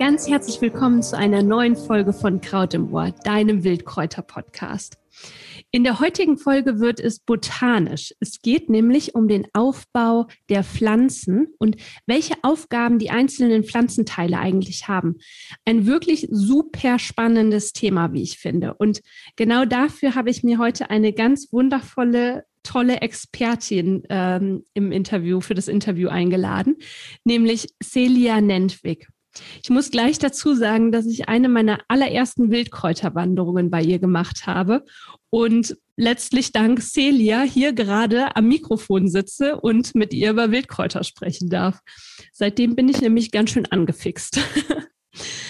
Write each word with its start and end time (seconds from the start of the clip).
Ganz 0.00 0.26
herzlich 0.26 0.62
willkommen 0.62 1.02
zu 1.02 1.14
einer 1.14 1.42
neuen 1.42 1.76
Folge 1.76 2.14
von 2.14 2.40
Kraut 2.40 2.72
im 2.72 2.90
Ohr, 2.90 3.10
deinem 3.22 3.64
Wildkräuter-Podcast. 3.64 4.96
In 5.72 5.84
der 5.84 6.00
heutigen 6.00 6.38
Folge 6.38 6.80
wird 6.80 7.00
es 7.00 7.18
botanisch. 7.18 8.14
Es 8.18 8.40
geht 8.40 8.70
nämlich 8.70 9.14
um 9.14 9.28
den 9.28 9.46
Aufbau 9.52 10.26
der 10.48 10.64
Pflanzen 10.64 11.48
und 11.58 11.76
welche 12.06 12.32
Aufgaben 12.40 12.98
die 12.98 13.10
einzelnen 13.10 13.62
Pflanzenteile 13.62 14.38
eigentlich 14.38 14.88
haben. 14.88 15.16
Ein 15.66 15.84
wirklich 15.84 16.26
super 16.30 16.98
spannendes 16.98 17.74
Thema, 17.74 18.14
wie 18.14 18.22
ich 18.22 18.38
finde. 18.38 18.72
Und 18.72 19.02
genau 19.36 19.66
dafür 19.66 20.14
habe 20.14 20.30
ich 20.30 20.42
mir 20.42 20.56
heute 20.56 20.88
eine 20.88 21.12
ganz 21.12 21.52
wundervolle 21.52 22.46
tolle 22.62 23.02
Expertin 23.02 24.04
ähm, 24.08 24.64
im 24.72 24.92
Interview, 24.92 25.42
für 25.42 25.54
das 25.54 25.68
Interview 25.68 26.08
eingeladen, 26.08 26.76
nämlich 27.24 27.68
Celia 27.82 28.40
Nentwig. 28.40 29.06
Ich 29.62 29.70
muss 29.70 29.90
gleich 29.90 30.18
dazu 30.18 30.54
sagen, 30.54 30.92
dass 30.92 31.06
ich 31.06 31.28
eine 31.28 31.48
meiner 31.48 31.78
allerersten 31.88 32.50
Wildkräuterwanderungen 32.50 33.70
bei 33.70 33.82
ihr 33.82 33.98
gemacht 33.98 34.46
habe 34.46 34.84
und 35.30 35.76
letztlich 35.96 36.52
dank 36.52 36.82
Celia 36.82 37.42
hier 37.42 37.72
gerade 37.72 38.34
am 38.36 38.48
Mikrofon 38.48 39.08
sitze 39.08 39.60
und 39.60 39.94
mit 39.94 40.12
ihr 40.12 40.30
über 40.30 40.50
Wildkräuter 40.50 41.04
sprechen 41.04 41.48
darf. 41.48 41.78
Seitdem 42.32 42.74
bin 42.74 42.88
ich 42.88 43.00
nämlich 43.00 43.30
ganz 43.30 43.50
schön 43.50 43.66
angefixt. 43.66 44.40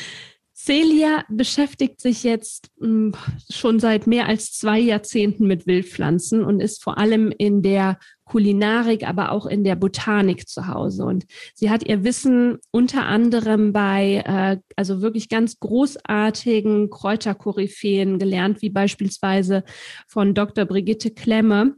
Celia 0.62 1.24
beschäftigt 1.30 2.02
sich 2.02 2.22
jetzt 2.22 2.70
hm, 2.78 3.14
schon 3.48 3.80
seit 3.80 4.06
mehr 4.06 4.26
als 4.26 4.52
zwei 4.52 4.78
Jahrzehnten 4.78 5.46
mit 5.46 5.66
Wildpflanzen 5.66 6.44
und 6.44 6.60
ist 6.60 6.82
vor 6.82 6.98
allem 6.98 7.32
in 7.36 7.62
der 7.62 7.98
Kulinarik, 8.26 9.08
aber 9.08 9.32
auch 9.32 9.46
in 9.46 9.64
der 9.64 9.74
Botanik 9.74 10.46
zu 10.48 10.66
Hause. 10.66 11.06
Und 11.06 11.24
sie 11.54 11.70
hat 11.70 11.82
ihr 11.88 12.04
Wissen 12.04 12.58
unter 12.72 13.06
anderem 13.06 13.72
bei, 13.72 14.22
äh, 14.26 14.58
also 14.76 15.00
wirklich 15.00 15.30
ganz 15.30 15.58
großartigen 15.60 16.90
Kräuterkoryphäen 16.90 18.18
gelernt, 18.18 18.60
wie 18.60 18.70
beispielsweise 18.70 19.64
von 20.08 20.34
Dr. 20.34 20.66
Brigitte 20.66 21.10
Klemme, 21.10 21.76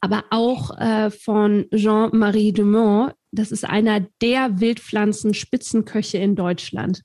aber 0.00 0.24
auch 0.30 0.78
äh, 0.78 1.10
von 1.10 1.66
Jean-Marie 1.74 2.52
Dumont. 2.52 3.12
Das 3.30 3.52
ist 3.52 3.66
einer 3.66 4.06
der 4.22 4.58
Wildpflanzen-Spitzenköche 4.58 6.16
in 6.16 6.34
Deutschland. 6.34 7.02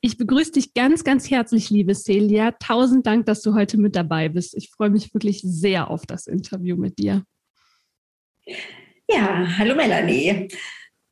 Ich 0.00 0.16
begrüße 0.16 0.52
dich 0.52 0.74
ganz, 0.74 1.04
ganz 1.04 1.30
herzlich, 1.30 1.70
liebe 1.70 1.94
Celia. 1.94 2.52
Tausend 2.52 3.06
Dank, 3.06 3.26
dass 3.26 3.42
du 3.42 3.54
heute 3.54 3.76
mit 3.76 3.96
dabei 3.96 4.28
bist. 4.28 4.56
Ich 4.56 4.70
freue 4.70 4.90
mich 4.90 5.12
wirklich 5.14 5.40
sehr 5.42 5.90
auf 5.90 6.06
das 6.06 6.26
Interview 6.26 6.76
mit 6.76 6.98
dir. 6.98 7.24
Ja, 9.08 9.46
hallo 9.58 9.74
Melanie. 9.74 10.48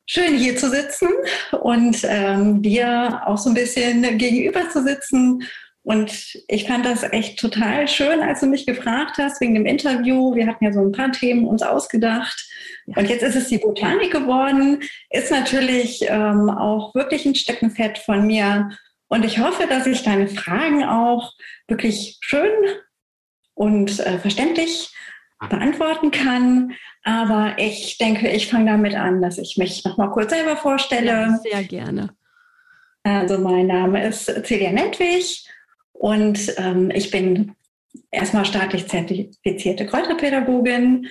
Schön 0.05 0.37
hier 0.37 0.57
zu 0.57 0.69
sitzen 0.69 1.07
und 1.61 1.97
ähm, 2.03 2.61
dir 2.61 3.21
auch 3.25 3.37
so 3.37 3.49
ein 3.49 3.55
bisschen 3.55 4.17
gegenüber 4.17 4.69
zu 4.69 4.83
sitzen 4.83 5.43
und 5.83 6.37
ich 6.47 6.65
fand 6.65 6.85
das 6.85 7.03
echt 7.03 7.37
total 7.37 7.89
schön, 7.89 8.21
als 8.21 8.39
du 8.39 8.45
mich 8.45 8.65
gefragt 8.65 9.17
hast 9.17 9.41
wegen 9.41 9.53
dem 9.53 9.65
Interview. 9.65 10.33
Wir 10.33 10.47
hatten 10.47 10.63
ja 10.63 10.71
so 10.71 10.79
ein 10.79 10.93
paar 10.93 11.11
Themen 11.11 11.45
uns 11.45 11.61
ausgedacht. 11.61 12.47
Und 12.85 13.09
jetzt 13.09 13.21
ist 13.21 13.35
es 13.35 13.49
die 13.49 13.57
Botanik 13.57 14.11
geworden. 14.11 14.81
Ist 15.09 15.29
natürlich 15.29 16.05
ähm, 16.07 16.49
auch 16.49 16.95
wirklich 16.95 17.25
ein 17.25 17.35
Steckenpferd 17.35 17.97
von 17.97 18.25
mir. 18.25 18.69
Und 19.09 19.25
ich 19.25 19.39
hoffe, 19.39 19.67
dass 19.67 19.85
ich 19.85 20.03
deine 20.03 20.27
Fragen 20.27 20.85
auch 20.85 21.33
wirklich 21.67 22.17
schön 22.21 22.51
und 23.53 23.99
äh, 23.99 24.19
verständlich 24.19 24.89
beantworten 25.49 26.11
kann. 26.11 26.75
Aber 27.03 27.55
ich 27.57 27.97
denke, 27.97 28.29
ich 28.29 28.47
fange 28.47 28.71
damit 28.71 28.95
an, 28.95 29.21
dass 29.21 29.37
ich 29.37 29.57
mich 29.57 29.83
noch 29.83 29.97
mal 29.97 30.11
kurz 30.11 30.31
selber 30.31 30.55
vorstelle. 30.55 31.07
Ja, 31.07 31.37
sehr 31.43 31.63
gerne. 31.65 32.15
Also 33.03 33.37
mein 33.37 33.67
Name 33.67 34.07
ist 34.07 34.31
Celia 34.45 34.71
Nettwig 34.71 35.43
und 36.03 36.53
ähm, 36.57 36.91
ich 36.93 37.11
bin 37.11 37.55
erstmal 38.11 38.43
staatlich 38.43 38.89
zertifizierte 38.89 39.85
Kräuterpädagogin, 39.85 41.07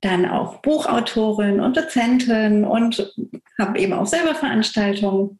dann 0.00 0.24
auch 0.24 0.62
Buchautorin 0.62 1.60
und 1.60 1.76
Dozentin 1.76 2.64
und 2.64 3.12
habe 3.58 3.78
eben 3.78 3.92
auch 3.92 4.06
selber 4.06 4.34
Veranstaltungen. 4.34 5.38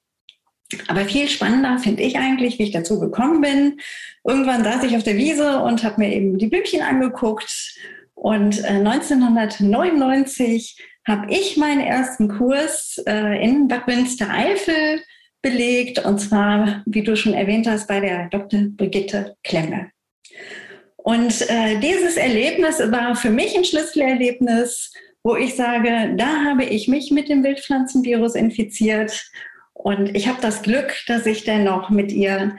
Aber 0.87 1.06
viel 1.06 1.31
spannender 1.31 1.78
finde 1.78 2.03
ich 2.03 2.19
eigentlich, 2.19 2.59
wie 2.59 2.65
ich 2.65 2.72
dazu 2.72 3.00
gekommen 3.00 3.41
bin. 3.41 3.81
Irgendwann 4.22 4.65
saß 4.65 4.84
ich 4.84 4.94
auf 4.94 5.03
der 5.03 5.16
Wiese 5.16 5.60
und 5.60 5.83
habe 5.83 6.03
mir 6.03 6.15
eben 6.15 6.37
die 6.37 6.49
Blümchen 6.49 6.83
angeguckt. 6.83 7.81
Und 8.12 8.62
äh, 8.65 8.84
1999 8.84 10.77
habe 11.09 11.33
ich 11.33 11.56
meinen 11.56 11.81
ersten 11.81 12.28
Kurs 12.28 13.03
äh, 13.06 13.43
in 13.43 13.66
Bad 13.66 13.87
Münstereifel 13.87 15.00
belegt, 15.43 16.05
und 16.05 16.19
zwar, 16.19 16.83
wie 16.87 17.03
du 17.03 17.17
schon 17.17 17.34
erwähnt 17.34 17.67
hast, 17.67 17.89
bei 17.89 18.01
der 18.01 18.28
Dr. 18.28 18.61
Brigitte 18.77 19.37
Klemme. 19.43 19.91
Und 20.97 21.49
äh, 21.49 21.78
dieses 21.81 22.17
Erlebnis 22.17 22.78
war 22.78 23.17
für 23.17 23.31
mich 23.31 23.56
ein 23.56 23.65
Schlüsselerlebnis, 23.65 24.93
wo 25.23 25.37
ich 25.37 25.55
sage, 25.55 26.15
da 26.17 26.45
habe 26.45 26.65
ich 26.65 26.89
mich 26.89 27.11
mit 27.11 27.28
dem 27.28 27.43
Wildpflanzenvirus 27.43 28.34
infiziert. 28.34 29.31
Und 29.73 30.15
ich 30.15 30.28
habe 30.28 30.41
das 30.43 30.62
Glück, 30.62 30.95
dass 31.06 31.27
ich 31.27 31.45
dennoch 31.45 31.91
mit 31.91 32.12
ihr, 32.12 32.57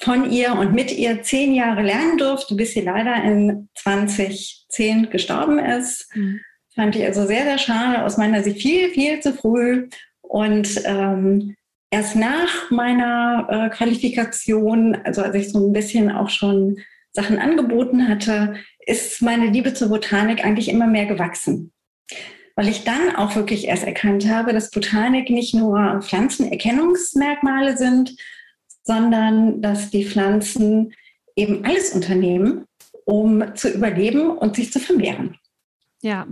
von 0.00 0.30
ihr 0.30 0.52
und 0.54 0.74
mit 0.74 0.96
ihr 0.96 1.22
zehn 1.22 1.54
Jahre 1.54 1.82
lernen 1.82 2.18
durfte, 2.18 2.54
bis 2.54 2.72
sie 2.72 2.80
leider 2.80 3.22
in 3.22 3.68
2010 3.76 5.10
gestorben 5.10 5.58
ist. 5.58 6.08
Mhm. 6.14 6.40
Fand 6.74 6.96
ich 6.96 7.04
also 7.04 7.26
sehr, 7.26 7.44
sehr 7.44 7.58
schade, 7.58 8.04
aus 8.04 8.16
meiner 8.16 8.42
Sicht 8.42 8.60
viel, 8.60 8.90
viel 8.90 9.20
zu 9.20 9.34
früh. 9.34 9.88
Und 10.20 10.82
ähm, 10.84 11.56
erst 11.90 12.16
nach 12.16 12.70
meiner 12.70 13.46
äh, 13.50 13.68
Qualifikation, 13.70 14.96
also 15.04 15.22
als 15.22 15.34
ich 15.34 15.50
so 15.50 15.66
ein 15.66 15.72
bisschen 15.72 16.10
auch 16.10 16.28
schon 16.28 16.78
Sachen 17.12 17.38
angeboten 17.38 18.08
hatte, 18.08 18.56
ist 18.86 19.22
meine 19.22 19.46
Liebe 19.46 19.74
zur 19.74 19.88
Botanik 19.88 20.44
eigentlich 20.44 20.68
immer 20.68 20.86
mehr 20.86 21.06
gewachsen. 21.06 21.72
Weil 22.54 22.68
ich 22.68 22.84
dann 22.84 23.14
auch 23.16 23.36
wirklich 23.36 23.66
erst 23.66 23.84
erkannt 23.84 24.28
habe, 24.28 24.52
dass 24.52 24.70
Botanik 24.70 25.30
nicht 25.30 25.54
nur 25.54 26.00
Pflanzenerkennungsmerkmale 26.02 27.76
sind, 27.76 28.16
sondern 28.82 29.62
dass 29.62 29.90
die 29.90 30.04
Pflanzen 30.04 30.94
eben 31.36 31.64
alles 31.64 31.92
unternehmen, 31.92 32.64
um 33.04 33.54
zu 33.54 33.70
überleben 33.70 34.30
und 34.30 34.56
sich 34.56 34.72
zu 34.72 34.80
vermehren. 34.80 35.36
Ja, 36.02 36.26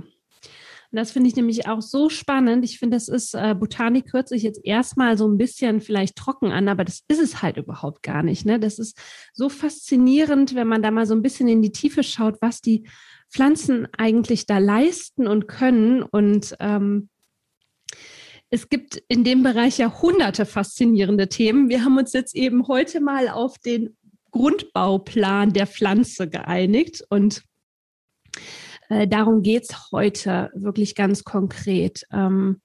und 0.97 1.01
das 1.01 1.11
finde 1.11 1.29
ich 1.29 1.37
nämlich 1.37 1.69
auch 1.69 1.83
so 1.83 2.09
spannend. 2.09 2.65
Ich 2.65 2.79
finde, 2.79 2.97
das 2.97 3.09
ist, 3.09 3.35
äh, 3.35 3.55
Botanik 3.55 4.15
hört 4.15 4.31
sich 4.31 4.43
jetzt 4.43 4.65
erstmal 4.65 5.19
so 5.19 5.29
ein 5.29 5.37
bisschen 5.37 5.83
vielleicht 5.83 6.17
trocken 6.17 6.53
an, 6.53 6.71
aber 6.71 6.87
das 6.87 7.03
ist 7.07 7.21
es 7.21 7.43
halt 7.43 7.59
überhaupt 7.59 8.03
gar 8.03 8.23
nicht. 8.23 8.47
Ne? 8.47 8.59
Das 8.59 8.79
ist 8.79 8.99
so 9.35 9.51
faszinierend, 9.51 10.55
wenn 10.55 10.67
man 10.67 10.81
da 10.81 10.91
mal 10.91 11.05
so 11.05 11.15
ein 11.15 11.21
bisschen 11.21 11.49
in 11.49 11.61
die 11.61 11.71
Tiefe 11.71 12.03
schaut, 12.03 12.41
was 12.41 12.63
die 12.63 12.89
Pflanzen 13.31 13.87
eigentlich 13.99 14.47
da 14.47 14.57
leisten 14.57 15.27
und 15.27 15.49
können. 15.49 16.03
Und 16.03 16.57
ähm, 16.61 17.11
es 18.49 18.71
gibt 18.71 18.97
in 19.09 19.23
dem 19.23 19.43
Bereich 19.43 19.77
ja 19.77 20.01
hunderte 20.01 20.47
faszinierende 20.47 21.29
Themen. 21.29 21.69
Wir 21.69 21.85
haben 21.85 21.99
uns 21.99 22.15
jetzt 22.15 22.35
eben 22.35 22.69
heute 22.69 23.03
mal 23.03 23.29
auf 23.29 23.59
den 23.59 23.99
Grundbauplan 24.31 25.53
der 25.53 25.67
Pflanze 25.67 26.27
geeinigt 26.27 27.05
und 27.11 27.43
äh, 28.89 29.07
darum 29.07 29.43
geht's 29.43 29.91
heute 29.93 30.51
wirklich 30.55 30.95
ganz 30.95 31.25
konkret. 31.25 32.07
Ähm, 32.13 32.61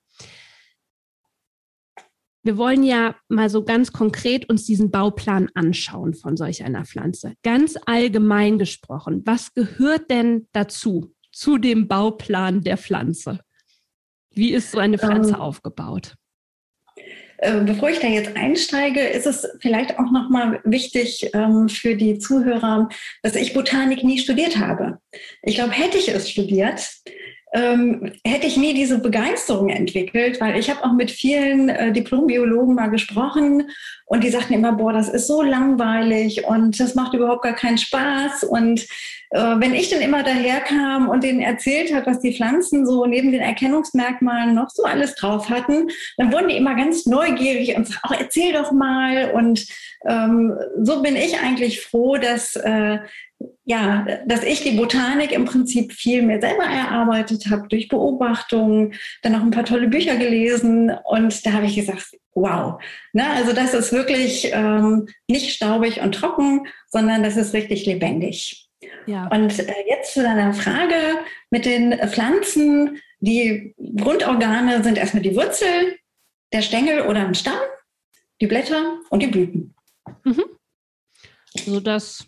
wir 2.43 2.57
wollen 2.57 2.83
ja 2.83 3.15
mal 3.27 3.49
so 3.49 3.63
ganz 3.63 3.91
konkret 3.91 4.49
uns 4.49 4.65
diesen 4.65 4.89
Bauplan 4.89 5.49
anschauen 5.53 6.15
von 6.15 6.37
solch 6.37 6.63
einer 6.63 6.85
Pflanze. 6.85 7.33
Ganz 7.43 7.75
allgemein 7.85 8.57
gesprochen, 8.57 9.21
was 9.25 9.53
gehört 9.53 10.09
denn 10.09 10.47
dazu, 10.51 11.13
zu 11.31 11.57
dem 11.57 11.87
Bauplan 11.87 12.61
der 12.61 12.77
Pflanze? 12.77 13.39
Wie 14.31 14.51
ist 14.51 14.71
so 14.71 14.79
eine 14.79 14.97
Pflanze 14.97 15.35
ähm, 15.35 15.41
aufgebaut? 15.41 16.15
Äh, 17.41 17.61
bevor 17.61 17.89
ich 17.89 17.99
da 17.99 18.07
jetzt 18.07 18.37
einsteige, 18.37 19.01
ist 19.01 19.25
es 19.25 19.47
vielleicht 19.59 19.97
auch 19.97 20.11
nochmal 20.11 20.61
wichtig 20.63 21.31
ähm, 21.33 21.69
für 21.69 21.95
die 21.95 22.19
Zuhörer, 22.19 22.87
dass 23.23 23.35
ich 23.35 23.53
Botanik 23.53 24.03
nie 24.03 24.19
studiert 24.19 24.57
habe. 24.57 24.99
Ich 25.41 25.55
glaube, 25.55 25.71
hätte 25.71 25.97
ich 25.97 26.09
es 26.09 26.29
studiert, 26.29 26.87
ähm, 27.53 28.13
hätte 28.25 28.47
ich 28.47 28.57
nie 28.57 28.73
diese 28.73 28.99
Begeisterung 28.99 29.69
entwickelt, 29.69 30.39
weil 30.39 30.57
ich 30.57 30.69
habe 30.69 30.83
auch 30.83 30.93
mit 30.93 31.11
vielen 31.11 31.69
äh, 31.69 31.91
Diplombiologen 31.91 32.75
mal 32.75 32.89
gesprochen 32.89 33.69
und 34.05 34.23
die 34.23 34.29
sagten 34.29 34.53
immer, 34.53 34.73
boah, 34.73 34.93
das 34.93 35.09
ist 35.09 35.27
so 35.27 35.41
langweilig 35.41 36.45
und 36.45 36.79
das 36.79 36.95
macht 36.95 37.13
überhaupt 37.13 37.43
gar 37.43 37.55
keinen 37.55 37.77
Spaß. 37.77 38.43
Und 38.45 38.81
äh, 39.31 39.55
wenn 39.57 39.73
ich 39.73 39.89
dann 39.89 40.01
immer 40.01 40.23
daherkam 40.23 41.09
und 41.09 41.23
denen 41.23 41.41
erzählt 41.41 41.93
hat, 41.93 42.07
was 42.07 42.19
die 42.19 42.33
Pflanzen 42.33 42.85
so 42.85 43.05
neben 43.05 43.31
den 43.31 43.41
Erkennungsmerkmalen 43.41 44.53
noch 44.53 44.69
so 44.69 44.83
alles 44.83 45.15
drauf 45.15 45.49
hatten, 45.49 45.87
dann 46.17 46.31
wurden 46.31 46.49
die 46.49 46.57
immer 46.57 46.75
ganz 46.75 47.05
neugierig 47.05 47.75
und 47.75 47.87
sagten, 47.87 48.01
auch 48.03 48.19
erzähl 48.19 48.53
doch 48.53 48.71
mal. 48.71 49.31
Und 49.31 49.65
ähm, 50.07 50.57
so 50.81 51.01
bin 51.01 51.15
ich 51.15 51.39
eigentlich 51.39 51.81
froh, 51.81 52.17
dass 52.17 52.55
äh, 52.57 52.99
ja, 53.65 54.05
dass 54.25 54.43
ich 54.43 54.61
die 54.61 54.77
Botanik 54.77 55.31
im 55.31 55.45
Prinzip 55.45 55.93
viel 55.93 56.21
mehr 56.21 56.41
selber 56.41 56.63
erarbeitet 56.63 57.49
habe 57.49 57.67
durch 57.67 57.87
Beobachtungen, 57.87 58.93
dann 59.21 59.33
noch 59.33 59.41
ein 59.41 59.51
paar 59.51 59.65
tolle 59.65 59.87
Bücher 59.87 60.15
gelesen 60.17 60.91
und 61.05 61.45
da 61.45 61.53
habe 61.53 61.65
ich 61.65 61.75
gesagt, 61.75 62.17
wow, 62.33 62.81
ne, 63.13 63.29
also 63.29 63.53
das 63.53 63.73
ist 63.73 63.91
wirklich 63.91 64.51
ähm, 64.53 65.07
nicht 65.27 65.51
staubig 65.51 66.01
und 66.01 66.13
trocken, 66.13 66.67
sondern 66.87 67.23
das 67.23 67.37
ist 67.37 67.53
richtig 67.53 67.85
lebendig. 67.85 68.69
Ja. 69.05 69.27
Und 69.27 69.57
äh, 69.59 69.73
jetzt 69.87 70.13
zu 70.13 70.23
deiner 70.23 70.53
Frage 70.53 70.95
mit 71.49 71.65
den 71.65 71.93
Pflanzen. 72.09 72.99
Die 73.19 73.75
Grundorgane 73.97 74.83
sind 74.83 74.97
erstmal 74.97 75.21
die 75.21 75.35
Wurzel, 75.35 75.97
der 76.51 76.61
Stängel 76.61 77.01
oder 77.01 77.19
ein 77.19 77.35
Stamm, 77.35 77.59
die 78.41 78.47
Blätter 78.47 78.99
und 79.09 79.21
die 79.21 79.27
Blüten. 79.27 79.75
Mhm. 80.23 80.43
Also 81.55 81.79
das 81.79 82.25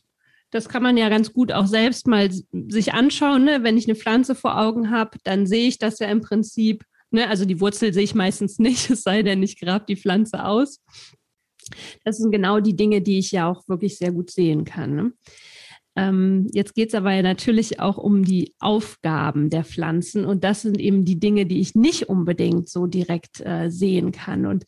das 0.53 0.69
kann 0.69 0.83
man 0.83 0.97
ja 0.97 1.09
ganz 1.09 1.33
gut 1.33 1.51
auch 1.51 1.65
selbst 1.65 2.05
mal 2.05 2.29
sich 2.31 2.93
anschauen. 2.93 3.43
Ne? 3.43 3.63
Wenn 3.63 3.75
ich 3.75 3.85
eine 3.85 3.95
Pflanze 3.95 4.35
vor 4.35 4.59
Augen 4.59 4.91
habe, 4.91 5.17
dann 5.23 5.47
sehe 5.47 5.67
ich 5.67 5.79
das 5.79 5.97
ja 5.97 6.07
im 6.07 6.21
Prinzip. 6.21 6.85
Ne? 7.09 7.27
Also 7.27 7.45
die 7.45 7.59
Wurzel 7.59 7.91
sehe 7.91 8.03
ich 8.03 8.13
meistens 8.13 8.59
nicht, 8.59 8.89
es 8.91 9.01
sei 9.01 9.23
denn, 9.23 9.41
ich 9.41 9.59
grabe 9.59 9.85
die 9.87 9.95
Pflanze 9.95 10.45
aus. 10.45 10.79
Das 12.03 12.17
sind 12.17 12.31
genau 12.31 12.59
die 12.59 12.75
Dinge, 12.75 13.01
die 13.01 13.17
ich 13.17 13.31
ja 13.31 13.49
auch 13.49 13.67
wirklich 13.67 13.97
sehr 13.97 14.11
gut 14.11 14.29
sehen 14.29 14.63
kann. 14.63 14.95
Ne? 14.95 15.13
Ähm, 15.95 16.47
jetzt 16.53 16.75
geht 16.75 16.89
es 16.89 16.95
aber 16.95 17.13
ja 17.13 17.23
natürlich 17.23 17.79
auch 17.79 17.97
um 17.97 18.23
die 18.23 18.53
Aufgaben 18.59 19.49
der 19.49 19.63
Pflanzen 19.63 20.23
und 20.23 20.43
das 20.43 20.61
sind 20.61 20.79
eben 20.79 21.03
die 21.03 21.19
Dinge, 21.19 21.47
die 21.47 21.61
ich 21.61 21.73
nicht 21.73 22.09
unbedingt 22.09 22.69
so 22.69 22.85
direkt 22.85 23.41
äh, 23.43 23.69
sehen 23.69 24.11
kann. 24.11 24.45
Und 24.45 24.65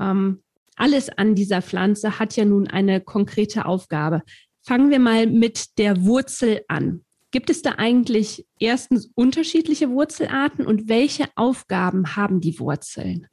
ähm, 0.00 0.42
alles 0.76 1.10
an 1.10 1.34
dieser 1.34 1.60
Pflanze 1.60 2.18
hat 2.18 2.34
ja 2.36 2.46
nun 2.46 2.66
eine 2.66 3.02
konkrete 3.02 3.66
Aufgabe. 3.66 4.22
Fangen 4.64 4.90
wir 4.90 4.98
mal 4.98 5.26
mit 5.26 5.78
der 5.78 6.04
Wurzel 6.04 6.62
an. 6.68 7.04
Gibt 7.32 7.50
es 7.50 7.62
da 7.62 7.72
eigentlich 7.78 8.46
erstens 8.58 9.10
unterschiedliche 9.14 9.90
Wurzelarten 9.90 10.66
und 10.66 10.88
welche 10.88 11.26
Aufgaben 11.34 12.14
haben 12.14 12.40
die 12.40 12.58
Wurzeln? 12.60 13.26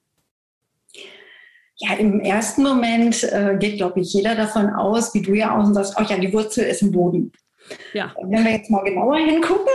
Ja, 1.75 1.95
im 1.95 2.19
ersten 2.19 2.63
Moment 2.63 3.23
äh, 3.23 3.57
geht, 3.59 3.77
glaube 3.77 4.01
ich, 4.01 4.13
jeder 4.13 4.35
davon 4.35 4.69
aus, 4.69 5.13
wie 5.13 5.21
du 5.21 5.33
ja 5.33 5.57
auch 5.57 5.65
sagst, 5.73 5.95
oh 5.97 6.03
ja, 6.03 6.17
die 6.17 6.33
Wurzel 6.33 6.65
ist 6.65 6.81
im 6.81 6.91
Boden. 6.91 7.31
Ja. 7.93 8.13
Wenn 8.21 8.43
wir 8.43 8.51
jetzt 8.51 8.69
mal 8.69 8.83
genauer 8.83 9.17
hingucken. 9.17 9.67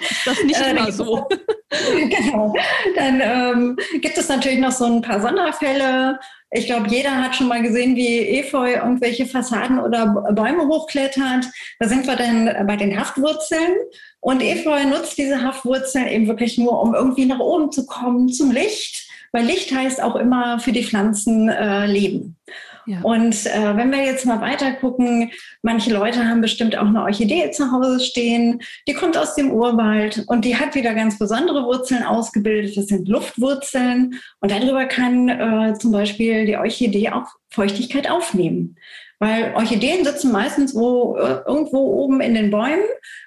Ist 0.00 0.26
das 0.26 0.44
nicht 0.44 0.60
äh, 0.60 0.70
immer 0.70 0.92
so? 0.92 1.26
genau. 1.70 2.54
Dann 2.96 3.20
ähm, 3.20 3.76
gibt 4.00 4.18
es 4.18 4.28
natürlich 4.28 4.58
noch 4.58 4.72
so 4.72 4.84
ein 4.84 5.02
paar 5.02 5.20
Sonderfälle. 5.20 6.18
Ich 6.54 6.66
glaube, 6.66 6.88
jeder 6.88 7.16
hat 7.16 7.34
schon 7.34 7.48
mal 7.48 7.62
gesehen, 7.62 7.96
wie 7.96 8.18
Efeu 8.18 8.74
irgendwelche 8.74 9.24
Fassaden 9.24 9.80
oder 9.80 10.06
Bäume 10.32 10.68
hochklettert. 10.68 11.46
Da 11.78 11.88
sind 11.88 12.06
wir 12.06 12.14
dann 12.14 12.66
bei 12.66 12.76
den 12.76 12.98
Haftwurzeln. 12.98 13.72
Und 14.20 14.42
Efeu 14.42 14.84
nutzt 14.84 15.16
diese 15.16 15.42
Haftwurzeln 15.42 16.06
eben 16.08 16.28
wirklich 16.28 16.58
nur, 16.58 16.82
um 16.82 16.94
irgendwie 16.94 17.24
nach 17.24 17.40
oben 17.40 17.72
zu 17.72 17.86
kommen, 17.86 18.28
zum 18.28 18.50
Licht. 18.50 19.08
Weil 19.32 19.46
Licht 19.46 19.74
heißt 19.74 20.02
auch 20.02 20.14
immer 20.14 20.58
für 20.58 20.72
die 20.72 20.84
Pflanzen 20.84 21.48
äh, 21.48 21.86
Leben. 21.86 22.36
Ja. 22.86 23.00
Und 23.02 23.46
äh, 23.46 23.76
wenn 23.76 23.90
wir 23.90 24.04
jetzt 24.04 24.26
mal 24.26 24.40
weiter 24.40 24.72
gucken, 24.72 25.30
manche 25.62 25.92
Leute 25.92 26.28
haben 26.28 26.40
bestimmt 26.40 26.76
auch 26.76 26.86
eine 26.86 27.02
Orchidee 27.02 27.50
zu 27.50 27.70
Hause 27.72 28.00
stehen, 28.00 28.60
die 28.88 28.94
kommt 28.94 29.16
aus 29.16 29.34
dem 29.34 29.50
Urwald 29.50 30.24
und 30.26 30.44
die 30.44 30.56
hat 30.56 30.74
wieder 30.74 30.94
ganz 30.94 31.18
besondere 31.18 31.64
Wurzeln 31.64 32.02
ausgebildet. 32.02 32.76
Das 32.76 32.86
sind 32.86 33.08
Luftwurzeln 33.08 34.20
und 34.40 34.50
darüber 34.50 34.86
kann 34.86 35.28
äh, 35.28 35.74
zum 35.78 35.92
Beispiel 35.92 36.46
die 36.46 36.56
Orchidee 36.56 37.10
auch 37.10 37.26
Feuchtigkeit 37.50 38.10
aufnehmen. 38.10 38.76
Weil 39.22 39.54
Orchideen 39.54 40.04
sitzen 40.04 40.32
meistens 40.32 40.74
wo, 40.74 41.16
äh, 41.16 41.42
irgendwo 41.46 41.78
oben 41.78 42.20
in 42.20 42.34
den 42.34 42.50
Bäumen, 42.50 42.82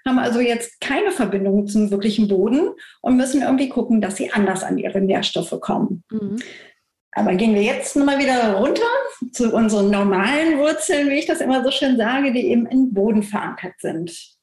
haben 0.06 0.20
also 0.20 0.42
jetzt 0.42 0.82
keine 0.82 1.12
Verbindung 1.12 1.68
zum 1.68 1.90
wirklichen 1.90 2.28
Boden 2.28 2.72
und 3.00 3.16
müssen 3.16 3.42
irgendwie 3.42 3.70
gucken, 3.70 4.02
dass 4.02 4.18
sie 4.18 4.30
anders 4.30 4.62
an 4.62 4.78
ihre 4.78 5.00
Nährstoffe 5.00 5.58
kommen. 5.62 6.04
Mhm. 6.12 6.40
Aber 7.14 7.34
gehen 7.36 7.56
wir 7.56 7.64
jetzt 7.64 7.96
nochmal 7.96 8.20
wieder 8.20 8.56
runter 8.56 8.82
zu 9.32 9.54
unseren 9.54 9.90
normalen 9.90 10.58
Wurzeln, 10.60 11.10
wie 11.10 11.20
ich 11.20 11.26
das 11.26 11.42
immer 11.42 11.64
so 11.64 11.72
schön 11.72 11.98
sage, 11.98 12.32
die 12.32 12.48
eben 12.48 12.66
im 12.68 12.94
Boden 12.94 13.24
verankert 13.24 13.76
sind. 13.80 14.36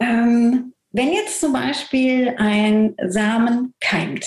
Ähm, 0.00 0.74
wenn 0.92 1.12
jetzt 1.12 1.40
zum 1.40 1.52
Beispiel 1.52 2.34
ein 2.38 2.96
Samen 3.06 3.74
keimt, 3.80 4.26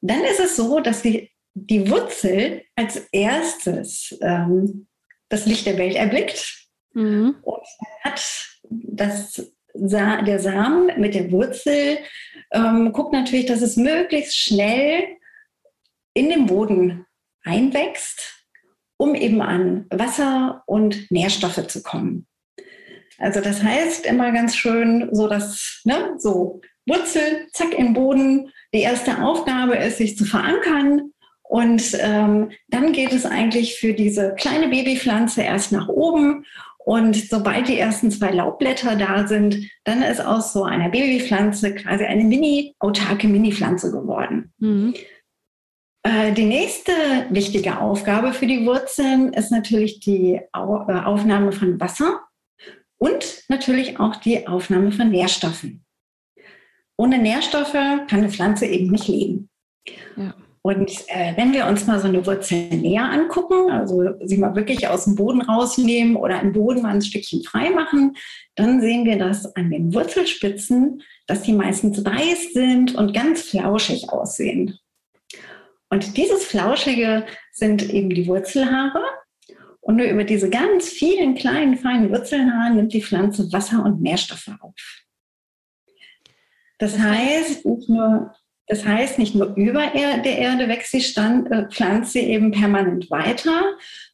dann 0.00 0.24
ist 0.24 0.40
es 0.40 0.56
so, 0.56 0.80
dass 0.80 1.02
die, 1.02 1.30
die 1.54 1.90
Wurzel 1.90 2.62
als 2.76 2.96
erstes 3.12 4.16
ähm, 4.22 4.86
das 5.28 5.46
Licht 5.46 5.66
der 5.66 5.78
Welt 5.78 5.96
erblickt 5.96 6.68
mhm. 6.94 7.36
und 7.42 7.66
hat 8.02 8.22
das 8.70 9.52
der 9.78 10.38
Samen 10.38 10.98
mit 10.98 11.14
der 11.14 11.30
Wurzel 11.30 11.98
ähm, 12.52 12.92
guckt 12.92 13.12
natürlich, 13.12 13.46
dass 13.46 13.62
es 13.62 13.76
möglichst 13.76 14.36
schnell 14.36 15.16
in 16.16 16.30
den 16.30 16.46
Boden 16.46 17.04
einwächst, 17.44 18.46
um 18.96 19.14
eben 19.14 19.42
an 19.42 19.86
Wasser 19.90 20.62
und 20.66 21.10
Nährstoffe 21.10 21.66
zu 21.66 21.82
kommen. 21.82 22.26
Also 23.18 23.40
das 23.40 23.62
heißt 23.62 24.06
immer 24.06 24.32
ganz 24.32 24.56
schön, 24.56 25.08
so 25.12 25.28
dass 25.28 25.82
ne, 25.84 26.14
so 26.18 26.60
Wurzel, 26.86 27.48
zack 27.52 27.74
im 27.76 27.92
Boden. 27.92 28.50
Die 28.72 28.80
erste 28.80 29.22
Aufgabe 29.22 29.76
ist, 29.76 29.98
sich 29.98 30.16
zu 30.16 30.24
verankern. 30.24 31.10
Und 31.42 31.96
ähm, 32.00 32.50
dann 32.68 32.92
geht 32.92 33.12
es 33.12 33.26
eigentlich 33.26 33.78
für 33.78 33.92
diese 33.92 34.34
kleine 34.34 34.68
Babypflanze 34.68 35.42
erst 35.42 35.72
nach 35.72 35.88
oben 35.88 36.44
und 36.86 37.16
sobald 37.16 37.66
die 37.66 37.80
ersten 37.80 38.12
zwei 38.12 38.30
Laubblätter 38.30 38.94
da 38.94 39.26
sind, 39.26 39.68
dann 39.82 40.02
ist 40.02 40.24
aus 40.24 40.52
so 40.52 40.62
einer 40.62 40.88
Babypflanze 40.88 41.74
quasi 41.74 42.04
eine 42.04 42.22
mini, 42.22 42.76
autarke 42.78 43.26
Mini-Pflanze 43.26 43.90
geworden. 43.90 44.52
Mhm. 44.58 44.94
Äh, 46.06 46.32
die 46.34 46.44
nächste 46.44 46.92
wichtige 47.30 47.80
Aufgabe 47.80 48.32
für 48.32 48.46
die 48.46 48.64
Wurzeln 48.64 49.32
ist 49.32 49.50
natürlich 49.50 49.98
die 49.98 50.34
äh, 50.34 50.40
Aufnahme 50.52 51.50
von 51.50 51.80
Wasser 51.80 52.20
und 52.96 53.42
natürlich 53.48 53.98
auch 53.98 54.14
die 54.14 54.46
Aufnahme 54.46 54.92
von 54.92 55.10
Nährstoffen. 55.10 55.84
Ohne 56.96 57.18
Nährstoffe 57.18 57.72
kann 57.72 58.06
eine 58.20 58.30
Pflanze 58.30 58.66
eben 58.66 58.92
nicht 58.92 59.08
leben. 59.08 59.50
Ja. 60.16 60.32
Und 60.62 60.90
äh, 61.08 61.36
wenn 61.36 61.52
wir 61.52 61.66
uns 61.66 61.86
mal 61.86 61.98
so 61.98 62.06
eine 62.06 62.24
Wurzel 62.24 62.68
näher 62.68 63.10
angucken, 63.10 63.70
also 63.72 64.04
sie 64.22 64.36
mal 64.36 64.54
wirklich 64.54 64.86
aus 64.86 65.04
dem 65.04 65.16
Boden 65.16 65.42
rausnehmen 65.42 66.14
oder 66.14 66.40
im 66.40 66.52
Boden 66.52 66.82
mal 66.82 66.94
ein 66.94 67.02
Stückchen 67.02 67.42
frei 67.42 67.70
machen, 67.70 68.16
dann 68.54 68.80
sehen 68.80 69.04
wir 69.04 69.18
das 69.18 69.56
an 69.56 69.70
den 69.70 69.92
Wurzelspitzen, 69.92 71.02
dass 71.26 71.42
die 71.42 71.52
meistens 71.52 72.04
weiß 72.04 72.52
sind 72.52 72.94
und 72.94 73.12
ganz 73.12 73.42
flauschig 73.42 74.08
aussehen. 74.10 74.78
Und 75.88 76.16
dieses 76.16 76.44
Flauschige 76.44 77.26
sind 77.52 77.88
eben 77.90 78.10
die 78.10 78.26
Wurzelhaare. 78.26 79.02
Und 79.80 79.96
nur 79.96 80.06
über 80.06 80.24
diese 80.24 80.50
ganz 80.50 80.88
vielen 80.88 81.36
kleinen, 81.36 81.76
feinen 81.76 82.10
Wurzelhaare 82.10 82.74
nimmt 82.74 82.92
die 82.92 83.02
Pflanze 83.02 83.52
Wasser 83.52 83.84
und 83.84 84.02
Nährstoffe 84.02 84.50
auf. 84.60 85.04
Das 86.78 86.98
heißt, 86.98 87.64
nicht 87.64 87.88
nur 87.88 88.34
das 88.68 88.84
heißt, 88.84 89.18
nicht 89.18 89.34
nur 89.36 89.54
über 89.54 89.86
der 89.92 90.38
Erde 90.38 90.68
wächst 90.68 90.92
die 90.92 91.00
Stand, 91.00 91.50
äh, 91.52 91.68
Pflanze 91.68 92.18
eben 92.18 92.50
permanent 92.50 93.10
weiter, 93.10 93.62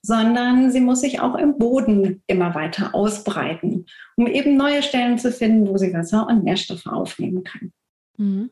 sondern 0.03 0.71
sie 0.71 0.81
muss 0.81 1.01
sich 1.01 1.21
auch 1.21 1.37
im 1.37 1.57
Boden 1.57 2.23
immer 2.27 2.55
weiter 2.55 2.95
ausbreiten, 2.95 3.87
um 4.17 4.27
eben 4.27 4.57
neue 4.57 4.83
Stellen 4.83 5.19
zu 5.19 5.33
finden, 5.33 5.67
wo 5.67 5.79
sie 5.79 5.95
Wasser 5.95 6.27
und 6.27 6.45
Nährstoffe 6.45 6.87
aufnehmen 6.87 7.45
kann. 7.45 7.73
Mhm. 8.19 8.51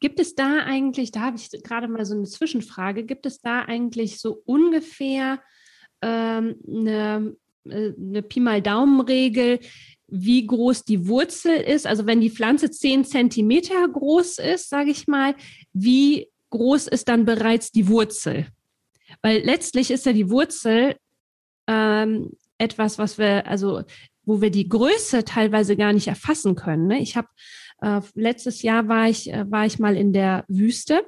Gibt 0.00 0.20
es 0.20 0.34
da 0.34 0.58
eigentlich, 0.58 1.12
da 1.12 1.20
habe 1.20 1.36
ich 1.36 1.50
gerade 1.62 1.88
mal 1.88 2.04
so 2.04 2.14
eine 2.14 2.24
Zwischenfrage, 2.24 3.04
gibt 3.04 3.26
es 3.26 3.40
da 3.40 3.62
eigentlich 3.62 4.20
so 4.20 4.42
ungefähr 4.44 5.40
ähm, 6.02 6.56
eine, 6.68 7.36
äh, 7.64 7.92
eine 7.96 8.22
Pi 8.22 8.40
mal 8.40 8.60
Daumen-Regel, 8.60 9.60
wie 10.08 10.46
groß 10.46 10.84
die 10.84 11.08
Wurzel 11.08 11.56
ist. 11.56 11.86
Also 11.86 12.06
wenn 12.06 12.20
die 12.20 12.30
Pflanze 12.30 12.70
zehn 12.70 13.04
Zentimeter 13.04 13.88
groß 13.88 14.38
ist, 14.38 14.68
sage 14.68 14.90
ich 14.90 15.06
mal, 15.06 15.34
wie 15.72 16.28
groß 16.50 16.88
ist 16.88 17.08
dann 17.08 17.24
bereits 17.24 17.72
die 17.72 17.88
Wurzel? 17.88 18.46
Weil 19.22 19.42
letztlich 19.42 19.90
ist 19.90 20.06
ja 20.06 20.12
die 20.12 20.30
Wurzel 20.30 20.96
ähm, 21.66 22.32
etwas, 22.58 22.98
was 22.98 23.18
wir, 23.18 23.46
also 23.46 23.82
wo 24.24 24.40
wir 24.40 24.50
die 24.50 24.68
Größe 24.68 25.24
teilweise 25.24 25.76
gar 25.76 25.92
nicht 25.92 26.08
erfassen 26.08 26.54
können. 26.54 26.86
Ne? 26.86 27.00
Ich 27.00 27.16
habe 27.16 27.28
äh, 27.84 28.00
letztes 28.14 28.62
Jahr 28.62 28.88
war 28.88 29.08
ich, 29.08 29.32
äh, 29.32 29.50
war 29.50 29.66
ich 29.66 29.78
mal 29.78 29.96
in 29.96 30.12
der 30.12 30.44
Wüste 30.48 31.04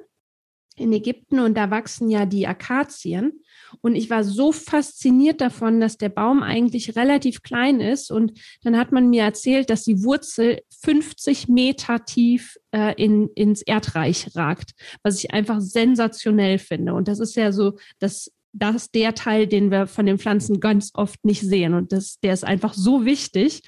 in 0.79 0.93
Ägypten 0.93 1.41
und 1.41 1.57
da 1.57 1.71
wachsen 1.71 2.11
ja 2.11 2.27
die 2.27 2.47
Akazien. 2.47 3.41
Und 3.81 3.95
ich 3.95 4.11
war 4.11 4.23
so 4.23 4.53
fasziniert 4.53 5.41
davon, 5.41 5.81
dass 5.81 5.97
der 5.97 6.11
Baum 6.11 6.43
eigentlich 6.43 6.97
relativ 6.97 7.43
klein 7.43 7.81
ist. 7.81 8.11
Und 8.11 8.39
dann 8.63 8.77
hat 8.77 8.93
man 8.93 9.09
mir 9.09 9.23
erzählt, 9.23 9.71
dass 9.71 9.85
die 9.85 10.05
Wurzel 10.05 10.61
50 10.83 11.49
Meter 11.49 12.05
tief 12.05 12.59
äh, 12.73 12.95
in, 13.03 13.31
ins 13.35 13.63
Erdreich 13.63 14.37
ragt, 14.37 14.73
was 15.03 15.19
ich 15.19 15.33
einfach 15.33 15.61
sensationell 15.61 16.59
finde. 16.59 16.93
Und 16.93 17.09
das 17.09 17.21
ist 17.21 17.37
ja 17.37 17.53
so 17.53 17.79
das 17.99 18.31
das 18.59 18.77
ist 18.77 18.95
der 18.95 19.15
Teil, 19.15 19.47
den 19.47 19.71
wir 19.71 19.87
von 19.87 20.07
den 20.07 20.19
Pflanzen 20.19 20.61
ganz 20.61 20.91
oft 20.95 21.23
nicht 21.27 21.43
sehen. 21.43 21.75
Und 21.75 21.93
das, 21.93 22.19
der 22.21 22.33
ist 22.33 22.45
einfach 22.45 22.73
so 22.73 23.05
wichtig. 23.05 23.63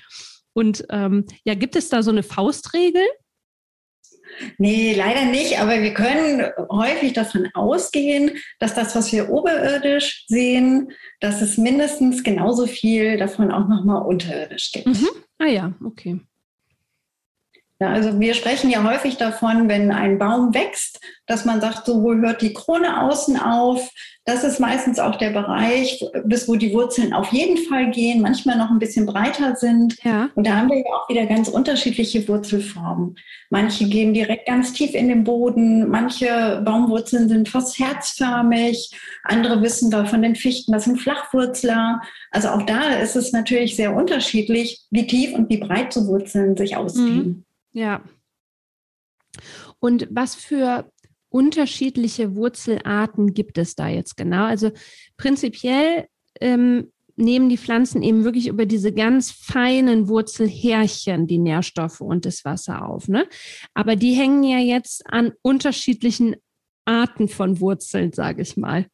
Und 0.58 0.84
ähm, 0.90 1.24
ja, 1.44 1.54
gibt 1.54 1.76
es 1.76 1.88
da 1.88 2.02
so 2.02 2.10
eine 2.10 2.24
Faustregel? 2.24 3.04
Nee, 4.58 4.92
leider 4.92 5.24
nicht, 5.24 5.60
aber 5.60 5.80
wir 5.80 5.94
können 5.94 6.44
häufig 6.68 7.12
davon 7.12 7.48
ausgehen, 7.54 8.32
dass 8.58 8.74
das, 8.74 8.96
was 8.96 9.12
wir 9.12 9.30
oberirdisch 9.30 10.24
sehen, 10.26 10.90
dass 11.20 11.42
es 11.42 11.58
mindestens 11.58 12.24
genauso 12.24 12.66
viel 12.66 13.18
davon 13.18 13.52
auch 13.52 13.68
nochmal 13.68 14.02
unterirdisch 14.02 14.72
gibt. 14.72 14.86
Mhm. 14.86 15.08
Ah 15.38 15.46
ja, 15.46 15.74
okay. 15.84 16.20
Ja, 17.80 17.92
also 17.92 18.18
wir 18.18 18.34
sprechen 18.34 18.70
ja 18.70 18.82
häufig 18.82 19.18
davon, 19.18 19.68
wenn 19.68 19.92
ein 19.92 20.18
Baum 20.18 20.52
wächst, 20.52 20.98
dass 21.26 21.44
man 21.44 21.60
sagt, 21.60 21.86
so 21.86 22.02
wo 22.02 22.12
hört 22.12 22.42
die 22.42 22.52
Krone 22.52 23.02
außen 23.02 23.38
auf. 23.38 23.88
Das 24.24 24.42
ist 24.42 24.58
meistens 24.58 24.98
auch 24.98 25.16
der 25.16 25.30
Bereich, 25.30 26.04
bis 26.24 26.48
wo 26.48 26.56
die 26.56 26.74
Wurzeln 26.74 27.12
auf 27.14 27.32
jeden 27.32 27.56
Fall 27.56 27.90
gehen, 27.92 28.20
manchmal 28.20 28.58
noch 28.58 28.70
ein 28.70 28.80
bisschen 28.80 29.06
breiter 29.06 29.54
sind. 29.54 29.96
Ja. 30.02 30.28
Und 30.34 30.46
da 30.46 30.56
haben 30.56 30.68
wir 30.68 30.78
ja 30.78 30.92
auch 30.92 31.08
wieder 31.08 31.24
ganz 31.26 31.48
unterschiedliche 31.48 32.26
Wurzelformen. 32.26 33.14
Manche 33.48 33.88
gehen 33.88 34.12
direkt 34.12 34.48
ganz 34.48 34.72
tief 34.72 34.94
in 34.94 35.08
den 35.08 35.22
Boden, 35.22 35.88
manche 35.88 36.60
Baumwurzeln 36.64 37.28
sind 37.28 37.48
fast 37.48 37.78
herzförmig, 37.78 38.90
andere 39.22 39.62
wissen 39.62 39.92
wir 39.92 40.04
von 40.06 40.20
den 40.20 40.34
Fichten, 40.34 40.72
das 40.72 40.84
sind 40.84 41.00
Flachwurzler. 41.00 42.02
Also 42.32 42.48
auch 42.48 42.62
da 42.62 42.96
ist 43.00 43.14
es 43.14 43.32
natürlich 43.32 43.76
sehr 43.76 43.94
unterschiedlich, 43.94 44.80
wie 44.90 45.06
tief 45.06 45.32
und 45.32 45.48
wie 45.48 45.58
breit 45.58 45.92
so 45.92 46.06
Wurzeln 46.08 46.56
sich 46.56 46.76
ausdehnen. 46.76 47.26
Mhm. 47.26 47.44
Ja. 47.72 48.02
Und 49.78 50.08
was 50.10 50.34
für 50.34 50.90
unterschiedliche 51.30 52.34
Wurzelarten 52.34 53.34
gibt 53.34 53.58
es 53.58 53.74
da 53.74 53.88
jetzt 53.88 54.16
genau? 54.16 54.44
Also 54.44 54.70
prinzipiell 55.16 56.06
ähm, 56.40 56.90
nehmen 57.16 57.48
die 57.48 57.58
Pflanzen 57.58 58.02
eben 58.02 58.24
wirklich 58.24 58.46
über 58.46 58.64
diese 58.64 58.92
ganz 58.92 59.30
feinen 59.30 60.08
Wurzelhärchen 60.08 61.26
die 61.26 61.38
Nährstoffe 61.38 62.00
und 62.00 62.24
das 62.24 62.44
Wasser 62.44 62.86
auf. 62.86 63.08
Ne? 63.08 63.26
Aber 63.74 63.96
die 63.96 64.12
hängen 64.12 64.44
ja 64.44 64.58
jetzt 64.58 65.04
an 65.06 65.32
unterschiedlichen 65.42 66.36
Arten 66.84 67.28
von 67.28 67.60
Wurzeln, 67.60 68.12
sage 68.12 68.42
ich 68.42 68.56
mal. 68.56 68.86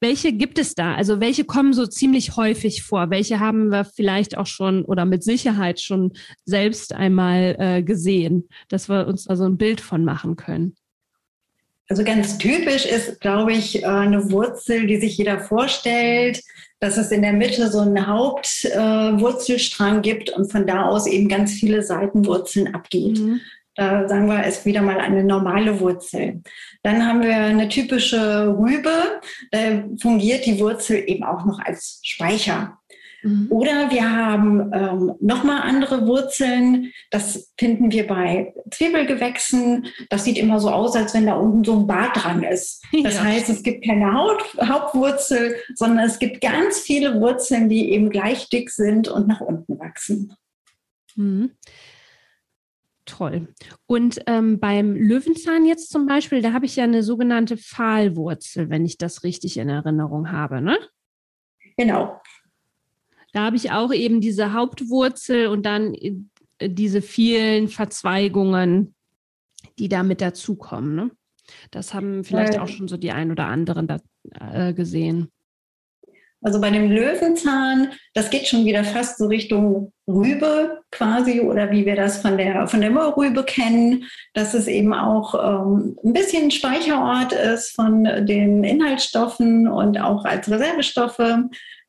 Welche 0.00 0.32
gibt 0.32 0.58
es 0.58 0.74
da? 0.74 0.94
Also 0.94 1.20
welche 1.20 1.44
kommen 1.44 1.74
so 1.74 1.86
ziemlich 1.86 2.36
häufig 2.36 2.82
vor? 2.82 3.10
Welche 3.10 3.38
haben 3.38 3.70
wir 3.70 3.84
vielleicht 3.84 4.36
auch 4.36 4.46
schon 4.46 4.84
oder 4.84 5.04
mit 5.04 5.22
Sicherheit 5.22 5.80
schon 5.80 6.12
selbst 6.44 6.94
einmal 6.94 7.56
äh, 7.58 7.82
gesehen, 7.82 8.48
dass 8.68 8.88
wir 8.88 9.06
uns 9.06 9.24
da 9.24 9.36
so 9.36 9.44
ein 9.44 9.58
Bild 9.58 9.82
von 9.82 10.04
machen 10.04 10.36
können? 10.36 10.74
Also 11.90 12.04
ganz 12.04 12.38
typisch 12.38 12.86
ist, 12.86 13.20
glaube 13.20 13.52
ich, 13.52 13.82
äh, 13.82 13.86
eine 13.86 14.30
Wurzel, 14.30 14.86
die 14.86 15.00
sich 15.00 15.18
jeder 15.18 15.40
vorstellt, 15.40 16.40
dass 16.78 16.96
es 16.96 17.10
in 17.10 17.20
der 17.20 17.32
Mitte 17.32 17.70
so 17.70 17.80
einen 17.80 18.06
Hauptwurzelstrang 18.06 19.98
äh, 19.98 20.00
gibt 20.00 20.30
und 20.30 20.50
von 20.50 20.66
da 20.66 20.86
aus 20.86 21.06
eben 21.06 21.28
ganz 21.28 21.52
viele 21.52 21.82
Seitenwurzeln 21.82 22.74
abgeht. 22.74 23.18
Mhm. 23.18 23.40
Da 23.80 24.06
sagen 24.06 24.26
wir, 24.26 24.44
ist 24.44 24.66
wieder 24.66 24.82
mal 24.82 25.00
eine 25.00 25.24
normale 25.24 25.80
Wurzel. 25.80 26.42
Dann 26.82 27.06
haben 27.06 27.22
wir 27.22 27.34
eine 27.34 27.66
typische 27.66 28.54
Rübe. 28.58 29.22
Da 29.52 29.84
fungiert 29.98 30.44
die 30.44 30.60
Wurzel 30.60 31.02
eben 31.06 31.24
auch 31.24 31.46
noch 31.46 31.58
als 31.60 31.98
Speicher. 32.02 32.78
Mhm. 33.22 33.46
Oder 33.48 33.90
wir 33.90 34.14
haben 34.14 34.70
ähm, 34.74 35.14
nochmal 35.20 35.62
andere 35.62 36.06
Wurzeln. 36.06 36.92
Das 37.10 37.54
finden 37.58 37.90
wir 37.90 38.06
bei 38.06 38.52
Zwiebelgewächsen. 38.70 39.86
Das 40.10 40.24
sieht 40.24 40.36
immer 40.36 40.60
so 40.60 40.68
aus, 40.68 40.94
als 40.94 41.14
wenn 41.14 41.24
da 41.24 41.36
unten 41.36 41.64
so 41.64 41.80
ein 41.80 41.86
Bart 41.86 42.22
dran 42.22 42.42
ist. 42.42 42.84
Das 43.02 43.14
ja. 43.14 43.24
heißt, 43.24 43.48
es 43.48 43.62
gibt 43.62 43.86
keine 43.86 44.12
Haut, 44.12 44.42
Hauptwurzel, 44.60 45.56
sondern 45.74 46.04
es 46.04 46.18
gibt 46.18 46.42
ganz 46.42 46.80
viele 46.80 47.18
Wurzeln, 47.18 47.70
die 47.70 47.92
eben 47.92 48.10
gleich 48.10 48.50
dick 48.50 48.68
sind 48.68 49.08
und 49.08 49.26
nach 49.26 49.40
unten 49.40 49.78
wachsen. 49.78 50.34
Mhm. 51.16 51.52
Toll. 53.10 53.48
Und 53.86 54.20
ähm, 54.26 54.60
beim 54.60 54.94
Löwenzahn 54.94 55.66
jetzt 55.66 55.90
zum 55.90 56.06
Beispiel, 56.06 56.42
da 56.42 56.52
habe 56.52 56.66
ich 56.66 56.76
ja 56.76 56.84
eine 56.84 57.02
sogenannte 57.02 57.56
Pfahlwurzel, 57.56 58.70
wenn 58.70 58.84
ich 58.84 58.98
das 58.98 59.24
richtig 59.24 59.56
in 59.56 59.68
Erinnerung 59.68 60.30
habe, 60.30 60.60
ne? 60.60 60.78
Genau. 61.76 62.20
Da 63.32 63.40
habe 63.46 63.56
ich 63.56 63.72
auch 63.72 63.92
eben 63.92 64.20
diese 64.20 64.52
Hauptwurzel 64.52 65.48
und 65.48 65.66
dann 65.66 65.94
äh, 65.94 66.14
diese 66.62 67.02
vielen 67.02 67.66
Verzweigungen, 67.66 68.94
die 69.78 69.88
da 69.88 70.04
mit 70.04 70.20
dazukommen. 70.20 70.94
Ne? 70.94 71.10
Das 71.72 71.92
haben 71.92 72.22
vielleicht 72.22 72.58
auch 72.58 72.68
schon 72.68 72.86
so 72.86 72.96
die 72.96 73.10
ein 73.10 73.32
oder 73.32 73.46
anderen 73.46 73.88
da, 73.88 73.98
äh, 74.38 74.72
gesehen. 74.72 75.32
Also 76.42 76.60
bei 76.60 76.70
dem 76.70 76.90
Löwenzahn, 76.90 77.92
das 78.14 78.30
geht 78.30 78.46
schon 78.46 78.64
wieder 78.64 78.82
fast 78.84 79.18
so 79.18 79.26
Richtung 79.26 79.92
Rübe 80.08 80.80
quasi 80.90 81.40
oder 81.40 81.70
wie 81.70 81.84
wir 81.84 81.96
das 81.96 82.18
von 82.18 82.38
der, 82.38 82.66
von 82.66 82.80
der 82.80 82.90
Moorrübe 82.90 83.44
kennen, 83.44 84.04
dass 84.32 84.54
es 84.54 84.66
eben 84.66 84.94
auch 84.94 85.34
ähm, 85.34 85.96
ein 86.02 86.12
bisschen 86.12 86.50
Speicherort 86.50 87.32
ist 87.32 87.74
von 87.74 88.04
den 88.04 88.64
Inhaltsstoffen 88.64 89.68
und 89.68 90.00
auch 90.00 90.24
als 90.24 90.50
Reservestoffe 90.50 91.44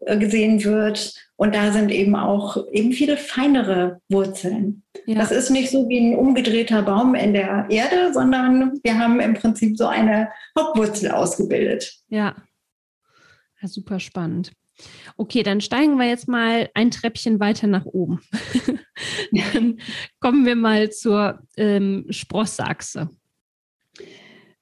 äh, 0.05 0.17
gesehen 0.17 0.63
wird. 0.63 1.13
Und 1.37 1.55
da 1.55 1.71
sind 1.71 1.89
eben 1.89 2.15
auch 2.15 2.57
eben 2.71 2.91
viele 2.91 3.17
feinere 3.17 3.99
Wurzeln. 4.09 4.83
Ja. 5.05 5.15
Das 5.15 5.31
ist 5.31 5.49
nicht 5.49 5.71
so 5.71 5.89
wie 5.89 5.99
ein 5.99 6.15
umgedrehter 6.15 6.83
Baum 6.83 7.15
in 7.15 7.33
der 7.33 7.65
Erde, 7.69 8.13
sondern 8.13 8.79
wir 8.83 8.99
haben 8.99 9.19
im 9.19 9.33
Prinzip 9.33 9.77
so 9.77 9.87
eine 9.87 10.29
Hauptwurzel 10.59 11.09
ausgebildet. 11.09 11.95
Ja, 12.09 12.19
ja, 12.25 12.35
super 13.67 13.99
spannend. 13.99 14.51
Okay, 15.17 15.43
dann 15.43 15.61
steigen 15.61 15.97
wir 15.97 16.07
jetzt 16.07 16.27
mal 16.27 16.69
ein 16.73 16.91
Treppchen 16.91 17.39
weiter 17.39 17.67
nach 17.67 17.85
oben. 17.85 18.21
dann 19.53 19.79
kommen 20.19 20.45
wir 20.45 20.55
mal 20.55 20.91
zur 20.91 21.39
ähm, 21.57 22.05
Sprossachse. 22.09 23.09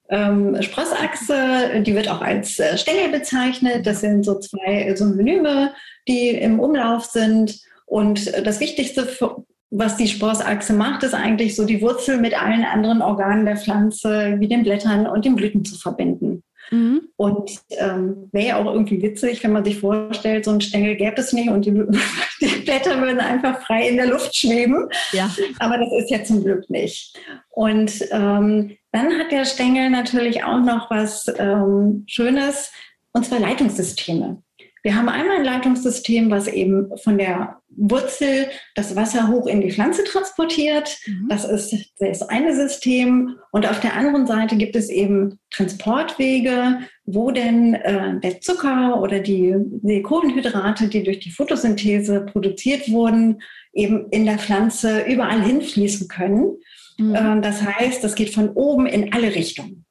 Ähm, 0.09 0.59
Sprossachse, 0.61 1.83
die 1.85 1.93
wird 1.93 2.09
auch 2.09 2.21
als 2.21 2.57
äh, 2.57 2.77
Stängel 2.77 3.09
bezeichnet. 3.11 3.85
Das 3.85 4.01
sind 4.01 4.23
so 4.23 4.39
zwei 4.39 4.93
Synonyme, 4.95 5.73
die 6.07 6.29
im 6.29 6.59
Umlauf 6.59 7.05
sind. 7.05 7.59
Und 7.85 8.27
äh, 8.33 8.41
das 8.41 8.59
Wichtigste, 8.59 9.05
für, 9.05 9.45
was 9.69 9.97
die 9.97 10.07
Sprossachse 10.07 10.73
macht, 10.73 11.03
ist 11.03 11.13
eigentlich 11.13 11.55
so 11.55 11.65
die 11.65 11.81
Wurzel 11.81 12.19
mit 12.19 12.41
allen 12.41 12.65
anderen 12.65 13.03
Organen 13.03 13.45
der 13.45 13.57
Pflanze, 13.57 14.37
wie 14.39 14.47
den 14.47 14.63
Blättern 14.63 15.05
und 15.05 15.25
den 15.25 15.35
Blüten 15.35 15.63
zu 15.63 15.77
verbinden. 15.77 16.43
Mhm. 16.71 17.09
Und 17.15 17.51
ähm, 17.77 18.29
wäre 18.31 18.47
ja 18.47 18.57
auch 18.57 18.71
irgendwie 18.71 19.01
witzig, 19.01 19.43
wenn 19.43 19.51
man 19.51 19.65
sich 19.65 19.79
vorstellt, 19.79 20.45
so 20.45 20.51
ein 20.51 20.61
Stängel 20.61 20.95
gäbe 20.95 21.19
es 21.19 21.33
nicht 21.33 21.49
und 21.49 21.65
die, 21.65 21.71
die, 22.41 22.61
Blätter 22.63 23.01
würden 23.01 23.19
einfach 23.19 23.61
frei 23.61 23.87
in 23.87 23.97
der 23.97 24.07
Luft 24.07 24.35
schweben. 24.35 24.87
Ja. 25.11 25.29
Aber 25.59 25.77
das 25.77 25.91
ist 25.93 26.11
ja 26.11 26.23
zum 26.23 26.43
Glück 26.43 26.69
nicht. 26.69 27.17
Und 27.49 28.05
ähm, 28.11 28.77
dann 28.91 29.19
hat 29.19 29.31
der 29.31 29.45
Stängel 29.45 29.89
natürlich 29.89 30.43
auch 30.43 30.59
noch 30.59 30.89
was 30.89 31.31
ähm, 31.37 32.03
Schönes, 32.07 32.71
und 33.11 33.25
zwar 33.25 33.39
Leitungssysteme. 33.39 34.41
Wir 34.81 34.95
haben 34.95 35.09
einmal 35.09 35.37
ein 35.37 35.45
Leitungssystem, 35.45 36.29
was 36.29 36.47
eben 36.47 36.95
von 36.97 37.17
der 37.17 37.61
Wurzel 37.81 38.47
das 38.75 38.95
Wasser 38.95 39.29
hoch 39.29 39.47
in 39.47 39.61
die 39.61 39.71
Pflanze 39.71 40.03
transportiert. 40.03 40.97
Mhm. 41.07 41.27
Das 41.29 41.45
ist 41.45 41.93
das 41.99 42.21
eine 42.23 42.53
System. 42.55 43.37
Und 43.51 43.67
auf 43.67 43.79
der 43.79 43.95
anderen 43.95 44.27
Seite 44.27 44.57
gibt 44.57 44.75
es 44.75 44.89
eben 44.89 45.39
Transportwege, 45.49 46.79
wo 47.05 47.31
denn 47.31 47.75
äh, 47.75 48.19
der 48.19 48.41
Zucker 48.41 49.01
oder 49.01 49.19
die, 49.19 49.55
die 49.57 50.01
Kohlenhydrate, 50.01 50.87
die 50.89 51.03
durch 51.03 51.19
die 51.19 51.31
Photosynthese 51.31 52.21
produziert 52.21 52.91
wurden, 52.91 53.41
eben 53.73 54.09
in 54.09 54.25
der 54.25 54.39
Pflanze 54.39 55.05
überall 55.07 55.41
hinfließen 55.41 56.07
können. 56.07 56.57
Mhm. 56.97 57.15
Äh, 57.15 57.41
das 57.41 57.61
heißt, 57.61 58.03
das 58.03 58.15
geht 58.15 58.33
von 58.33 58.49
oben 58.49 58.85
in 58.85 59.13
alle 59.13 59.33
Richtungen. 59.33 59.85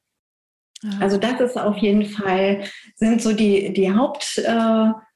Also 1.01 1.17
das 1.17 1.41
ist 1.41 1.59
auf 1.59 1.77
jeden 1.79 2.05
Fall, 2.05 2.63
sind 2.95 3.21
so 3.21 3.33
die, 3.33 3.73
die 3.73 3.91
Hauptaufgaben 3.91 4.93
äh, 4.93 5.08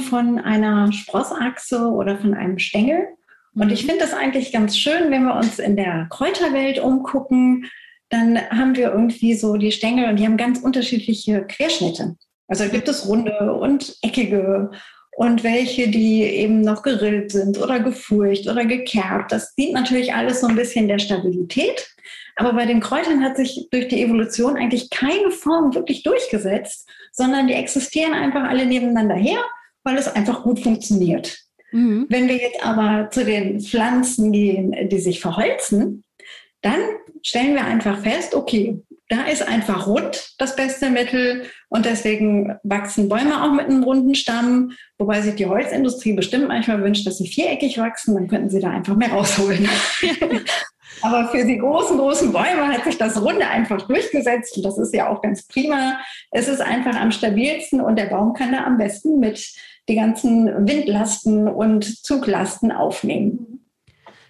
von 0.00 0.38
einer 0.38 0.92
Sprossachse 0.92 1.88
oder 1.88 2.18
von 2.18 2.34
einem 2.34 2.58
Stängel. 2.58 3.08
Und 3.54 3.70
ich 3.70 3.84
mhm. 3.84 3.90
finde 3.90 4.04
das 4.04 4.14
eigentlich 4.14 4.52
ganz 4.52 4.76
schön, 4.76 5.10
wenn 5.10 5.24
wir 5.24 5.36
uns 5.36 5.58
in 5.58 5.76
der 5.76 6.06
Kräuterwelt 6.10 6.78
umgucken, 6.78 7.70
dann 8.10 8.38
haben 8.50 8.76
wir 8.76 8.92
irgendwie 8.92 9.34
so 9.34 9.56
die 9.56 9.72
Stängel 9.72 10.08
und 10.08 10.16
die 10.16 10.24
haben 10.24 10.36
ganz 10.36 10.60
unterschiedliche 10.60 11.44
Querschnitte. 11.46 12.16
Also 12.48 12.68
gibt 12.68 12.88
es 12.88 13.08
runde 13.08 13.54
und 13.54 13.96
eckige 14.02 14.70
und 15.16 15.44
welche, 15.44 15.88
die 15.88 16.22
eben 16.22 16.60
noch 16.60 16.82
gerillt 16.82 17.30
sind 17.30 17.58
oder 17.58 17.80
gefurcht 17.80 18.48
oder 18.48 18.64
gekerbt. 18.64 19.32
Das 19.32 19.54
dient 19.54 19.72
natürlich 19.72 20.12
alles 20.12 20.40
so 20.40 20.48
ein 20.48 20.56
bisschen 20.56 20.88
der 20.88 20.98
Stabilität. 20.98 21.88
Aber 22.36 22.52
bei 22.52 22.66
den 22.66 22.80
Kräutern 22.80 23.22
hat 23.22 23.36
sich 23.36 23.68
durch 23.70 23.88
die 23.88 24.02
Evolution 24.02 24.56
eigentlich 24.56 24.90
keine 24.90 25.30
Form 25.30 25.74
wirklich 25.74 26.02
durchgesetzt, 26.02 26.88
sondern 27.14 27.46
die 27.46 27.54
existieren 27.54 28.12
einfach 28.12 28.44
alle 28.48 28.66
nebeneinander 28.66 29.14
her, 29.14 29.38
weil 29.84 29.96
es 29.96 30.08
einfach 30.08 30.42
gut 30.42 30.60
funktioniert. 30.60 31.38
Mhm. 31.72 32.06
Wenn 32.08 32.28
wir 32.28 32.36
jetzt 32.36 32.64
aber 32.64 33.10
zu 33.10 33.24
den 33.24 33.60
Pflanzen 33.60 34.32
gehen, 34.32 34.88
die 34.88 34.98
sich 34.98 35.20
verholzen, 35.20 36.04
dann 36.60 36.80
stellen 37.22 37.54
wir 37.54 37.64
einfach 37.64 37.98
fest, 37.98 38.34
okay, 38.34 38.82
da 39.08 39.24
ist 39.24 39.46
einfach 39.46 39.86
rund 39.86 40.34
das 40.38 40.56
beste 40.56 40.90
Mittel 40.90 41.44
und 41.68 41.84
deswegen 41.84 42.56
wachsen 42.62 43.08
Bäume 43.08 43.44
auch 43.44 43.52
mit 43.52 43.66
einem 43.66 43.84
runden 43.84 44.14
Stamm, 44.14 44.72
wobei 44.98 45.20
sich 45.20 45.34
die 45.34 45.46
Holzindustrie 45.46 46.14
bestimmt 46.14 46.48
manchmal 46.48 46.82
wünscht, 46.82 47.06
dass 47.06 47.18
sie 47.18 47.28
viereckig 47.28 47.78
wachsen, 47.78 48.14
dann 48.14 48.28
könnten 48.28 48.50
sie 48.50 48.60
da 48.60 48.70
einfach 48.70 48.96
mehr 48.96 49.10
rausholen. 49.10 49.68
Aber 51.02 51.28
für 51.28 51.44
die 51.44 51.58
großen, 51.58 51.98
großen 51.98 52.32
Bäume 52.32 52.68
hat 52.68 52.84
sich 52.84 52.96
das 52.96 53.20
Runde 53.20 53.46
einfach 53.46 53.82
durchgesetzt 53.82 54.56
und 54.56 54.62
das 54.64 54.78
ist 54.78 54.94
ja 54.94 55.08
auch 55.08 55.22
ganz 55.22 55.46
prima. 55.46 55.98
Es 56.30 56.48
ist 56.48 56.60
einfach 56.60 56.94
am 56.96 57.10
stabilsten 57.10 57.80
und 57.80 57.96
der 57.96 58.06
Baum 58.06 58.32
kann 58.32 58.52
da 58.52 58.64
am 58.64 58.78
besten 58.78 59.20
mit 59.20 59.54
die 59.88 59.96
ganzen 59.96 60.66
Windlasten 60.66 61.48
und 61.48 61.84
Zuglasten 62.04 62.72
aufnehmen. 62.72 63.64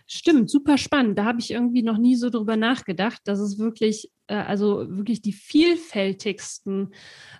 Stimmt, 0.06 0.50
super 0.50 0.76
spannend. 0.76 1.18
Da 1.18 1.24
habe 1.24 1.40
ich 1.40 1.50
irgendwie 1.50 1.82
noch 1.82 1.96
nie 1.96 2.16
so 2.16 2.28
drüber 2.28 2.56
nachgedacht, 2.56 3.22
dass 3.24 3.38
es 3.38 3.58
wirklich, 3.58 4.10
äh, 4.26 4.34
also 4.34 4.84
wirklich 4.88 5.22
die 5.22 5.32
vielfältigsten 5.32 6.92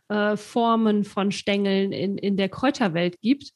äh, 0.08 0.36
Formen 0.36 1.04
von 1.04 1.30
Stängeln 1.30 1.92
in, 1.92 2.16
in 2.16 2.36
der 2.38 2.48
Kräuterwelt 2.48 3.20
gibt, 3.20 3.50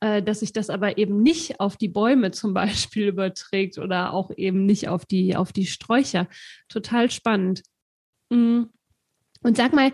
äh, 0.00 0.22
dass 0.22 0.40
sich 0.40 0.52
das 0.52 0.70
aber 0.70 0.98
eben 0.98 1.22
nicht 1.22 1.60
auf 1.60 1.76
die 1.76 1.88
Bäume 1.88 2.30
zum 2.30 2.54
Beispiel 2.54 3.08
überträgt 3.08 3.78
oder 3.78 4.12
auch 4.12 4.30
eben 4.36 4.66
nicht 4.66 4.88
auf 4.88 5.04
die, 5.04 5.36
auf 5.36 5.52
die 5.52 5.66
Sträucher. 5.66 6.26
Total 6.68 7.10
spannend. 7.10 7.62
Mm. 8.30 8.64
Und 9.42 9.56
sag 9.56 9.72
mal, 9.72 9.92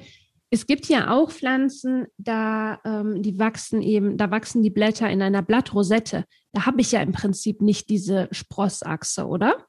es 0.51 0.67
gibt 0.67 0.87
ja 0.87 1.11
auch 1.11 1.31
Pflanzen, 1.31 2.07
da 2.19 2.81
ähm, 2.85 3.23
die 3.23 3.39
wachsen 3.39 3.83
eben, 3.83 4.17
da 4.17 4.31
wachsen 4.31 4.63
die 4.63 4.71
Blätter 4.71 5.11
in 5.11 5.23
einer 5.23 5.43
Blattrosette. 5.43 6.25
Da 6.53 6.67
habe 6.67 6.81
ich 6.81 6.93
ja 6.93 7.01
im 7.01 7.13
Prinzip 7.13 7.61
nicht 7.61 7.91
diese 7.91 8.29
Sprossachse, 8.31 9.27
oder? 9.27 9.67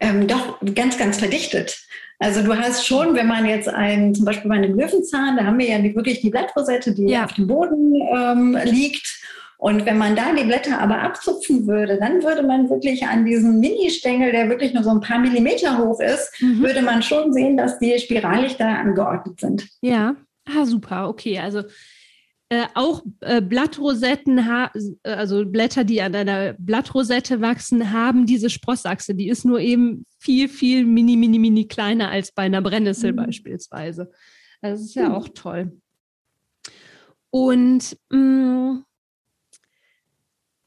Ähm, 0.00 0.26
doch, 0.26 0.58
ganz, 0.74 0.98
ganz 0.98 1.18
verdichtet. 1.18 1.78
Also 2.18 2.42
du 2.42 2.56
hast 2.56 2.84
schon, 2.86 3.14
wenn 3.14 3.28
man 3.28 3.46
jetzt 3.46 3.68
ein, 3.68 4.14
zum 4.14 4.24
Beispiel 4.24 4.48
bei 4.48 4.56
einem 4.56 4.76
Löwenzahn, 4.76 5.36
da 5.36 5.44
haben 5.44 5.58
wir 5.58 5.68
ja 5.68 5.78
die, 5.78 5.94
wirklich 5.94 6.20
die 6.20 6.30
Blattrosette, 6.30 6.92
die 6.92 7.06
ja. 7.06 7.24
auf 7.24 7.32
dem 7.34 7.46
Boden 7.46 7.94
ähm, 8.14 8.58
liegt. 8.64 9.20
Und 9.56 9.86
wenn 9.86 9.98
man 9.98 10.14
da 10.14 10.32
die 10.32 10.44
Blätter 10.44 10.80
aber 10.80 11.00
abzupfen 11.00 11.66
würde, 11.66 11.98
dann 11.98 12.22
würde 12.22 12.42
man 12.44 12.70
wirklich 12.70 13.06
an 13.06 13.24
diesem 13.24 13.58
Mini-Stängel, 13.58 14.30
der 14.30 14.48
wirklich 14.48 14.72
nur 14.72 14.84
so 14.84 14.90
ein 14.90 15.00
paar 15.00 15.18
Millimeter 15.18 15.78
hoch 15.78 16.00
ist, 16.00 16.32
mhm. 16.40 16.62
würde 16.62 16.82
man 16.82 17.02
schon 17.02 17.32
sehen, 17.32 17.56
dass 17.56 17.78
die 17.78 17.98
spiralig 17.98 18.56
da 18.56 18.74
angeordnet 18.76 19.40
sind. 19.40 19.68
Ja, 19.80 20.14
ah, 20.44 20.64
super, 20.64 21.08
okay. 21.08 21.38
Also 21.40 21.62
äh, 22.50 22.66
auch 22.74 23.04
äh, 23.20 23.42
Blattrosetten, 23.42 24.40
also 25.02 25.44
Blätter, 25.44 25.84
die 25.84 26.00
an 26.00 26.14
einer 26.14 26.54
Blattrosette 26.54 27.40
wachsen, 27.40 27.92
haben 27.92 28.24
diese 28.24 28.48
Sprossachse. 28.48 29.14
Die 29.14 29.28
ist 29.28 29.44
nur 29.44 29.60
eben 29.60 30.06
viel, 30.18 30.48
viel 30.48 30.86
mini, 30.86 31.16
mini, 31.16 31.38
mini 31.38 31.68
kleiner 31.68 32.10
als 32.10 32.32
bei 32.32 32.42
einer 32.42 32.62
Brennnessel 32.62 33.12
mhm. 33.12 33.16
beispielsweise. 33.16 34.10
Das 34.62 34.80
ist 34.80 34.94
ja 34.94 35.10
mhm. 35.10 35.14
auch 35.14 35.28
toll. 35.28 35.78
Und 37.30 37.98
mh, 38.10 38.18
mm, 38.18 38.84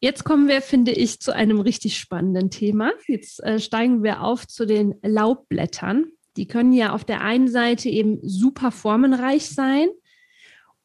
Jetzt 0.04 0.24
kommen 0.24 0.48
wir, 0.48 0.64
finde 0.64 0.92
ich, 0.92 1.20
zu 1.20 1.32
einem 1.32 1.60
richtig 1.60 2.00
spannenden 2.00 2.50
Thema. 2.50 2.92
Jetzt 3.08 3.40
äh, 3.44 3.60
steigen 3.60 4.02
wir 4.02 4.24
auf 4.24 4.48
zu 4.48 4.66
den 4.66 4.96
Laubblättern. 5.04 6.08
Die 6.38 6.48
können 6.48 6.74
ja 6.74 6.94
auf 6.94 7.06
der 7.06 7.22
einen 7.22 7.48
Seite 7.48 7.88
eben 7.88 8.18
super 8.24 8.72
formenreich 8.72 9.46
sein 9.46 9.90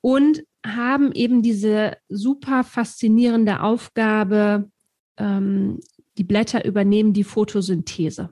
und 0.03 0.45
haben 0.75 1.13
eben 1.13 1.43
diese 1.43 1.97
super 2.09 2.65
faszinierende 2.65 3.61
Aufgabe, 3.61 4.71
ähm, 5.17 5.81
die 6.19 6.25
Blätter 6.25 6.65
übernehmen 6.65 7.13
die 7.13 7.25
Photosynthese. 7.25 8.31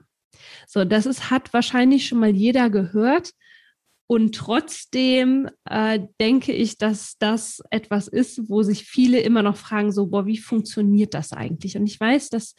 So, 0.67 0.85
das 0.85 1.05
ist, 1.05 1.29
hat 1.29 1.53
wahrscheinlich 1.53 2.07
schon 2.07 2.19
mal 2.19 2.35
jeder 2.35 2.69
gehört. 2.69 3.31
Und 4.07 4.35
trotzdem 4.35 5.49
äh, 5.67 5.99
denke 6.21 6.53
ich, 6.53 6.77
dass 6.77 7.17
das 7.17 7.63
etwas 7.71 8.07
ist, 8.07 8.49
wo 8.49 8.61
sich 8.61 8.83
viele 8.83 9.19
immer 9.19 9.41
noch 9.41 9.57
fragen, 9.57 9.91
so, 9.91 10.05
boah, 10.05 10.27
wie 10.27 10.37
funktioniert 10.37 11.15
das 11.15 11.33
eigentlich? 11.33 11.75
Und 11.75 11.87
ich 11.87 11.99
weiß, 11.99 12.29
dass 12.29 12.55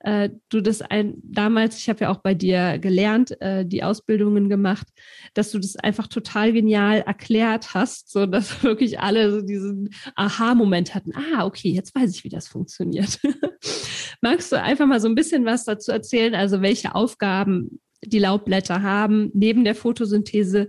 äh, 0.00 0.28
du 0.50 0.60
das 0.60 0.82
ein, 0.82 1.14
damals, 1.22 1.78
ich 1.78 1.88
habe 1.88 2.00
ja 2.00 2.10
auch 2.10 2.18
bei 2.18 2.34
dir 2.34 2.78
gelernt, 2.78 3.40
äh, 3.40 3.64
die 3.64 3.82
Ausbildungen 3.82 4.50
gemacht, 4.50 4.88
dass 5.32 5.50
du 5.50 5.58
das 5.58 5.76
einfach 5.76 6.06
total 6.06 6.52
genial 6.52 7.00
erklärt 7.00 7.72
hast, 7.72 8.10
so 8.10 8.26
dass 8.26 8.62
wirklich 8.62 9.00
alle 9.00 9.30
so 9.32 9.40
diesen 9.40 9.90
Aha-Moment 10.16 10.94
hatten. 10.94 11.12
Ah, 11.14 11.46
okay, 11.46 11.70
jetzt 11.70 11.94
weiß 11.94 12.14
ich, 12.14 12.24
wie 12.24 12.28
das 12.30 12.46
funktioniert. 12.46 13.18
Magst 14.20 14.52
du 14.52 14.60
einfach 14.60 14.86
mal 14.86 15.00
so 15.00 15.08
ein 15.08 15.14
bisschen 15.14 15.46
was 15.46 15.64
dazu 15.64 15.92
erzählen? 15.92 16.34
Also 16.34 16.60
welche 16.60 16.94
Aufgaben 16.94 17.80
die 18.04 18.18
Laubblätter 18.18 18.82
haben, 18.82 19.30
neben 19.34 19.64
der 19.64 19.74
Photosynthese, 19.74 20.68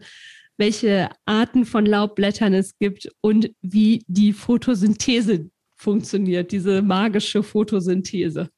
welche 0.57 1.09
Arten 1.25 1.65
von 1.65 1.85
Laubblättern 1.85 2.53
es 2.53 2.77
gibt 2.77 3.09
und 3.21 3.51
wie 3.61 4.03
die 4.07 4.33
Photosynthese 4.33 5.49
funktioniert, 5.75 6.51
diese 6.51 6.81
magische 6.81 7.41
Photosynthese. 7.41 8.49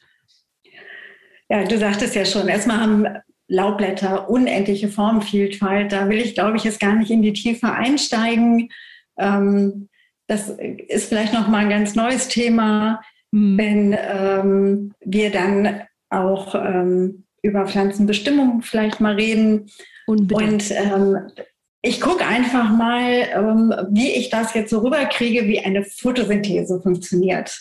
Ja, 1.50 1.64
du 1.64 1.78
sagtest 1.78 2.16
ja 2.16 2.26
schon, 2.26 2.48
erstmal 2.48 2.80
haben 2.80 3.06
Laubblätter 3.48 4.30
unendliche 4.30 4.88
Formvielfalt. 4.88 5.92
Da 5.92 6.10
will 6.10 6.20
ich, 6.20 6.34
glaube 6.34 6.58
ich, 6.58 6.64
jetzt 6.64 6.80
gar 6.80 6.96
nicht 6.96 7.12
in 7.12 7.22
die 7.22 7.34
Tiefe 7.34 7.72
einsteigen. 7.72 8.70
Ähm, 9.18 9.90
das 10.28 10.50
ist 10.50 11.10
vielleicht 11.10 11.34
noch 11.34 11.48
mal 11.48 11.60
ein 11.60 11.70
ganz 11.70 11.96
neues 11.96 12.28
Thema, 12.28 13.02
hm. 13.32 13.58
wenn 13.58 13.98
ähm, 13.98 14.94
wir 15.02 15.32
dann 15.32 15.82
auch 16.10 16.56
ähm, 16.56 17.23
über 17.44 17.68
Pflanzenbestimmung 17.68 18.64
vielleicht 18.64 19.00
mal 19.00 19.16
reden. 19.16 19.70
Unbedingt. 20.08 20.52
Und 20.52 20.72
ähm, 20.72 21.18
ich 21.82 22.00
gucke 22.00 22.26
einfach 22.26 22.72
mal, 22.72 23.28
ähm, 23.34 23.74
wie 23.92 24.10
ich 24.10 24.30
das 24.30 24.54
jetzt 24.54 24.70
so 24.70 24.80
rüberkriege, 24.80 25.46
wie 25.48 25.60
eine 25.60 25.84
Photosynthese 25.84 26.82
funktioniert. 26.82 27.56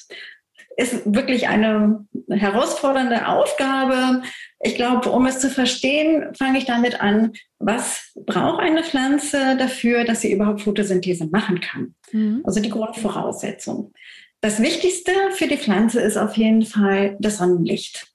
Ist 0.77 1.03
wirklich 1.05 1.49
eine 1.49 2.07
herausfordernde 2.31 3.29
Aufgabe. 3.29 4.23
Ich 4.61 4.77
glaube, 4.77 5.11
um 5.11 5.27
es 5.27 5.41
zu 5.41 5.51
verstehen, 5.51 6.35
fange 6.35 6.59
ich 6.59 6.65
damit 6.65 7.01
an, 7.01 7.33
was 7.59 8.13
braucht 8.15 8.61
eine 8.61 8.85
Pflanze 8.85 9.57
dafür, 9.59 10.05
dass 10.05 10.21
sie 10.21 10.33
überhaupt 10.33 10.63
Photosynthese 10.63 11.27
machen 11.27 11.61
kann. 11.61 11.95
Mhm. 12.13 12.43
Also 12.45 12.61
die 12.61 12.71
Grundvoraussetzung. 12.71 13.93
Das 14.41 14.63
Wichtigste 14.63 15.13
für 15.33 15.49
die 15.49 15.59
Pflanze 15.59 16.01
ist 16.01 16.17
auf 16.17 16.37
jeden 16.37 16.63
Fall 16.63 17.17
das 17.21 17.39
Sonnenlicht. 17.39 18.12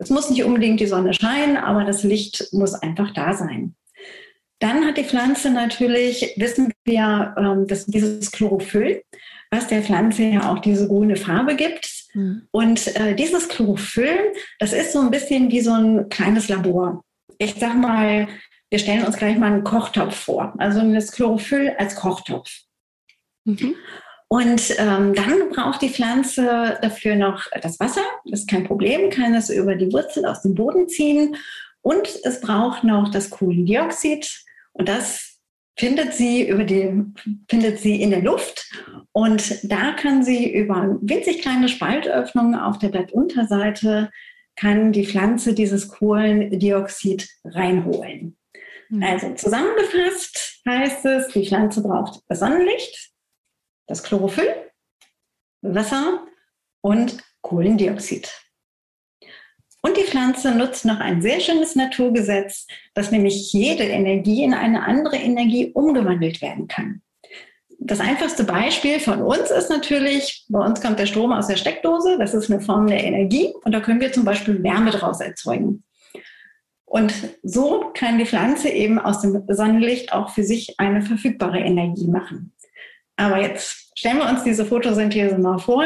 Es 0.00 0.08
muss 0.08 0.30
nicht 0.30 0.44
unbedingt 0.44 0.80
die 0.80 0.86
Sonne 0.86 1.12
scheinen, 1.12 1.58
aber 1.58 1.84
das 1.84 2.02
Licht 2.02 2.48
muss 2.52 2.74
einfach 2.74 3.12
da 3.12 3.34
sein. 3.34 3.74
Dann 4.58 4.84
hat 4.86 4.96
die 4.96 5.04
Pflanze 5.04 5.50
natürlich, 5.50 6.34
wissen 6.36 6.72
wir, 6.84 7.34
ähm, 7.38 7.66
dass 7.66 7.86
dieses 7.86 8.32
Chlorophyll, 8.32 9.02
was 9.50 9.68
der 9.68 9.82
Pflanze 9.82 10.24
ja 10.24 10.50
auch 10.50 10.58
diese 10.58 10.88
grüne 10.88 11.16
Farbe 11.16 11.54
gibt. 11.54 11.88
Mhm. 12.14 12.48
Und 12.50 12.96
äh, 12.96 13.14
dieses 13.14 13.48
Chlorophyll, 13.48 14.32
das 14.58 14.72
ist 14.72 14.92
so 14.92 15.00
ein 15.00 15.10
bisschen 15.10 15.50
wie 15.50 15.60
so 15.60 15.72
ein 15.72 16.08
kleines 16.08 16.48
Labor. 16.48 17.04
Ich 17.38 17.54
sag 17.58 17.76
mal, 17.76 18.28
wir 18.70 18.78
stellen 18.78 19.04
uns 19.04 19.16
gleich 19.16 19.36
mal 19.36 19.52
einen 19.52 19.64
Kochtopf 19.64 20.14
vor. 20.14 20.54
Also 20.58 20.80
das 20.92 21.12
Chlorophyll 21.12 21.74
als 21.78 21.94
Kochtopf. 21.94 22.50
Mhm. 23.44 23.74
Und 24.32 24.76
ähm, 24.78 25.12
dann 25.12 25.48
braucht 25.50 25.82
die 25.82 25.88
Pflanze 25.88 26.78
dafür 26.80 27.16
noch 27.16 27.46
das 27.62 27.80
Wasser. 27.80 28.02
Das 28.26 28.40
ist 28.40 28.48
kein 28.48 28.62
Problem, 28.62 29.10
kann 29.10 29.34
es 29.34 29.50
über 29.50 29.74
die 29.74 29.92
Wurzel 29.92 30.24
aus 30.24 30.42
dem 30.42 30.54
Boden 30.54 30.88
ziehen. 30.88 31.34
Und 31.82 32.08
es 32.22 32.40
braucht 32.40 32.84
noch 32.84 33.10
das 33.10 33.30
Kohlendioxid. 33.30 34.44
Und 34.72 34.88
das 34.88 35.40
findet 35.76 36.14
sie, 36.14 36.48
über 36.48 36.62
die, 36.62 37.02
findet 37.48 37.80
sie 37.80 38.00
in 38.00 38.10
der 38.10 38.22
Luft. 38.22 38.70
Und 39.10 39.68
da 39.68 39.92
kann 39.92 40.22
sie 40.22 40.52
über 40.52 40.96
winzig 41.00 41.42
kleine 41.42 41.68
Spaltöffnungen 41.68 42.54
auf 42.54 42.78
der 42.78 42.90
Blattunterseite, 42.90 44.10
kann 44.54 44.92
die 44.92 45.06
Pflanze 45.06 45.54
dieses 45.54 45.88
Kohlendioxid 45.88 47.28
reinholen. 47.44 48.36
Mhm. 48.90 49.02
Also 49.02 49.34
zusammengefasst 49.34 50.60
heißt 50.68 51.04
es, 51.06 51.28
die 51.28 51.46
Pflanze 51.46 51.82
braucht 51.82 52.20
Sonnenlicht, 52.28 53.09
das 53.90 54.04
Chlorophyll, 54.04 54.54
Wasser 55.62 56.24
und 56.80 57.18
Kohlendioxid. 57.42 58.30
Und 59.82 59.96
die 59.96 60.04
Pflanze 60.04 60.54
nutzt 60.54 60.84
noch 60.84 61.00
ein 61.00 61.20
sehr 61.22 61.40
schönes 61.40 61.74
Naturgesetz, 61.74 62.66
dass 62.94 63.10
nämlich 63.10 63.52
jede 63.52 63.82
Energie 63.82 64.44
in 64.44 64.54
eine 64.54 64.84
andere 64.84 65.16
Energie 65.16 65.72
umgewandelt 65.72 66.40
werden 66.40 66.68
kann. 66.68 67.02
das 67.82 67.98
einfachste 67.98 68.44
Beispiel 68.44 69.00
von 69.00 69.22
uns 69.22 69.50
ist 69.50 69.70
natürlich, 69.70 70.44
bei 70.48 70.64
uns 70.64 70.82
kommt 70.82 70.98
der 70.98 71.06
Strom 71.06 71.32
aus 71.32 71.46
der 71.46 71.56
Steckdose, 71.56 72.18
das 72.18 72.34
ist 72.34 72.50
eine 72.50 72.60
Form 72.60 72.86
der 72.86 73.02
Energie 73.02 73.54
und 73.64 73.72
da 73.72 73.80
können 73.80 74.00
wir 74.00 74.12
zum 74.12 74.24
Beispiel 74.24 74.62
Wärme 74.62 74.90
draus 74.90 75.20
erzeugen. 75.20 75.82
Und 76.84 77.14
so 77.42 77.90
kann 77.94 78.18
die 78.18 78.26
Pflanze 78.26 78.68
eben 78.68 78.98
aus 78.98 79.22
dem 79.22 79.42
Sonnenlicht 79.48 80.12
auch 80.12 80.28
für 80.30 80.44
sich 80.44 80.78
eine 80.78 81.00
verfügbare 81.02 81.60
Energie 81.60 82.06
machen. 82.06 82.52
Aber 83.20 83.38
jetzt 83.38 83.92
stellen 83.98 84.16
wir 84.16 84.28
uns 84.28 84.44
diese 84.44 84.64
Photosynthese 84.64 85.36
mal 85.36 85.58
vor. 85.58 85.84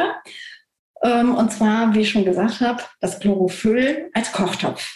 Ähm, 1.03 1.35
und 1.35 1.53
zwar, 1.53 1.93
wie 1.93 2.01
ich 2.01 2.11
schon 2.11 2.25
gesagt 2.25 2.61
habe, 2.61 2.83
das 3.01 3.19
Chlorophyll 3.19 4.09
als 4.15 4.31
Kochtopf. 4.31 4.89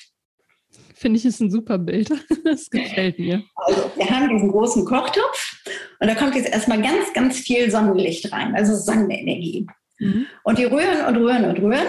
Finde 0.95 1.19
ich 1.19 1.25
ist 1.25 1.41
ein 1.41 1.51
super 1.51 1.79
Bild. 1.79 2.11
Das 2.45 2.71
gefällt 2.71 3.19
mir. 3.19 3.43
Also, 3.57 3.91
wir 3.95 4.09
haben 4.09 4.31
diesen 4.31 4.51
großen 4.51 4.85
Kochtopf 4.87 5.61
und 6.01 6.09
da 6.09 6.15
kommt 6.15 6.35
jetzt 6.35 6.51
erstmal 6.51 6.81
ganz, 6.81 7.13
ganz 7.13 7.39
viel 7.39 7.71
Sonnenlicht 7.71 8.33
rein, 8.33 8.55
also 8.55 8.75
Sonnenenergie. 8.75 9.67
Mhm. 9.99 10.27
Und 10.45 10.59
die 10.59 10.65
rühren 10.65 11.05
und 11.07 11.17
rühren 11.17 11.45
und 11.45 11.59
rühren. 11.59 11.89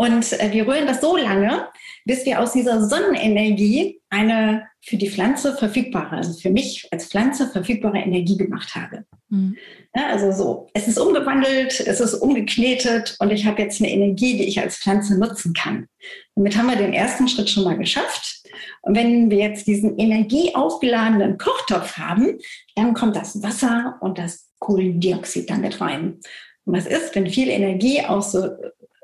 Und 0.00 0.32
äh, 0.40 0.50
wir 0.50 0.66
rühren 0.66 0.86
das 0.86 1.02
so 1.02 1.14
lange, 1.14 1.68
bis 2.06 2.24
wir 2.24 2.40
aus 2.40 2.54
dieser 2.54 2.88
Sonnenenergie 2.88 4.00
eine 4.08 4.66
für 4.80 4.96
die 4.96 5.10
Pflanze 5.10 5.54
verfügbare, 5.54 6.16
also 6.16 6.32
für 6.40 6.48
mich 6.48 6.88
als 6.90 7.08
Pflanze 7.08 7.50
verfügbare 7.50 7.98
Energie 7.98 8.38
gemacht 8.38 8.74
habe. 8.74 9.04
Mhm. 9.28 9.58
Ja, 9.94 10.06
also 10.06 10.32
so, 10.32 10.70
es 10.72 10.88
ist 10.88 10.98
umgewandelt, 10.98 11.80
es 11.80 12.00
ist 12.00 12.14
umgeknetet 12.14 13.14
und 13.18 13.30
ich 13.30 13.44
habe 13.44 13.60
jetzt 13.60 13.82
eine 13.82 13.90
Energie, 13.90 14.38
die 14.38 14.44
ich 14.44 14.58
als 14.58 14.78
Pflanze 14.78 15.18
nutzen 15.18 15.52
kann. 15.52 15.86
Damit 16.34 16.56
haben 16.56 16.70
wir 16.70 16.76
den 16.76 16.94
ersten 16.94 17.28
Schritt 17.28 17.50
schon 17.50 17.64
mal 17.64 17.76
geschafft. 17.76 18.42
Und 18.80 18.96
wenn 18.96 19.30
wir 19.30 19.36
jetzt 19.36 19.66
diesen 19.66 19.98
energieaufgeladenen 19.98 21.36
Kochtopf 21.36 21.98
haben, 21.98 22.38
dann 22.74 22.94
kommt 22.94 23.16
das 23.16 23.42
Wasser 23.42 23.98
und 24.00 24.16
das 24.16 24.48
Kohlendioxid 24.60 25.50
damit 25.50 25.78
rein. 25.82 26.20
Und 26.64 26.74
was 26.74 26.86
ist, 26.86 27.14
wenn 27.14 27.26
viel 27.26 27.50
Energie 27.50 28.00
aus 28.02 28.32
so 28.32 28.48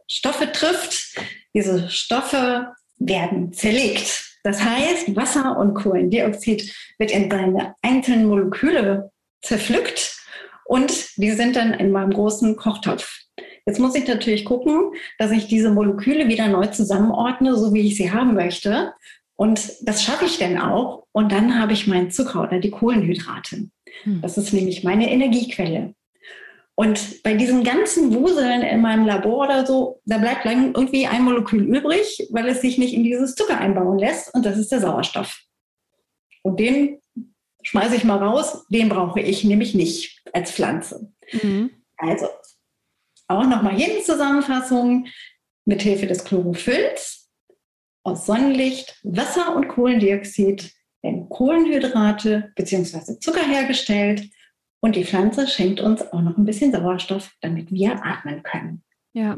Stoffe 0.07 0.53
trifft? 0.53 1.19
Diese 1.55 1.90
Stoffe 1.90 2.73
werden 2.99 3.53
zerlegt. 3.53 4.38
Das 4.45 4.62
heißt, 4.62 5.16
Wasser 5.16 5.59
und 5.59 5.75
Kohlendioxid 5.75 6.73
wird 6.99 7.11
in 7.11 7.31
seine 7.31 7.75
einzelnen 7.83 8.27
Moleküle 8.27 9.11
zerpflückt 9.42 10.16
und 10.64 11.16
die 11.16 11.31
sind 11.31 11.57
dann 11.57 11.75
in 11.75 11.90
meinem 11.90 12.12
großen 12.12 12.57
Kochtopf. 12.57 13.21
Jetzt 13.66 13.81
muss 13.81 13.95
ich 13.97 14.07
natürlich 14.07 14.45
gucken, 14.45 14.92
dass 15.19 15.33
ich 15.33 15.49
diese 15.49 15.71
Moleküle 15.71 16.29
wieder 16.29 16.49
neu 16.49 16.66
zusammenordne, 16.66 17.57
so 17.57 17.75
wie 17.75 17.87
ich 17.87 17.97
sie 17.97 18.12
haben 18.12 18.35
möchte. 18.35 18.92
Und 19.35 19.73
das 19.83 20.03
schaffe 20.03 20.25
ich 20.25 20.38
dann 20.38 20.59
auch. 20.59 21.05
Und 21.12 21.33
dann 21.33 21.59
habe 21.61 21.73
ich 21.73 21.87
meinen 21.87 22.11
Zucker 22.11 22.45
oder 22.45 22.61
die 22.61 22.71
Kohlenhydrate. 22.71 23.69
Hm. 24.05 24.21
Das 24.23 24.38
ist 24.38 24.53
nämlich 24.53 24.85
meine 24.85 25.11
Energiequelle. 25.11 25.95
Und 26.78 27.22
bei 27.22 27.34
diesen 27.34 27.64
ganzen 27.64 28.14
Wuseln 28.14 28.60
in 28.60 28.82
meinem 28.82 29.06
Labor 29.06 29.46
oder 29.46 29.66
so, 29.66 30.02
da 30.04 30.18
bleibt 30.18 30.44
lang 30.44 30.74
irgendwie 30.74 31.06
ein 31.06 31.22
Molekül 31.22 31.64
übrig, 31.64 32.28
weil 32.30 32.46
es 32.48 32.60
sich 32.60 32.76
nicht 32.76 32.92
in 32.92 33.02
dieses 33.02 33.34
Zucker 33.34 33.58
einbauen 33.58 33.98
lässt. 33.98 34.34
Und 34.34 34.44
das 34.44 34.58
ist 34.58 34.70
der 34.70 34.80
Sauerstoff. 34.80 35.40
Und 36.42 36.60
den 36.60 37.00
schmeiße 37.62 37.96
ich 37.96 38.04
mal 38.04 38.18
raus. 38.18 38.66
Den 38.68 38.90
brauche 38.90 39.20
ich 39.20 39.42
nämlich 39.42 39.74
nicht 39.74 40.22
als 40.34 40.52
Pflanze. 40.52 41.10
Mhm. 41.32 41.70
Also 41.96 42.26
auch 43.26 43.44
nochmal 43.44 43.74
hier 43.74 43.96
in 43.96 44.04
Zusammenfassung. 44.04 45.06
Mithilfe 45.64 46.06
des 46.06 46.24
Chlorophylls 46.24 47.28
aus 48.04 48.26
Sonnenlicht, 48.26 49.00
Wasser 49.02 49.56
und 49.56 49.66
Kohlendioxid 49.66 50.72
werden 51.02 51.28
Kohlenhydrate 51.28 52.52
bzw. 52.54 53.18
Zucker 53.18 53.42
hergestellt 53.42 54.30
und 54.87 54.94
die 54.94 55.05
Pflanze 55.05 55.49
schenkt 55.49 55.81
uns 55.81 56.01
auch 56.12 56.22
noch 56.22 56.38
ein 56.38 56.44
bisschen 56.44 56.70
Sauerstoff, 56.70 57.33
damit 57.40 57.72
wir 57.72 58.05
atmen 58.07 58.44
können. 58.44 58.85
Ja. 59.14 59.37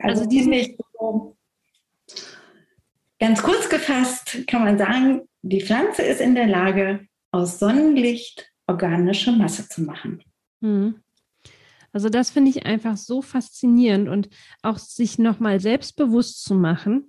Also, 0.00 0.22
also 0.22 0.28
diesen 0.28 0.76
so 0.98 1.36
ganz 3.20 3.40
kurz 3.44 3.68
gefasst 3.68 4.44
kann 4.48 4.64
man 4.64 4.76
sagen, 4.76 5.22
die 5.42 5.60
Pflanze 5.60 6.02
ist 6.02 6.20
in 6.20 6.34
der 6.34 6.48
Lage, 6.48 7.06
aus 7.30 7.60
Sonnenlicht 7.60 8.50
organische 8.66 9.30
Masse 9.30 9.68
zu 9.68 9.82
machen. 9.82 10.20
Mhm. 10.60 10.96
Also 11.92 12.08
das 12.08 12.30
finde 12.30 12.50
ich 12.50 12.66
einfach 12.66 12.96
so 12.96 13.22
faszinierend 13.22 14.08
und 14.08 14.28
auch 14.62 14.78
sich 14.78 15.16
nochmal 15.16 15.60
selbstbewusst 15.60 16.42
zu 16.42 16.56
machen, 16.56 17.08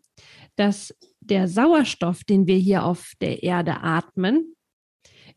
dass 0.58 0.96
der 1.22 1.48
Sauerstoff, 1.48 2.24
den 2.24 2.46
wir 2.46 2.58
hier 2.58 2.84
auf 2.84 3.14
der 3.20 3.42
Erde 3.42 3.78
atmen, 3.82 4.55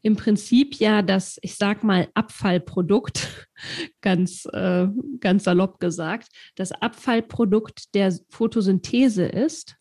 im 0.03 0.17
Prinzip 0.17 0.77
ja 0.77 1.03
das, 1.03 1.39
ich 1.43 1.57
sag 1.57 1.83
mal, 1.85 2.09
Abfallprodukt, 2.15 3.49
ganz, 4.01 4.47
äh, 4.53 4.87
ganz 5.21 5.45
salopp 5.45 5.81
gesagt, 5.81 6.29
das 6.55 6.73
Abfallprodukt 6.73 7.95
der 7.95 8.17
Photosynthese 8.29 9.27
ist 9.27 9.77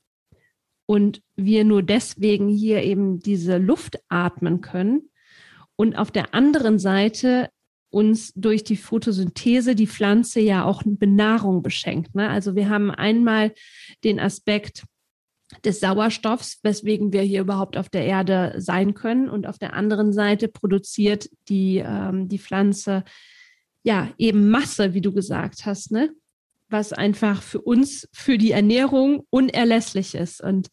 und 0.86 1.22
wir 1.36 1.64
nur 1.64 1.84
deswegen 1.84 2.48
hier 2.48 2.84
eben 2.84 3.20
diese 3.20 3.58
Luft 3.58 4.00
atmen 4.10 4.62
können 4.62 5.10
und 5.76 5.96
auf 5.96 6.12
der 6.12 6.34
anderen 6.34 6.80
Seite 6.80 7.50
uns 7.90 8.34
durch 8.34 8.64
die 8.64 8.76
Photosynthese 8.76 9.76
die 9.76 9.88
Pflanze 9.88 10.40
ja 10.40 10.66
auch 10.66 10.84
eine 10.84 10.96
Benahrung 10.96 11.62
beschenkt. 11.62 12.16
Ne? 12.16 12.30
Also 12.30 12.56
wir 12.56 12.70
haben 12.70 12.92
einmal 12.92 13.54
den 14.04 14.20
Aspekt, 14.20 14.84
des 15.64 15.80
Sauerstoffs, 15.80 16.60
weswegen 16.64 17.14
wir 17.14 17.22
hier 17.22 17.42
überhaupt 17.42 17.78
auf 17.78 17.90
der 17.90 18.06
Erde 18.06 18.56
sein 18.58 18.94
können. 18.94 19.30
Und 19.30 19.48
auf 19.48 19.58
der 19.58 19.74
anderen 19.74 20.14
Seite 20.14 20.48
produziert 20.48 21.30
die, 21.48 21.78
ähm, 21.78 22.28
die 22.28 22.40
Pflanze 22.40 23.04
ja 23.84 24.10
eben 24.18 24.50
Masse, 24.50 24.94
wie 24.94 25.02
du 25.02 25.14
gesagt 25.14 25.66
hast, 25.66 25.92
ne? 25.92 26.12
was 26.70 26.92
einfach 26.92 27.42
für 27.42 27.62
uns, 27.62 28.10
für 28.12 28.38
die 28.38 28.52
Ernährung 28.52 29.26
unerlässlich 29.30 30.16
ist. 30.16 30.42
Und 30.42 30.68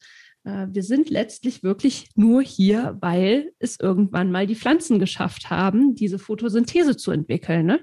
äh, 0.45 0.67
wir 0.71 0.83
sind 0.83 1.11
letztlich 1.11 1.63
wirklich 1.63 2.09
nur 2.17 2.43
hier, 2.43 2.97
weil 3.01 3.53
es 3.59 3.79
irgendwann 3.79 4.33
mal 4.33 4.47
die 4.47 4.57
Pflanzen 4.57 4.99
geschafft 4.99 5.51
haben, 5.51 5.95
diese 5.95 6.19
Photosynthese 6.19 6.97
zu 6.97 7.13
entwickeln. 7.13 7.67
Ne? 7.67 7.81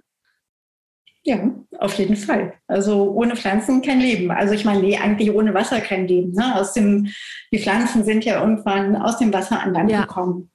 Ja, 1.23 1.51
auf 1.77 1.93
jeden 1.99 2.15
Fall. 2.15 2.53
Also 2.67 3.11
ohne 3.11 3.35
Pflanzen 3.35 3.81
kein 3.81 3.99
Leben. 3.99 4.31
Also 4.31 4.53
ich 4.53 4.65
meine, 4.65 4.81
nee, 4.81 4.97
eigentlich 4.97 5.31
ohne 5.31 5.53
Wasser 5.53 5.79
kein 5.79 6.07
Leben. 6.07 6.31
Ne? 6.31 6.55
Aus 6.55 6.73
dem, 6.73 7.09
die 7.51 7.59
Pflanzen 7.59 8.03
sind 8.03 8.25
ja 8.25 8.41
irgendwann 8.41 8.95
aus 8.95 9.19
dem 9.19 9.31
Wasser 9.31 9.61
an 9.61 9.73
Land 9.73 9.91
ja. 9.91 10.01
gekommen. 10.01 10.49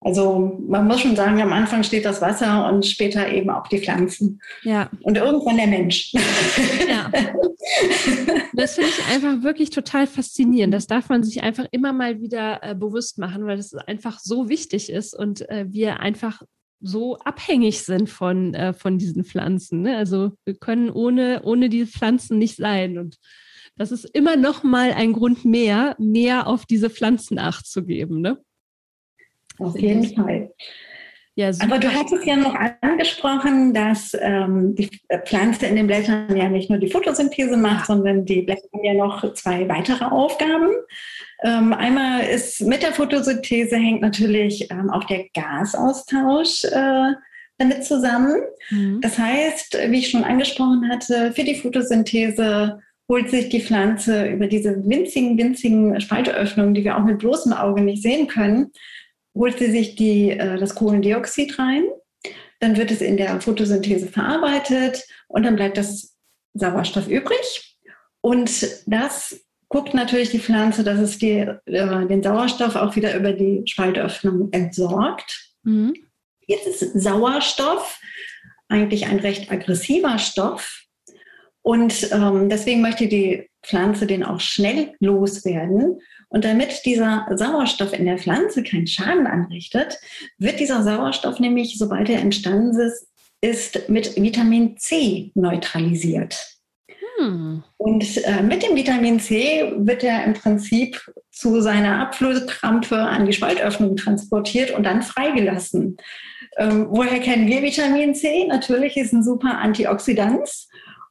Also 0.00 0.60
man 0.68 0.86
muss 0.86 1.00
schon 1.00 1.16
sagen, 1.16 1.40
am 1.42 1.52
Anfang 1.52 1.82
steht 1.82 2.04
das 2.04 2.22
Wasser 2.22 2.68
und 2.68 2.86
später 2.86 3.28
eben 3.32 3.50
auch 3.50 3.66
die 3.66 3.80
Pflanzen. 3.80 4.40
Ja. 4.62 4.88
Und 5.02 5.16
irgendwann 5.16 5.56
der 5.56 5.66
Mensch. 5.66 6.12
Ja. 6.88 7.10
Das 8.54 8.74
finde 8.74 8.90
ich 8.90 9.14
einfach 9.14 9.42
wirklich 9.42 9.70
total 9.70 10.06
faszinierend. 10.06 10.72
Das 10.72 10.86
darf 10.86 11.08
man 11.08 11.22
sich 11.22 11.42
einfach 11.42 11.66
immer 11.70 11.92
mal 11.92 12.20
wieder 12.20 12.60
äh, 12.62 12.74
bewusst 12.74 13.18
machen, 13.18 13.46
weil 13.46 13.56
das 13.56 13.74
einfach 13.74 14.18
so 14.20 14.48
wichtig 14.48 14.90
ist 14.90 15.14
und 15.14 15.48
äh, 15.48 15.66
wir 15.68 16.00
einfach 16.00 16.42
so 16.80 17.18
abhängig 17.18 17.82
sind 17.82 18.08
von, 18.08 18.54
äh, 18.54 18.72
von 18.72 18.98
diesen 18.98 19.24
Pflanzen. 19.24 19.82
Ne? 19.82 19.96
Also 19.96 20.32
wir 20.44 20.54
können 20.54 20.90
ohne, 20.90 21.42
ohne 21.44 21.68
die 21.68 21.86
Pflanzen 21.86 22.38
nicht 22.38 22.56
sein. 22.56 22.98
Und 22.98 23.18
das 23.76 23.92
ist 23.92 24.04
immer 24.04 24.36
noch 24.36 24.62
mal 24.62 24.92
ein 24.92 25.12
Grund 25.12 25.44
mehr, 25.44 25.96
mehr 25.98 26.46
auf 26.46 26.66
diese 26.66 26.90
Pflanzen 26.90 27.38
Acht 27.38 27.66
zu 27.66 27.84
geben. 27.84 28.20
Ne? 28.20 28.38
Auf 29.58 29.78
jeden 29.78 30.14
Fall. 30.14 30.52
Ja, 31.38 31.52
Aber 31.60 31.78
du 31.78 31.88
hattest 31.88 32.26
ja 32.26 32.34
noch 32.34 32.56
angesprochen, 32.80 33.72
dass 33.72 34.12
ähm, 34.20 34.74
die 34.74 34.90
Pflanze 35.24 35.66
in 35.66 35.76
den 35.76 35.86
Blättern 35.86 36.36
ja 36.36 36.48
nicht 36.48 36.68
nur 36.68 36.80
die 36.80 36.90
Photosynthese 36.90 37.56
macht, 37.56 37.86
sondern 37.86 38.24
die 38.24 38.42
Blätter 38.42 38.66
haben 38.72 38.82
ja 38.82 38.94
noch 38.94 39.34
zwei 39.34 39.68
weitere 39.68 40.04
Aufgaben. 40.04 40.72
Ähm, 41.42 41.72
einmal 41.72 42.24
ist 42.24 42.60
mit 42.62 42.82
der 42.82 42.92
Photosynthese 42.92 43.76
hängt 43.76 44.00
natürlich 44.00 44.70
ähm, 44.70 44.90
auch 44.90 45.04
der 45.04 45.26
Gasaustausch 45.34 46.64
äh, 46.64 47.12
damit 47.58 47.84
zusammen. 47.84 48.42
Mhm. 48.70 49.00
Das 49.00 49.18
heißt, 49.18 49.78
wie 49.88 49.98
ich 49.98 50.10
schon 50.10 50.24
angesprochen 50.24 50.88
hatte, 50.90 51.32
für 51.32 51.44
die 51.44 51.54
Photosynthese 51.54 52.80
holt 53.08 53.30
sich 53.30 53.48
die 53.48 53.62
Pflanze 53.62 54.26
über 54.28 54.46
diese 54.48 54.86
winzigen, 54.86 55.38
winzigen 55.38 56.00
Spalteöffnungen, 56.00 56.74
die 56.74 56.84
wir 56.84 56.96
auch 56.96 57.04
mit 57.04 57.18
bloßem 57.18 57.52
Auge 57.52 57.80
nicht 57.80 58.02
sehen 58.02 58.26
können, 58.26 58.72
holt 59.34 59.58
sie 59.58 59.70
sich 59.70 59.94
die, 59.94 60.30
äh, 60.30 60.58
das 60.58 60.74
Kohlendioxid 60.74 61.58
rein. 61.58 61.84
Dann 62.60 62.76
wird 62.76 62.90
es 62.90 63.00
in 63.00 63.16
der 63.16 63.40
Photosynthese 63.40 64.08
verarbeitet 64.08 65.06
und 65.28 65.44
dann 65.44 65.56
bleibt 65.56 65.78
das 65.78 66.16
Sauerstoff 66.54 67.08
übrig. 67.08 67.78
Und 68.20 68.82
das 68.86 69.40
guckt 69.68 69.94
natürlich 69.94 70.30
die 70.30 70.40
Pflanze, 70.40 70.82
dass 70.84 70.98
es 70.98 71.18
die, 71.18 71.46
äh, 71.66 72.06
den 72.06 72.22
Sauerstoff 72.22 72.76
auch 72.76 72.96
wieder 72.96 73.16
über 73.16 73.32
die 73.32 73.62
Spaltöffnung 73.66 74.48
entsorgt. 74.52 75.54
Mhm. 75.62 75.94
Jetzt 76.46 76.66
ist 76.66 77.00
Sauerstoff 77.00 78.00
eigentlich 78.68 79.06
ein 79.06 79.18
recht 79.18 79.50
aggressiver 79.50 80.18
Stoff. 80.18 80.84
Und 81.62 82.10
ähm, 82.12 82.48
deswegen 82.48 82.80
möchte 82.80 83.08
die 83.08 83.50
Pflanze 83.62 84.06
den 84.06 84.24
auch 84.24 84.40
schnell 84.40 84.94
loswerden. 85.00 86.00
Und 86.28 86.44
damit 86.44 86.82
dieser 86.84 87.26
Sauerstoff 87.34 87.92
in 87.92 88.06
der 88.06 88.18
Pflanze 88.18 88.62
keinen 88.62 88.86
Schaden 88.86 89.26
anrichtet, 89.26 89.98
wird 90.38 90.60
dieser 90.60 90.82
Sauerstoff 90.82 91.40
nämlich, 91.40 91.76
sobald 91.76 92.08
er 92.08 92.20
entstanden 92.20 92.78
ist, 92.78 93.06
ist 93.40 93.88
mit 93.88 94.16
Vitamin 94.16 94.76
C 94.78 95.30
neutralisiert. 95.34 96.57
Und 97.76 98.24
äh, 98.24 98.42
mit 98.42 98.62
dem 98.62 98.74
Vitamin 98.76 99.18
C 99.18 99.72
wird 99.76 100.04
er 100.04 100.22
im 100.24 100.34
Prinzip 100.34 101.10
zu 101.30 101.60
seiner 101.60 101.98
Abflusskrampe 102.00 102.96
an 102.96 103.26
die 103.26 103.32
Spaltöffnung 103.32 103.96
transportiert 103.96 104.70
und 104.70 104.84
dann 104.84 105.02
freigelassen. 105.02 105.96
Ähm, 106.56 106.86
woher 106.90 107.18
kennen 107.18 107.48
wir 107.48 107.60
Vitamin 107.62 108.14
C? 108.14 108.46
Natürlich 108.46 108.96
ist 108.96 109.12
ein 109.12 109.24
super 109.24 109.58
Antioxidant. 109.58 110.48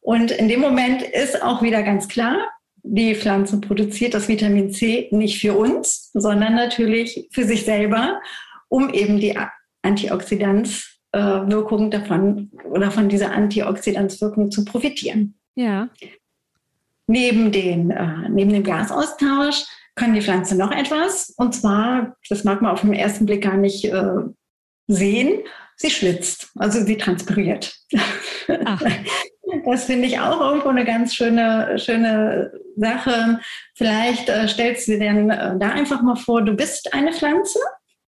Und 0.02 0.32
in 0.32 0.48
dem 0.48 0.62
Moment 0.62 1.02
ist 1.02 1.44
auch 1.44 1.62
wieder 1.62 1.84
ganz 1.84 2.08
klar, 2.08 2.38
die 2.84 3.16
Pflanze 3.16 3.60
produziert 3.60 4.14
das 4.14 4.30
Vitamin 4.30 4.72
C 4.72 5.10
nicht 5.12 5.42
für 5.42 5.58
uns, 5.58 6.10
sondern 6.14 6.56
natürlich 6.56 7.28
für 7.32 7.44
sich 7.44 7.66
selber, 7.66 8.22
um 8.70 8.94
eben 8.94 9.20
die 9.20 9.38
Antioxidanzwirkung 9.82 11.92
davon 11.92 12.50
oder 12.72 12.92
von 12.92 13.10
dieser 13.10 13.34
Antioxidanzwirkung 13.34 14.52
zu 14.52 14.64
profitieren. 14.64 15.37
Ja. 15.58 15.90
Neben, 17.08 17.52
den, 17.52 17.90
äh, 17.90 18.30
neben 18.30 18.52
dem 18.52 18.64
Gasaustausch 18.64 19.66
kann 19.96 20.14
die 20.14 20.22
Pflanze 20.22 20.56
noch 20.56 20.72
etwas. 20.72 21.32
Und 21.32 21.56
zwar, 21.56 22.16
das 22.30 22.44
mag 22.44 22.62
man 22.62 22.72
auf 22.72 22.82
den 22.82 22.94
ersten 22.94 23.26
Blick 23.26 23.44
gar 23.44 23.58
nicht 23.58 23.86
äh, 23.86 24.04
sehen, 24.88 25.40
sie 25.76 25.90
schwitzt, 25.90 26.52
also 26.56 26.84
sie 26.86 26.98
transpiriert. 26.98 27.76
Ach. 28.66 28.82
Das 29.66 29.86
finde 29.86 30.08
ich 30.08 30.20
auch 30.20 30.42
irgendwo 30.42 30.68
eine 30.68 30.84
ganz 30.84 31.16
schöne, 31.16 31.80
schöne 31.80 32.52
Sache. 32.76 33.40
Vielleicht 33.76 34.28
äh, 34.28 34.46
stellst 34.46 34.88
du 34.88 34.94
dir 34.94 35.00
denn 35.00 35.30
äh, 35.30 35.58
da 35.58 35.70
einfach 35.70 36.02
mal 36.02 36.18
vor, 36.18 36.42
du 36.42 36.54
bist 36.54 36.94
eine 36.94 37.14
Pflanze 37.14 37.60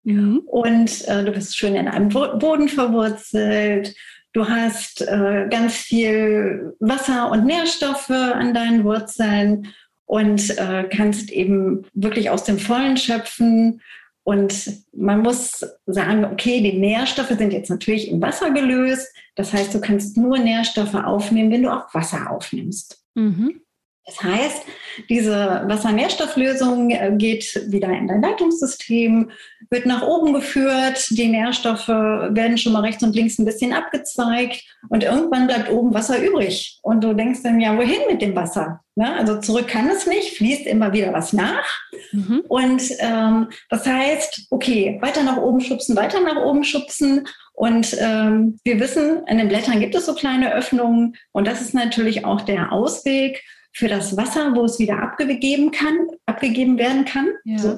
mhm. 0.04 0.42
und 0.48 1.08
äh, 1.08 1.24
du 1.24 1.32
bist 1.32 1.56
schön 1.56 1.76
in 1.76 1.88
einem 1.88 2.10
Boden 2.10 2.68
verwurzelt. 2.68 3.96
Du 4.34 4.48
hast 4.48 5.02
äh, 5.02 5.48
ganz 5.50 5.76
viel 5.76 6.76
Wasser 6.80 7.32
und 7.32 7.46
Nährstoffe 7.46 8.10
an 8.10 8.54
deinen 8.54 8.84
Wurzeln 8.84 9.74
und 10.06 10.58
äh, 10.58 10.84
kannst 10.90 11.32
eben 11.32 11.86
wirklich 11.94 12.30
aus 12.30 12.44
dem 12.44 12.60
Vollen 12.60 12.98
schöpfen. 12.98 13.82
Und 14.24 14.84
man 14.92 15.22
muss 15.22 15.66
sagen, 15.88 16.26
okay, 16.26 16.62
die 16.62 16.78
Nährstoffe 16.78 17.36
sind 17.38 17.54
jetzt 17.54 17.70
natürlich 17.70 18.10
im 18.10 18.22
Wasser 18.22 18.52
gelöst. 18.52 19.08
Das 19.36 19.54
heißt, 19.54 19.74
du 19.74 19.82
kannst 19.82 20.18
nur 20.18 20.38
Nährstoffe 20.38 20.96
aufnehmen, 20.96 21.52
wenn 21.52 21.64
du 21.64 21.74
auch 21.74 21.94
Wasser 21.94 22.30
aufnimmst. 22.30 23.04
Mhm. 23.16 23.62
Das 24.10 24.24
heißt, 24.24 24.66
diese 25.08 25.64
Wassernährstofflösung 25.68 26.90
äh, 26.90 27.12
geht 27.16 27.66
wieder 27.68 27.90
in 27.90 28.08
dein 28.08 28.22
Leitungssystem, 28.22 29.30
wird 29.70 29.86
nach 29.86 30.02
oben 30.02 30.34
geführt, 30.34 31.06
die 31.12 31.28
Nährstoffe 31.28 31.88
werden 31.88 32.58
schon 32.58 32.74
mal 32.74 32.82
rechts 32.82 33.04
und 33.04 33.16
links 33.16 33.38
ein 33.38 33.46
bisschen 33.46 33.72
abgezweigt 33.72 34.64
und 34.90 35.04
irgendwann 35.04 35.48
bleibt 35.48 35.70
oben 35.70 35.94
Wasser 35.94 36.20
übrig. 36.20 36.80
Und 36.82 37.04
du 37.04 37.14
denkst 37.14 37.42
dann, 37.44 37.60
ja, 37.60 37.78
wohin 37.78 38.02
mit 38.10 38.22
dem 38.22 38.36
Wasser? 38.36 38.82
Ne? 38.96 39.14
Also 39.16 39.40
zurück 39.40 39.68
kann 39.68 39.88
es 39.90 40.08
nicht, 40.08 40.38
fließt 40.38 40.66
immer 40.66 40.92
wieder 40.92 41.14
was 41.14 41.32
nach. 41.34 41.66
Mhm. 42.12 42.44
Und 42.48 42.82
ähm, 43.00 43.50
das 43.70 43.86
heißt, 43.86 44.48
okay, 44.50 44.98
weiter 45.02 45.24
nach 45.24 45.38
oben 45.38 45.62
schubsen, 45.62 45.96
weiter 45.96 46.20
nach 46.22 46.38
oben 46.44 46.64
schubsen. 46.64 47.28
Und 47.54 47.96
ähm, 48.00 48.60
wir 48.64 48.80
wissen, 48.80 49.22
in 49.28 49.38
den 49.38 49.50
Blättern 49.50 49.80
gibt 49.80 49.94
es 49.94 50.06
so 50.06 50.16
kleine 50.16 50.54
Öffnungen 50.54 51.16
und 51.34 51.46
das 51.46 51.62
ist 51.62 51.74
natürlich 51.74 52.26
auch 52.26 52.42
der 52.42 52.72
Ausweg 52.72 53.44
für 53.74 53.88
das 53.88 54.18
Wasser, 54.18 54.56
wo 54.56 54.66
es 54.66 54.80
wieder 54.80 55.02
abgegeben 55.02 55.72
kann, 55.72 56.08
abgegeben 56.26 56.78
werden 56.78 57.06
kann. 57.06 57.30
Ja. 57.46 57.58
So. 57.58 57.78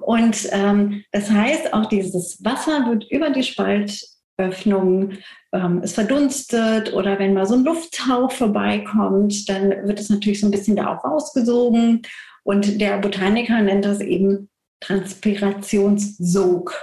Und 0.00 0.48
ähm, 0.52 1.04
das 1.12 1.30
heißt, 1.30 1.74
auch 1.74 1.86
dieses 1.86 2.42
Wasser 2.44 2.86
wird 2.88 3.10
über 3.10 3.30
die 3.30 3.42
Spaltöffnung, 3.42 5.18
ähm, 5.52 5.80
es 5.82 5.94
verdunstet 5.94 6.92
oder 6.92 7.18
wenn 7.18 7.34
mal 7.34 7.46
so 7.46 7.54
ein 7.54 7.64
Lufthauch 7.64 8.32
vorbeikommt, 8.32 9.48
dann 9.48 9.70
wird 9.86 10.00
es 10.00 10.10
natürlich 10.10 10.40
so 10.40 10.46
ein 10.46 10.52
bisschen 10.52 10.76
da 10.76 10.94
auch 10.94 11.04
rausgesogen. 11.04 12.02
Und 12.44 12.80
der 12.80 12.98
Botaniker 12.98 13.60
nennt 13.60 13.84
das 13.84 14.00
eben 14.00 14.48
Transpirationssog. 14.80 16.74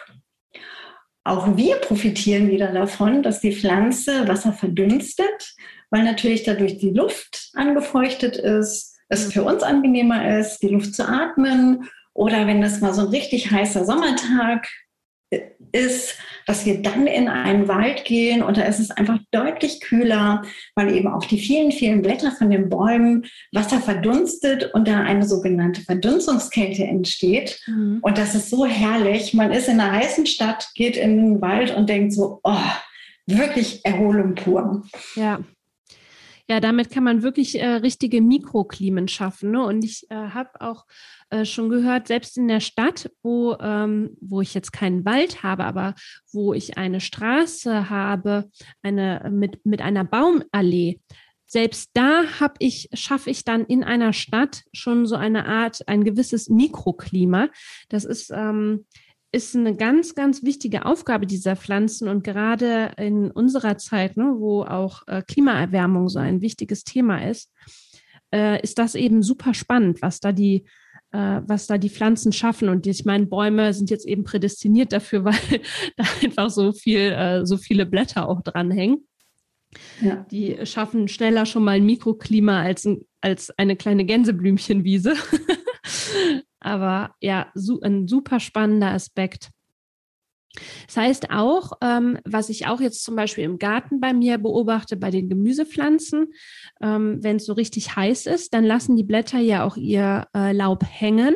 Auch 1.24 1.56
wir 1.56 1.76
profitieren 1.76 2.50
wieder 2.50 2.72
davon, 2.72 3.22
dass 3.22 3.42
die 3.42 3.56
Pflanze 3.56 4.28
Wasser 4.28 4.54
verdunstet 4.54 5.56
weil 5.92 6.04
natürlich 6.04 6.44
dadurch 6.44 6.78
die 6.80 6.90
Luft 6.90 7.52
angefeuchtet 7.54 8.38
ist, 8.38 8.98
es 9.10 9.32
für 9.32 9.44
uns 9.44 9.62
angenehmer 9.62 10.40
ist, 10.40 10.60
die 10.60 10.70
Luft 10.70 10.96
zu 10.96 11.08
atmen. 11.08 11.90
Oder 12.14 12.48
wenn 12.48 12.62
das 12.62 12.82
mal 12.82 12.94
so 12.94 13.02
ein 13.02 13.08
richtig 13.08 13.52
heißer 13.52 13.86
Sommertag 13.86 14.68
ist, 15.72 16.18
dass 16.46 16.66
wir 16.66 16.82
dann 16.82 17.08
in 17.08 17.30
einen 17.30 17.68
Wald 17.68 18.04
gehen 18.04 18.44
und 18.44 18.58
da 18.58 18.64
ist 18.64 18.80
es 18.80 18.92
einfach 18.92 19.20
deutlich 19.32 19.80
kühler, 19.80 20.42
weil 20.76 20.94
eben 20.94 21.08
auch 21.08 21.24
die 21.24 21.40
vielen, 21.40 21.72
vielen 21.72 22.02
Blätter 22.02 22.32
von 22.32 22.50
den 22.50 22.70
Bäumen 22.70 23.26
Wasser 23.54 23.80
verdunstet 23.80 24.74
und 24.74 24.88
da 24.88 25.02
eine 25.02 25.26
sogenannte 25.26 25.82
Verdunstungskälte 25.82 26.84
entsteht. 26.84 27.62
Mhm. 27.68 28.00
Und 28.02 28.18
das 28.18 28.36
ist 28.36 28.50
so 28.50 28.66
herrlich. 28.66 29.34
Man 29.34 29.52
ist 29.52 29.70
in 29.70 29.80
einer 29.80 29.94
heißen 29.94 30.26
Stadt, 30.26 30.70
geht 30.76 30.98
in 30.98 31.18
den 31.18 31.42
Wald 31.42 31.74
und 31.76 31.88
denkt 31.88 32.14
so, 32.14 32.42
oh, 32.44 32.72
wirklich 33.26 33.86
Erholung 33.86 34.36
pur. 34.36 34.84
Ja, 35.16 35.40
ja, 36.52 36.60
damit 36.60 36.92
kann 36.92 37.06
man 37.06 37.24
wirklich 37.24 37.58
äh, 37.62 37.66
richtige 37.66 38.22
Mikroklimen 38.22 39.08
schaffen. 39.08 39.52
Ne? 39.52 39.64
Und 39.64 39.86
ich 39.86 40.06
äh, 40.12 40.16
habe 40.16 40.60
auch 40.60 40.86
äh, 41.30 41.46
schon 41.46 41.70
gehört, 41.70 42.10
selbst 42.10 42.38
in 42.38 42.50
der 42.50 42.60
Stadt, 42.60 43.10
wo, 43.24 43.56
ähm, 43.62 44.18
wo 44.20 44.42
ich 44.42 44.54
jetzt 44.54 44.74
keinen 44.74 45.06
Wald 45.06 45.44
habe, 45.44 45.64
aber 45.64 45.96
wo 46.34 46.54
ich 46.54 46.78
eine 46.78 47.00
Straße 47.00 47.90
habe, 47.90 48.50
eine 48.82 49.32
mit, 49.32 49.66
mit 49.66 49.82
einer 49.82 50.04
Baumallee, 50.04 51.00
selbst 51.46 51.92
da 51.94 52.26
habe 52.42 52.56
ich, 52.60 52.90
schaffe 52.92 53.30
ich 53.30 53.46
dann 53.46 53.64
in 53.64 53.86
einer 53.86 54.12
Stadt 54.12 54.64
schon 54.74 55.06
so 55.06 55.16
eine 55.16 55.46
Art, 55.46 55.88
ein 55.88 56.04
gewisses 56.04 56.50
Mikroklima. 56.50 57.48
Das 57.88 58.04
ist 58.04 58.30
ähm, 58.30 58.86
ist 59.32 59.56
eine 59.56 59.76
ganz, 59.76 60.14
ganz 60.16 60.44
wichtige 60.44 60.86
Aufgabe 60.86 61.26
dieser 61.26 61.56
Pflanzen 61.56 62.08
und 62.08 62.24
gerade 62.24 62.92
in 62.98 63.32
unserer 63.32 63.78
Zeit, 63.78 64.18
ne, 64.18 64.36
wo 64.38 64.64
auch 64.64 65.04
äh, 65.08 65.22
Klimaerwärmung 65.22 66.10
so 66.10 66.20
ein 66.20 66.42
wichtiges 66.42 66.84
Thema 66.84 67.30
ist, 67.30 67.50
äh, 68.34 68.62
ist 68.62 68.78
das 68.78 68.96
eben 68.96 69.24
super 69.24 69.54
spannend, 69.54 70.02
was 70.02 70.20
da 70.20 70.32
die 70.32 70.66
äh, 71.12 71.42
was 71.46 71.68
da 71.68 71.78
die 71.78 71.90
Pflanzen 71.90 72.32
schaffen. 72.32 72.70
Und 72.70 72.88
ich 72.88 73.06
meine, 73.06 73.26
Bäume 73.26 73.74
sind 73.74 73.90
jetzt 73.90 74.08
eben 74.08 74.24
prädestiniert 74.24 74.92
dafür, 74.94 75.24
weil 75.26 75.62
da 75.98 76.06
einfach 76.22 76.50
so 76.50 76.72
viel, 76.72 77.00
äh, 77.00 77.46
so 77.46 77.58
viele 77.58 77.86
Blätter 77.86 78.28
auch 78.28 78.42
dranhängen. 78.42 79.08
Ja. 80.02 80.26
Die 80.32 80.58
schaffen 80.66 81.08
schneller 81.08 81.46
schon 81.46 81.64
mal 81.64 81.78
ein 81.78 81.86
Mikroklima 81.86 82.62
als, 82.62 82.88
als 83.22 83.58
eine 83.58 83.76
kleine 83.76 84.06
Gänseblümchenwiese. 84.06 85.16
Aber 86.62 87.16
ja, 87.20 87.48
ein 87.82 88.08
super 88.08 88.40
spannender 88.40 88.92
Aspekt. 88.92 89.50
Das 90.88 90.98
heißt 90.98 91.32
auch, 91.32 91.74
ähm, 91.82 92.18
was 92.26 92.50
ich 92.50 92.68
auch 92.68 92.82
jetzt 92.82 93.04
zum 93.04 93.16
Beispiel 93.16 93.44
im 93.44 93.58
Garten 93.58 94.00
bei 94.00 94.14
mir 94.14 94.38
beobachte, 94.38 94.98
bei 94.98 95.10
den 95.10 95.30
Gemüsepflanzen, 95.30 96.34
ähm, 96.82 97.20
wenn 97.22 97.38
es 97.38 97.46
so 97.46 97.54
richtig 97.54 97.96
heiß 97.96 98.26
ist, 98.26 98.54
dann 98.54 98.66
lassen 98.66 98.96
die 98.96 99.04
Blätter 99.04 99.40
ja 99.40 99.64
auch 99.64 99.78
ihr 99.78 100.28
äh, 100.36 100.52
Laub 100.52 100.84
hängen. 100.84 101.36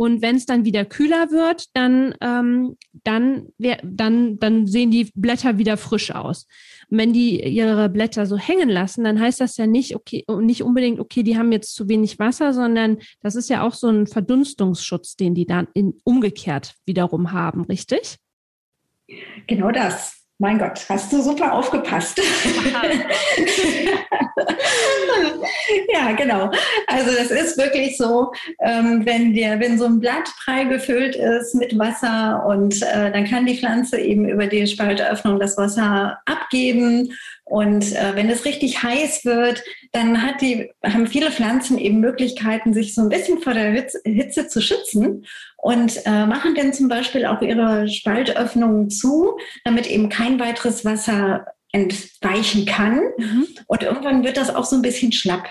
Und 0.00 0.22
wenn 0.22 0.36
es 0.36 0.46
dann 0.46 0.64
wieder 0.64 0.86
kühler 0.86 1.30
wird, 1.30 1.66
dann, 1.74 2.14
ähm, 2.22 2.78
dann, 3.04 3.48
dann, 3.58 4.38
dann 4.38 4.66
sehen 4.66 4.90
die 4.90 5.10
Blätter 5.14 5.58
wieder 5.58 5.76
frisch 5.76 6.10
aus. 6.10 6.46
Und 6.88 6.96
wenn 6.96 7.12
die 7.12 7.38
ihre 7.46 7.90
Blätter 7.90 8.24
so 8.24 8.38
hängen 8.38 8.70
lassen, 8.70 9.04
dann 9.04 9.20
heißt 9.20 9.42
das 9.42 9.58
ja 9.58 9.66
nicht, 9.66 9.94
okay, 9.94 10.24
nicht 10.40 10.62
unbedingt, 10.62 11.00
okay, 11.00 11.22
die 11.22 11.36
haben 11.36 11.52
jetzt 11.52 11.74
zu 11.74 11.86
wenig 11.90 12.18
Wasser, 12.18 12.54
sondern 12.54 12.96
das 13.20 13.34
ist 13.34 13.50
ja 13.50 13.60
auch 13.62 13.74
so 13.74 13.88
ein 13.88 14.06
Verdunstungsschutz, 14.06 15.16
den 15.16 15.34
die 15.34 15.44
dann 15.44 15.68
in, 15.74 15.92
umgekehrt 16.02 16.76
wiederum 16.86 17.32
haben, 17.32 17.64
richtig? 17.64 18.16
Genau 19.48 19.70
das. 19.70 20.19
Mein 20.40 20.58
Gott, 20.58 20.86
hast 20.88 21.12
du 21.12 21.20
super 21.20 21.52
aufgepasst. 21.52 22.18
ja, 25.92 26.12
genau. 26.12 26.50
Also 26.86 27.10
das 27.14 27.30
ist 27.30 27.58
wirklich 27.58 27.98
so, 27.98 28.32
ähm, 28.60 29.04
wenn, 29.04 29.34
der, 29.34 29.60
wenn 29.60 29.76
so 29.78 29.84
ein 29.84 30.00
Blatt 30.00 30.32
prall 30.42 30.66
gefüllt 30.66 31.14
ist 31.14 31.54
mit 31.56 31.78
Wasser 31.78 32.46
und 32.46 32.80
äh, 32.80 33.12
dann 33.12 33.26
kann 33.26 33.44
die 33.44 33.58
Pflanze 33.58 34.00
eben 34.00 34.26
über 34.26 34.46
die 34.46 34.66
Spaltöffnung 34.66 35.38
das 35.38 35.58
Wasser 35.58 36.18
abgeben 36.24 37.12
und 37.50 37.96
äh, 37.96 38.14
wenn 38.14 38.30
es 38.30 38.44
richtig 38.44 38.80
heiß 38.84 39.24
wird, 39.24 39.64
dann 39.90 40.22
hat 40.22 40.40
die, 40.40 40.70
haben 40.84 41.08
viele 41.08 41.32
Pflanzen 41.32 41.78
eben 41.78 41.98
Möglichkeiten, 41.98 42.72
sich 42.72 42.94
so 42.94 43.02
ein 43.02 43.08
bisschen 43.08 43.40
vor 43.40 43.54
der 43.54 43.72
Hitze, 43.72 44.00
Hitze 44.04 44.46
zu 44.46 44.62
schützen 44.62 45.26
und 45.56 46.00
äh, 46.06 46.26
machen 46.26 46.54
dann 46.54 46.72
zum 46.72 46.86
Beispiel 46.86 47.26
auch 47.26 47.42
ihre 47.42 47.88
Spaltöffnungen 47.88 48.88
zu, 48.88 49.36
damit 49.64 49.88
eben 49.88 50.08
kein 50.08 50.38
weiteres 50.38 50.84
Wasser 50.84 51.44
entweichen 51.72 52.66
kann. 52.66 53.00
Mhm. 53.18 53.48
Und 53.66 53.82
irgendwann 53.82 54.22
wird 54.22 54.36
das 54.36 54.54
auch 54.54 54.64
so 54.64 54.76
ein 54.76 54.82
bisschen 54.82 55.10
schlapp. 55.10 55.48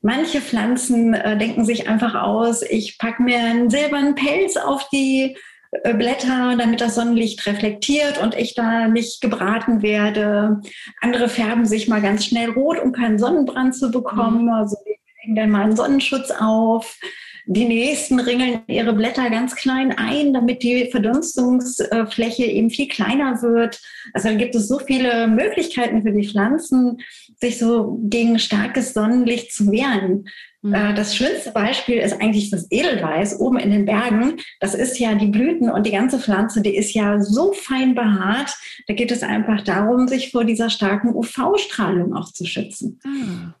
Manche 0.00 0.40
Pflanzen 0.40 1.12
äh, 1.12 1.36
denken 1.36 1.66
sich 1.66 1.88
einfach 1.90 2.14
aus, 2.14 2.62
ich 2.62 2.96
packe 2.96 3.22
mir 3.22 3.38
einen 3.38 3.68
silbernen 3.68 4.14
Pelz 4.14 4.56
auf 4.56 4.88
die 4.88 5.36
Blätter, 5.82 6.56
damit 6.56 6.80
das 6.80 6.94
Sonnenlicht 6.94 7.46
reflektiert 7.46 8.22
und 8.22 8.34
ich 8.34 8.54
da 8.54 8.88
nicht 8.88 9.20
gebraten 9.20 9.82
werde. 9.82 10.60
Andere 11.00 11.28
färben 11.28 11.66
sich 11.66 11.88
mal 11.88 12.00
ganz 12.00 12.24
schnell 12.24 12.50
rot, 12.50 12.78
um 12.78 12.92
keinen 12.92 13.18
Sonnenbrand 13.18 13.74
zu 13.74 13.90
bekommen. 13.90 14.44
Mhm. 14.44 14.52
Also 14.52 14.76
die 14.86 14.96
legen 15.22 15.36
dann 15.36 15.50
mal 15.50 15.64
einen 15.64 15.76
Sonnenschutz 15.76 16.30
auf. 16.30 16.98
Die 17.46 17.66
nächsten 17.66 18.20
ringeln 18.20 18.62
ihre 18.68 18.94
Blätter 18.94 19.28
ganz 19.28 19.54
klein 19.54 19.92
ein, 19.92 20.32
damit 20.32 20.62
die 20.62 20.88
Verdunstungsfläche 20.90 22.44
eben 22.44 22.70
viel 22.70 22.88
kleiner 22.88 23.42
wird. 23.42 23.82
Also 24.14 24.28
da 24.28 24.34
gibt 24.34 24.54
es 24.54 24.66
so 24.66 24.78
viele 24.78 25.26
Möglichkeiten 25.26 26.02
für 26.02 26.12
die 26.12 26.26
Pflanzen, 26.26 27.02
sich 27.44 27.58
so 27.58 27.98
gegen 28.02 28.38
starkes 28.38 28.94
Sonnenlicht 28.94 29.52
zu 29.52 29.70
wehren. 29.70 30.28
Mhm. 30.62 30.74
Äh, 30.74 30.94
das 30.94 31.16
schönste 31.16 31.52
Beispiel 31.52 31.98
ist 31.98 32.20
eigentlich 32.20 32.50
das 32.50 32.66
Edelweiß 32.70 33.40
oben 33.40 33.58
in 33.58 33.70
den 33.70 33.84
Bergen. 33.84 34.40
Das 34.60 34.74
ist 34.74 34.98
ja 34.98 35.14
die 35.14 35.28
Blüten 35.28 35.70
und 35.70 35.86
die 35.86 35.92
ganze 35.92 36.18
Pflanze, 36.18 36.62
die 36.62 36.76
ist 36.76 36.94
ja 36.94 37.20
so 37.20 37.52
fein 37.52 37.94
behaart. 37.94 38.54
Da 38.86 38.94
geht 38.94 39.10
es 39.10 39.22
einfach 39.22 39.62
darum, 39.62 40.08
sich 40.08 40.30
vor 40.30 40.44
dieser 40.44 40.70
starken 40.70 41.14
UV-Strahlung 41.14 42.14
auch 42.14 42.32
zu 42.32 42.44
schützen. 42.44 42.98
Ah. 43.04 43.54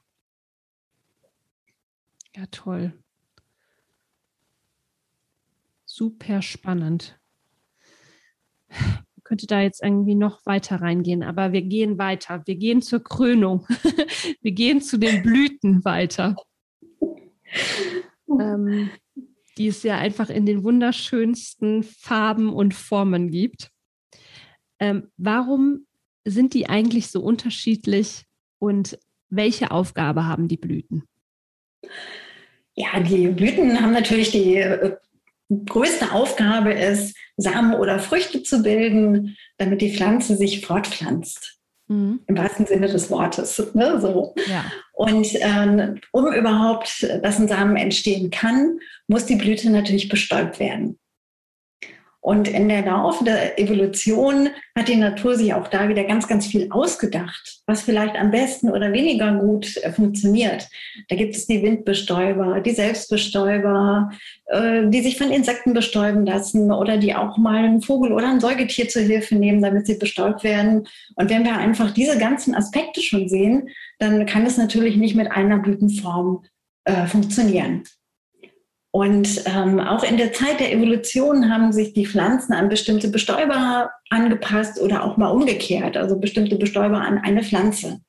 Ja, 2.36 2.44
toll 2.50 2.92
super 5.94 6.42
spannend. 6.42 7.18
Könnte 9.34 9.48
da 9.48 9.62
jetzt 9.62 9.82
irgendwie 9.82 10.14
noch 10.14 10.46
weiter 10.46 10.80
reingehen, 10.80 11.24
aber 11.24 11.50
wir 11.50 11.62
gehen 11.62 11.98
weiter. 11.98 12.44
Wir 12.46 12.54
gehen 12.54 12.82
zur 12.82 13.02
Krönung. 13.02 13.66
wir 14.42 14.52
gehen 14.52 14.80
zu 14.80 14.96
den 14.96 15.24
Blüten 15.24 15.84
weiter. 15.84 16.36
Ähm, 18.28 18.90
die 19.58 19.66
es 19.66 19.82
ja 19.82 19.98
einfach 19.98 20.30
in 20.30 20.46
den 20.46 20.62
wunderschönsten 20.62 21.82
Farben 21.82 22.52
und 22.52 22.74
Formen 22.74 23.32
gibt. 23.32 23.72
Ähm, 24.78 25.10
warum 25.16 25.84
sind 26.24 26.54
die 26.54 26.68
eigentlich 26.68 27.08
so 27.08 27.20
unterschiedlich 27.20 28.26
und 28.60 29.00
welche 29.30 29.72
Aufgabe 29.72 30.26
haben 30.26 30.46
die 30.46 30.58
Blüten? 30.58 31.02
Ja, 32.76 33.00
die 33.00 33.26
Blüten 33.26 33.80
haben 33.80 33.94
natürlich 33.94 34.30
die 34.30 34.58
äh, 34.58 34.96
größte 35.50 36.12
Aufgabe 36.12 36.72
ist, 36.72 37.16
Samen 37.36 37.74
oder 37.74 37.98
Früchte 37.98 38.42
zu 38.42 38.62
bilden, 38.62 39.36
damit 39.58 39.80
die 39.80 39.94
Pflanze 39.94 40.36
sich 40.36 40.64
fortpflanzt. 40.64 41.58
Mhm. 41.88 42.20
Im 42.26 42.38
wahrsten 42.38 42.66
Sinne 42.66 42.86
des 42.86 43.10
Wortes. 43.10 43.62
Ne, 43.74 44.00
so. 44.00 44.34
Ja. 44.48 44.64
Und 44.92 45.28
ähm, 45.40 46.00
um 46.12 46.32
überhaupt, 46.32 47.06
dass 47.22 47.38
ein 47.38 47.48
Samen 47.48 47.76
entstehen 47.76 48.30
kann, 48.30 48.78
muss 49.06 49.26
die 49.26 49.36
Blüte 49.36 49.70
natürlich 49.70 50.08
bestäubt 50.08 50.58
werden. 50.60 50.98
Und 52.24 52.48
in 52.48 52.70
der 52.70 52.80
Laufe 52.80 53.22
der 53.22 53.60
Evolution 53.60 54.48
hat 54.74 54.88
die 54.88 54.96
Natur 54.96 55.34
sich 55.34 55.52
auch 55.52 55.68
da 55.68 55.90
wieder 55.90 56.04
ganz, 56.04 56.26
ganz 56.26 56.46
viel 56.46 56.68
ausgedacht, 56.70 57.60
was 57.66 57.82
vielleicht 57.82 58.16
am 58.16 58.30
besten 58.30 58.70
oder 58.70 58.94
weniger 58.94 59.34
gut 59.34 59.76
äh, 59.76 59.92
funktioniert. 59.92 60.66
Da 61.10 61.16
gibt 61.16 61.36
es 61.36 61.46
die 61.46 61.62
Windbestäuber, 61.62 62.62
die 62.62 62.70
Selbstbestäuber, 62.70 64.10
äh, 64.46 64.86
die 64.88 65.02
sich 65.02 65.18
von 65.18 65.30
Insekten 65.30 65.74
bestäuben 65.74 66.24
lassen 66.24 66.72
oder 66.72 66.96
die 66.96 67.14
auch 67.14 67.36
mal 67.36 67.62
einen 67.62 67.82
Vogel 67.82 68.10
oder 68.10 68.30
ein 68.30 68.40
Säugetier 68.40 68.88
zur 68.88 69.02
Hilfe 69.02 69.34
nehmen, 69.34 69.60
damit 69.60 69.86
sie 69.86 69.98
bestäubt 69.98 70.44
werden. 70.44 70.88
Und 71.16 71.28
wenn 71.28 71.44
wir 71.44 71.58
einfach 71.58 71.90
diese 71.90 72.16
ganzen 72.16 72.54
Aspekte 72.54 73.02
schon 73.02 73.28
sehen, 73.28 73.68
dann 73.98 74.24
kann 74.24 74.46
es 74.46 74.56
natürlich 74.56 74.96
nicht 74.96 75.14
mit 75.14 75.30
einer 75.30 75.58
Blütenform 75.58 76.42
äh, 76.84 77.04
funktionieren. 77.04 77.82
Und 78.94 79.42
ähm, 79.46 79.80
auch 79.80 80.04
in 80.04 80.18
der 80.18 80.32
Zeit 80.32 80.60
der 80.60 80.72
Evolution 80.72 81.52
haben 81.52 81.72
sich 81.72 81.94
die 81.94 82.06
Pflanzen 82.06 82.52
an 82.52 82.68
bestimmte 82.68 83.08
Bestäuber 83.08 83.90
angepasst 84.08 84.80
oder 84.80 85.02
auch 85.02 85.16
mal 85.16 85.30
umgekehrt, 85.30 85.96
also 85.96 86.16
bestimmte 86.16 86.54
Bestäuber 86.54 87.00
an 87.00 87.18
eine 87.18 87.42
Pflanze. 87.42 88.02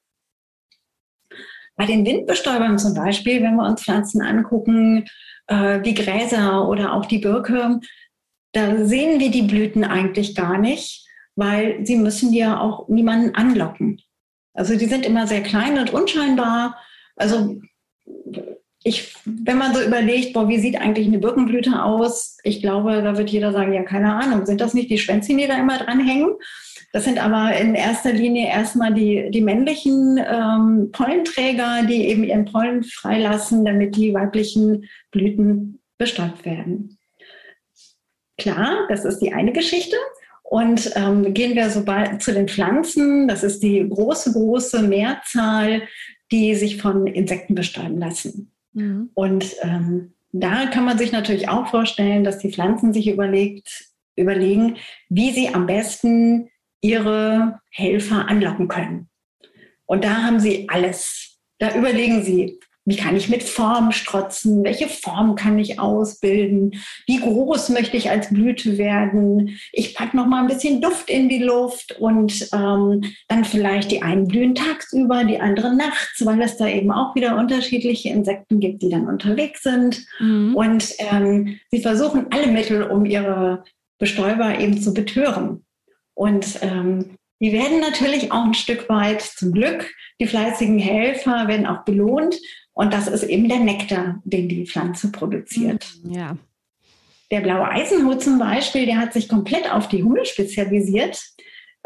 Bei 1.75 1.87
den 1.87 2.05
Windbestäubern 2.05 2.77
zum 2.77 2.93
Beispiel, 2.93 3.41
wenn 3.41 3.55
wir 3.55 3.65
uns 3.65 3.81
Pflanzen 3.81 4.21
angucken, 4.21 5.05
äh, 5.47 5.79
wie 5.83 5.95
Gräser 5.95 6.69
oder 6.69 6.93
auch 6.93 7.07
die 7.07 7.17
Birke, 7.17 7.79
da 8.51 8.85
sehen 8.85 9.19
wir 9.19 9.31
die 9.31 9.41
Blüten 9.41 9.85
eigentlich 9.85 10.35
gar 10.35 10.59
nicht, 10.59 11.03
weil 11.35 11.83
sie 11.83 11.97
müssen 11.97 12.31
ja 12.31 12.59
auch 12.59 12.87
niemanden 12.89 13.33
anlocken. 13.33 14.03
Also 14.53 14.77
die 14.77 14.85
sind 14.85 15.03
immer 15.03 15.25
sehr 15.25 15.41
klein 15.41 15.79
und 15.79 15.91
unscheinbar. 15.91 16.77
Also 17.15 17.59
ich, 18.87 19.15
wenn 19.25 19.57
man 19.57 19.73
so 19.73 19.81
überlegt, 19.81 20.33
boah, 20.33 20.47
wie 20.47 20.59
sieht 20.59 20.79
eigentlich 20.79 21.07
eine 21.07 21.17
Birkenblüte 21.17 21.81
aus? 21.81 22.37
Ich 22.43 22.61
glaube, 22.61 23.01
da 23.01 23.17
wird 23.17 23.31
jeder 23.31 23.51
sagen, 23.51 23.73
ja, 23.73 23.81
keine 23.81 24.13
Ahnung, 24.13 24.45
sind 24.45 24.61
das 24.61 24.75
nicht 24.75 24.91
die 24.91 24.99
Schwänzchen, 24.99 25.39
die 25.39 25.47
da 25.47 25.57
immer 25.57 25.79
dranhängen? 25.79 26.35
Das 26.93 27.03
sind 27.03 27.17
aber 27.17 27.57
in 27.57 27.73
erster 27.73 28.13
Linie 28.13 28.47
erstmal 28.47 28.93
die, 28.93 29.31
die 29.31 29.41
männlichen 29.41 30.19
ähm, 30.19 30.91
Pollenträger, 30.91 31.81
die 31.89 32.09
eben 32.09 32.23
ihren 32.23 32.45
Pollen 32.45 32.83
freilassen, 32.83 33.65
damit 33.65 33.95
die 33.95 34.13
weiblichen 34.13 34.87
Blüten 35.09 35.81
bestäubt 35.97 36.45
werden. 36.45 36.99
Klar, 38.37 38.85
das 38.87 39.03
ist 39.03 39.17
die 39.17 39.33
eine 39.33 39.51
Geschichte. 39.51 39.95
Und 40.43 40.91
ähm, 40.95 41.33
gehen 41.33 41.55
wir 41.55 41.71
so 41.71 41.83
bei, 41.83 42.17
zu 42.17 42.31
den 42.31 42.47
Pflanzen. 42.47 43.27
Das 43.27 43.43
ist 43.43 43.63
die 43.63 43.89
große, 43.89 44.33
große 44.33 44.83
Mehrzahl, 44.83 45.81
die 46.31 46.53
sich 46.53 46.79
von 46.79 47.07
Insekten 47.07 47.55
bestäuben 47.55 47.97
lassen. 47.97 48.51
Mhm. 48.75 49.09
Und 49.13 49.55
ähm, 49.63 50.13
da 50.31 50.67
kann 50.67 50.85
man 50.85 50.97
sich 50.97 51.11
natürlich 51.11 51.49
auch 51.49 51.67
vorstellen, 51.67 52.23
dass 52.23 52.37
die 52.37 52.51
Pflanzen 52.51 52.93
sich 52.93 53.07
überlegt, 53.07 53.85
überlegen, 54.15 54.77
wie 55.09 55.31
sie 55.31 55.49
am 55.49 55.65
besten 55.65 56.49
ihre 56.81 57.59
Helfer 57.71 58.27
anlocken 58.27 58.67
können. 58.67 59.09
Und 59.85 60.03
da 60.03 60.23
haben 60.23 60.39
sie 60.39 60.67
alles. 60.69 61.39
Da 61.57 61.75
überlegen 61.75 62.23
sie, 62.23 62.59
wie 62.85 62.95
kann 62.95 63.15
ich 63.15 63.29
mit 63.29 63.41
Form 63.43 63.91
strotzen? 63.91 64.63
Welche 64.63 64.87
Form 64.87 65.35
kann 65.35 65.57
ich 65.57 65.79
ausbilden? 65.79 66.79
Wie 67.07 67.19
groß 67.19 67.69
möchte 67.69 67.97
ich 67.97 68.11
als 68.11 68.29
Blüte 68.29 68.77
werden? 68.77 69.59
Ich 69.71 69.95
packe 69.95 70.15
noch 70.15 70.27
mal 70.27 70.41
ein 70.41 70.47
bisschen 70.47 70.81
Duft 70.81 71.09
in 71.09 71.27
die 71.27 71.43
Luft 71.43 71.99
und 71.99 72.47
ähm, 72.53 73.01
dann 73.27 73.43
vielleicht 73.43 73.89
die 73.89 74.03
einen 74.03 74.27
blühen 74.27 74.53
tagsüber, 74.53 75.23
die 75.23 75.39
anderen 75.39 75.77
nachts, 75.77 76.23
weil 76.25 76.39
es 76.43 76.57
da 76.57 76.67
eben 76.67 76.91
auch 76.91 77.15
wieder 77.15 77.37
unterschiedliche 77.37 78.09
Insekten 78.09 78.59
gibt, 78.59 78.83
die 78.83 78.89
dann 78.89 79.07
unterwegs 79.07 79.63
sind. 79.63 80.05
Mhm. 80.19 80.55
Und 80.55 80.93
ähm, 80.99 81.59
sie 81.71 81.81
versuchen 81.81 82.27
alle 82.29 82.47
Mittel, 82.47 82.83
um 82.83 83.05
ihre 83.05 83.63
Bestäuber 83.97 84.59
eben 84.59 84.79
zu 84.79 84.93
betören. 84.93 85.65
Und 86.13 86.59
ähm, 86.61 87.17
die 87.41 87.51
werden 87.51 87.79
natürlich 87.79 88.31
auch 88.31 88.45
ein 88.45 88.53
Stück 88.53 88.87
weit 88.89 89.21
zum 89.21 89.51
Glück, 89.51 89.91
die 90.21 90.27
fleißigen 90.27 90.79
Helfer 90.79 91.47
werden 91.47 91.65
auch 91.65 91.83
belohnt 91.83 92.35
und 92.75 92.93
das 92.93 93.07
ist 93.07 93.23
eben 93.23 93.47
der 93.47 93.59
Nektar, 93.59 94.21
den 94.25 94.49
die 94.49 94.67
Pflanze 94.67 95.11
produziert. 95.11 95.87
Mm, 96.03 96.11
ja. 96.11 96.37
Der 97.31 97.39
blaue 97.39 97.67
Eisenhut 97.67 98.21
zum 98.21 98.37
Beispiel, 98.37 98.85
der 98.85 98.97
hat 98.97 99.13
sich 99.13 99.29
komplett 99.29 99.71
auf 99.71 99.87
die 99.87 100.03
Hummel 100.03 100.25
spezialisiert. 100.25 101.19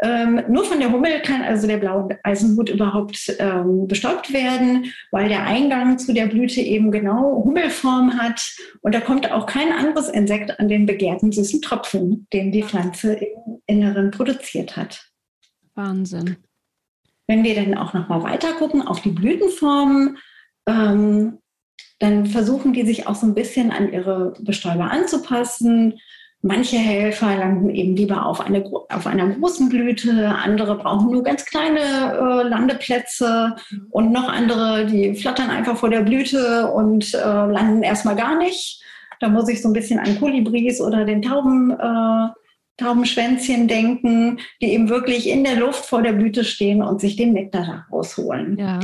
Ähm, 0.02 0.42
nur 0.48 0.64
von 0.64 0.80
der 0.80 0.90
Hummel 0.90 1.20
kann 1.22 1.42
also 1.42 1.66
der 1.66 1.76
blaue 1.76 2.18
Eisenhut 2.24 2.70
überhaupt 2.70 3.34
ähm, 3.38 3.86
bestäubt 3.86 4.32
werden, 4.32 4.92
weil 5.12 5.28
der 5.28 5.44
Eingang 5.44 5.98
zu 5.98 6.12
der 6.12 6.26
Blüte 6.26 6.60
eben 6.60 6.90
genau 6.90 7.44
Hummelform 7.44 8.18
hat. 8.18 8.42
Und 8.80 8.94
da 8.94 9.00
kommt 9.00 9.30
auch 9.30 9.46
kein 9.46 9.72
anderes 9.72 10.08
Insekt 10.08 10.58
an 10.58 10.68
den 10.68 10.86
begehrten 10.86 11.30
süßen 11.30 11.62
Tropfen, 11.62 12.26
den 12.32 12.50
die 12.50 12.64
Pflanze 12.64 13.14
im 13.14 13.62
Inneren 13.66 14.10
produziert 14.10 14.76
hat. 14.76 15.06
Wahnsinn. 15.74 16.36
Wenn 17.28 17.44
wir 17.44 17.54
dann 17.54 17.76
auch 17.76 17.94
noch 17.94 18.08
mal 18.08 18.24
weiter 18.24 18.54
gucken 18.54 18.82
auf 18.82 19.02
die 19.02 19.10
Blütenformen, 19.10 20.18
ähm, 20.66 21.38
dann 22.00 22.26
versuchen 22.26 22.72
die 22.72 22.84
sich 22.84 23.06
auch 23.06 23.14
so 23.14 23.26
ein 23.26 23.34
bisschen 23.34 23.70
an 23.70 23.92
ihre 23.92 24.32
Bestäuber 24.40 24.90
anzupassen. 24.90 26.00
Manche 26.42 26.78
Helfer 26.78 27.36
landen 27.36 27.68
eben 27.68 27.94
lieber 27.94 28.24
auf, 28.24 28.40
eine, 28.40 28.64
auf 28.88 29.06
einer 29.06 29.28
großen 29.28 29.68
Blüte, 29.68 30.28
andere 30.28 30.78
brauchen 30.78 31.10
nur 31.10 31.22
ganz 31.22 31.44
kleine 31.44 31.80
äh, 31.80 32.48
Landeplätze 32.48 33.56
und 33.90 34.10
noch 34.10 34.26
andere, 34.26 34.86
die 34.86 35.14
flattern 35.14 35.50
einfach 35.50 35.76
vor 35.76 35.90
der 35.90 36.00
Blüte 36.00 36.72
und 36.72 37.12
äh, 37.12 37.18
landen 37.18 37.82
erstmal 37.82 38.16
gar 38.16 38.38
nicht. 38.38 38.82
Da 39.20 39.28
muss 39.28 39.50
ich 39.50 39.60
so 39.60 39.68
ein 39.68 39.74
bisschen 39.74 40.00
an 40.00 40.18
Kolibris 40.18 40.80
oder 40.80 41.04
den 41.04 41.20
Tauben, 41.20 41.72
äh, 41.72 42.28
Taubenschwänzchen 42.78 43.68
denken, 43.68 44.38
die 44.62 44.72
eben 44.72 44.88
wirklich 44.88 45.28
in 45.28 45.44
der 45.44 45.56
Luft 45.56 45.84
vor 45.84 46.00
der 46.00 46.14
Blüte 46.14 46.44
stehen 46.44 46.82
und 46.82 47.02
sich 47.02 47.16
den 47.16 47.34
Nektar 47.34 47.86
rausholen. 47.92 48.56
Ja. 48.56 48.80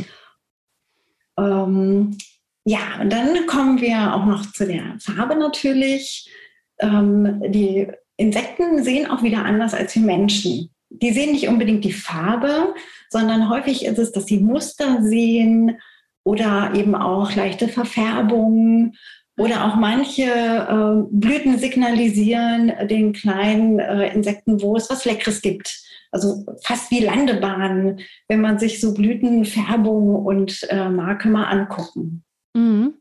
Ähm, 1.38 2.16
ja, 2.64 3.00
und 3.00 3.12
dann 3.12 3.46
kommen 3.46 3.80
wir 3.80 4.14
auch 4.14 4.24
noch 4.24 4.50
zu 4.52 4.66
der 4.66 4.96
Farbe 4.98 5.36
natürlich. 5.36 6.30
Ähm, 6.78 7.42
die 7.48 7.88
Insekten 8.16 8.82
sehen 8.82 9.10
auch 9.10 9.22
wieder 9.22 9.44
anders 9.44 9.74
als 9.74 9.94
wir 9.94 10.02
Menschen. 10.02 10.70
Die 10.90 11.12
sehen 11.12 11.32
nicht 11.32 11.48
unbedingt 11.48 11.84
die 11.84 11.92
Farbe, 11.92 12.74
sondern 13.10 13.48
häufig 13.48 13.84
ist 13.84 13.98
es, 13.98 14.12
dass 14.12 14.26
sie 14.26 14.38
Muster 14.38 15.02
sehen, 15.02 15.78
oder 16.26 16.72
eben 16.74 16.96
auch 16.96 17.36
leichte 17.36 17.68
Verfärbungen 17.68 18.96
oder 19.38 19.66
auch 19.66 19.76
manche 19.76 20.22
äh, 20.22 21.04
Blüten 21.10 21.58
signalisieren 21.58 22.72
den 22.88 23.12
kleinen 23.12 23.78
äh, 23.78 24.12
Insekten, 24.14 24.62
wo 24.62 24.76
es 24.76 24.88
was 24.88 25.04
Leckeres 25.04 25.42
gibt. 25.42 25.82
Also 26.10 26.46
fast 26.64 26.90
wie 26.90 27.00
Landebahnen, 27.00 28.00
wenn 28.28 28.40
man 28.40 28.58
sich 28.58 28.80
so 28.80 28.94
Blütenfärbung 28.94 30.24
und 30.24 30.66
äh, 30.70 30.88
Marke 30.88 31.28
mal 31.28 31.44
angucken. 31.44 32.24
Mhm. 32.54 32.94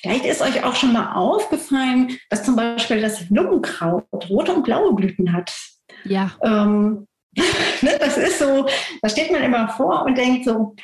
Vielleicht 0.00 0.26
ist 0.26 0.42
euch 0.42 0.62
auch 0.62 0.76
schon 0.76 0.92
mal 0.92 1.14
aufgefallen, 1.14 2.18
dass 2.30 2.44
zum 2.44 2.54
Beispiel 2.54 3.00
das 3.00 3.28
Lungenkraut 3.30 4.04
rote 4.28 4.52
und 4.54 4.64
blaue 4.64 4.94
Blüten 4.94 5.32
hat. 5.32 5.52
Ja. 6.04 6.30
Ähm, 6.42 7.06
ne, 7.82 7.96
das 7.98 8.16
ist 8.16 8.38
so, 8.38 8.66
da 9.02 9.08
steht 9.08 9.32
man 9.32 9.42
immer 9.42 9.68
vor 9.68 10.04
und 10.04 10.16
denkt 10.16 10.44
so, 10.44 10.76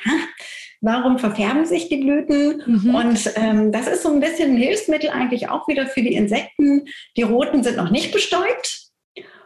warum 0.81 1.19
verfärben 1.19 1.65
sich 1.65 1.89
die 1.89 1.97
Blüten? 1.97 2.63
Mhm. 2.65 2.95
Und 2.95 3.31
ähm, 3.35 3.71
das 3.71 3.87
ist 3.87 4.03
so 4.03 4.11
ein 4.11 4.19
bisschen 4.19 4.51
ein 4.51 4.57
Hilfsmittel 4.57 5.09
eigentlich 5.09 5.49
auch 5.49 5.67
wieder 5.67 5.87
für 5.87 6.01
die 6.01 6.13
Insekten. 6.13 6.85
Die 7.17 7.23
roten 7.23 7.63
sind 7.63 7.77
noch 7.77 7.91
nicht 7.91 8.11
bestäubt. 8.11 8.89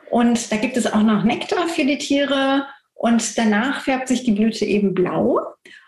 Und 0.10 0.52
da 0.52 0.58
gibt 0.58 0.78
es 0.78 0.92
auch 0.92 1.04
noch 1.04 1.24
Nektar 1.24 1.68
für 1.68 1.86
die 1.86 1.98
Tiere. 1.98 2.66
Und 2.94 3.38
danach 3.38 3.82
färbt 3.82 4.08
sich 4.08 4.24
die 4.24 4.34
Blüte 4.34 4.66
eben 4.66 4.94
blau. 4.94 5.42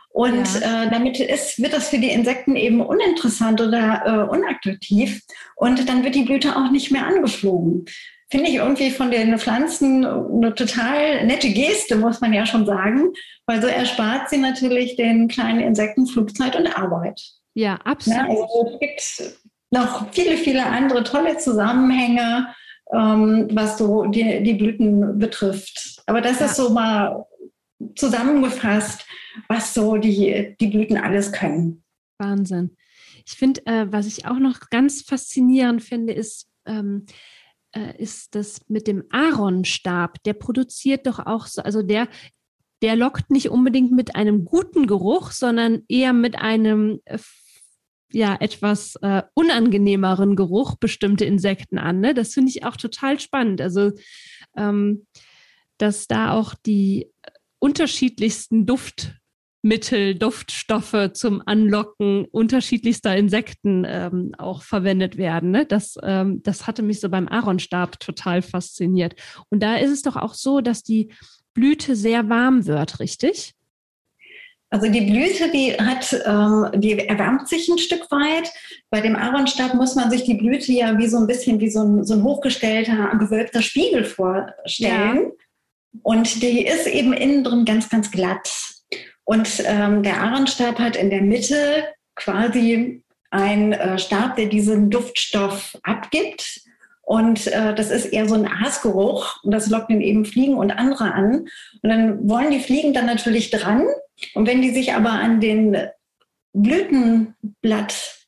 Und 0.10 0.60
ja. 0.60 0.84
äh, 0.84 0.89
damit 0.89 1.20
ist, 1.20 1.62
wird 1.62 1.74
das 1.74 1.89
für 1.89 1.98
die 1.98 2.12
Insekten 2.12 2.56
eben 2.56 2.82
uninteressant 2.82 3.62
oder 3.62 4.02
äh, 4.06 4.36
unattraktiv. 4.36 5.22
Und 5.56 5.88
dann 5.88 6.04
wird 6.04 6.16
die 6.16 6.24
Blüte 6.24 6.56
auch 6.56 6.70
nicht 6.72 6.92
mehr 6.92 7.06
angeflogen 7.06 7.86
finde 8.32 8.50
ich 8.50 8.56
irgendwie 8.56 8.92
von 8.92 9.12
den 9.12 9.38
Pflanzen 9.38 10.06
eine 10.06 10.56
total 10.56 11.26
nette 11.26 11.50
Geste, 11.50 11.98
muss 11.98 12.22
man 12.22 12.32
ja 12.34 12.46
schon 12.46 12.66
sagen, 12.66 13.12
weil 13.46 13.62
so 13.62 13.68
erspart 13.68 14.30
sie 14.30 14.38
natürlich 14.38 14.96
den 14.96 15.28
kleinen 15.28 15.60
Insekten 15.60 16.08
Flugzeit 16.08 16.56
und 16.56 16.68
Arbeit. 16.68 17.22
Ja, 17.54 17.76
absolut. 17.84 18.20
Ja, 18.20 18.28
also 18.28 18.72
es 18.74 18.80
gibt 18.80 19.38
noch 19.72 20.12
viele, 20.12 20.38
viele 20.38 20.66
andere 20.66 21.04
tolle 21.04 21.38
Zusammenhänge, 21.38 22.48
ähm, 22.94 23.50
was 23.52 23.78
so 23.78 24.06
die, 24.06 24.42
die 24.44 24.54
Blüten 24.54 25.20
betrifft. 25.20 26.02
Aber 26.06 26.22
das 26.22 26.40
ja. 26.40 26.46
ist 26.46 26.56
so 26.56 26.70
mal 26.70 27.26
zusammengefasst, 27.96 29.06
was 29.50 29.74
so 29.74 29.98
die, 29.98 30.56
die 30.60 30.68
Blüten 30.68 30.98
alles 30.98 31.34
können. 31.34 31.84
Wahnsinn. 32.18 32.78
Ich 33.26 33.34
finde, 33.34 33.66
äh, 33.66 33.88
was 33.90 34.08
ich 34.08 34.26
auch 34.26 34.40
noch 34.40 34.70
ganz 34.70 35.02
faszinierend 35.02 35.84
finde, 35.84 36.14
ist, 36.14 36.48
ähm, 36.66 37.06
äh, 37.74 37.97
ist 37.97 38.36
das 38.36 38.61
mit 38.67 38.88
dem 38.88 39.03
Aaronstab. 39.09 40.22
Der 40.24 40.34
produziert 40.34 41.07
doch 41.07 41.19
auch 41.19 41.47
so, 41.47 41.61
also 41.61 41.82
der, 41.82 42.07
der 42.82 42.95
lockt 42.95 43.30
nicht 43.30 43.49
unbedingt 43.49 43.91
mit 43.91 44.15
einem 44.15 44.45
guten 44.45 44.88
Geruch, 44.88 45.32
sondern 45.32 45.84
eher 45.88 46.13
mit 46.13 46.38
einem 46.38 46.99
äh, 47.05 47.17
ja 48.13 48.36
etwas 48.39 48.95
äh, 49.01 49.24
unangenehmeren 49.34 50.36
Geruch 50.36 50.76
bestimmte 50.76 51.26
Insekten 51.26 51.78
an. 51.78 52.01
Ne? 52.01 52.13
Das 52.13 52.34
finde 52.34 52.49
ich 52.49 52.65
auch 52.65 52.76
total 52.76 53.19
spannend. 53.19 53.61
Also 53.61 53.91
ähm, 54.57 55.05
dass 55.78 56.07
da 56.07 56.34
auch 56.34 56.53
die 56.53 57.11
unterschiedlichsten 57.59 58.65
Duft 58.65 59.15
Mittel, 59.62 60.16
Duftstoffe 60.16 61.12
zum 61.14 61.41
Anlocken 61.45 62.26
unterschiedlichster 62.26 63.16
Insekten 63.16 63.86
ähm, 63.88 64.32
auch 64.38 64.64
verwendet 64.64 65.18
werden. 65.18 65.51
Ne? 65.51 65.66
Das, 65.66 65.97
ähm, 66.01 66.41
das 66.43 66.66
hatte 66.68 66.82
mich 66.82 66.99
so 66.99 67.09
beim 67.09 67.28
Aaronstab 67.28 67.99
total 67.99 68.41
fasziniert. 68.41 69.16
Und 69.49 69.62
da 69.62 69.76
ist 69.76 69.91
es 69.91 70.01
doch 70.01 70.16
auch 70.16 70.34
so, 70.34 70.62
dass 70.62 70.84
die 70.84 71.14
Blüte 71.53 71.95
sehr 71.95 72.30
warm 72.30 72.66
wird, 72.66 72.99
richtig? 72.99 73.53
Also 74.74 74.89
die 74.89 75.01
Blüte, 75.01 75.51
die 75.51 75.74
hat, 75.74 76.14
ähm, 76.26 76.82
die 76.82 76.97
erwärmt 76.97 77.47
sich 77.49 77.68
ein 77.68 77.78
Stück 77.78 78.09
weit. 78.09 78.49
Bei 78.89 79.01
dem 79.01 79.18
Aaronstab 79.18 79.74
muss 79.74 79.95
man 79.95 80.09
sich 80.09 80.24
die 80.24 80.36
Blüte 80.36 80.72
ja 80.72 80.97
wie 80.97 81.07
so 81.07 81.18
ein 81.18 81.28
bisschen 81.28 81.59
wie 81.59 81.70
so 81.70 81.84
ein, 81.84 82.05
so 82.05 82.14
ein 82.14 82.24
hochgestellter, 82.24 83.12
gewölbter 83.20 83.62
Spiegel 83.62 84.05
vorstellen. 84.05 85.18
Ja. 85.26 85.99
Und 86.03 86.41
die 86.41 86.66
ist 86.66 86.88
eben 86.88 87.12
innen 87.12 87.43
drin 87.43 87.66
ganz, 87.66 87.89
ganz 87.89 88.12
glatt. 88.12 88.49
Und 89.24 89.63
ähm, 89.65 90.03
der 90.03 90.22
Aaronstab 90.22 90.80
hat 90.80 90.95
in 90.95 91.09
der 91.09 91.22
Mitte 91.22 91.86
quasi 92.15 93.03
einen 93.30 93.74
äh, 93.74 93.97
Stab, 93.97 94.36
der 94.36 94.47
diesen 94.47 94.89
Duftstoff 94.89 95.78
abgibt. 95.84 96.61
Und 97.01 97.47
äh, 97.47 97.74
das 97.74 97.91
ist 97.91 98.05
eher 98.05 98.28
so 98.28 98.36
ein 98.36 98.47
Aasgeruch 98.47 99.43
und 99.43 99.51
das 99.51 99.69
lockt 99.69 99.89
dann 99.89 100.01
eben 100.01 100.26
Fliegen 100.26 100.55
und 100.55 100.72
andere 100.72 101.13
an. 101.13 101.47
Und 101.82 101.89
dann 101.89 102.30
wollen 102.30 102.51
die 102.51 102.59
Fliegen 102.59 102.93
dann 102.93 103.05
natürlich 103.05 103.49
dran. 103.49 103.86
Und 104.34 104.47
wenn 104.47 104.61
die 104.61 104.72
sich 104.72 104.93
aber 104.93 105.11
an 105.11 105.41
den 105.41 105.78
Blütenblatt 106.53 108.28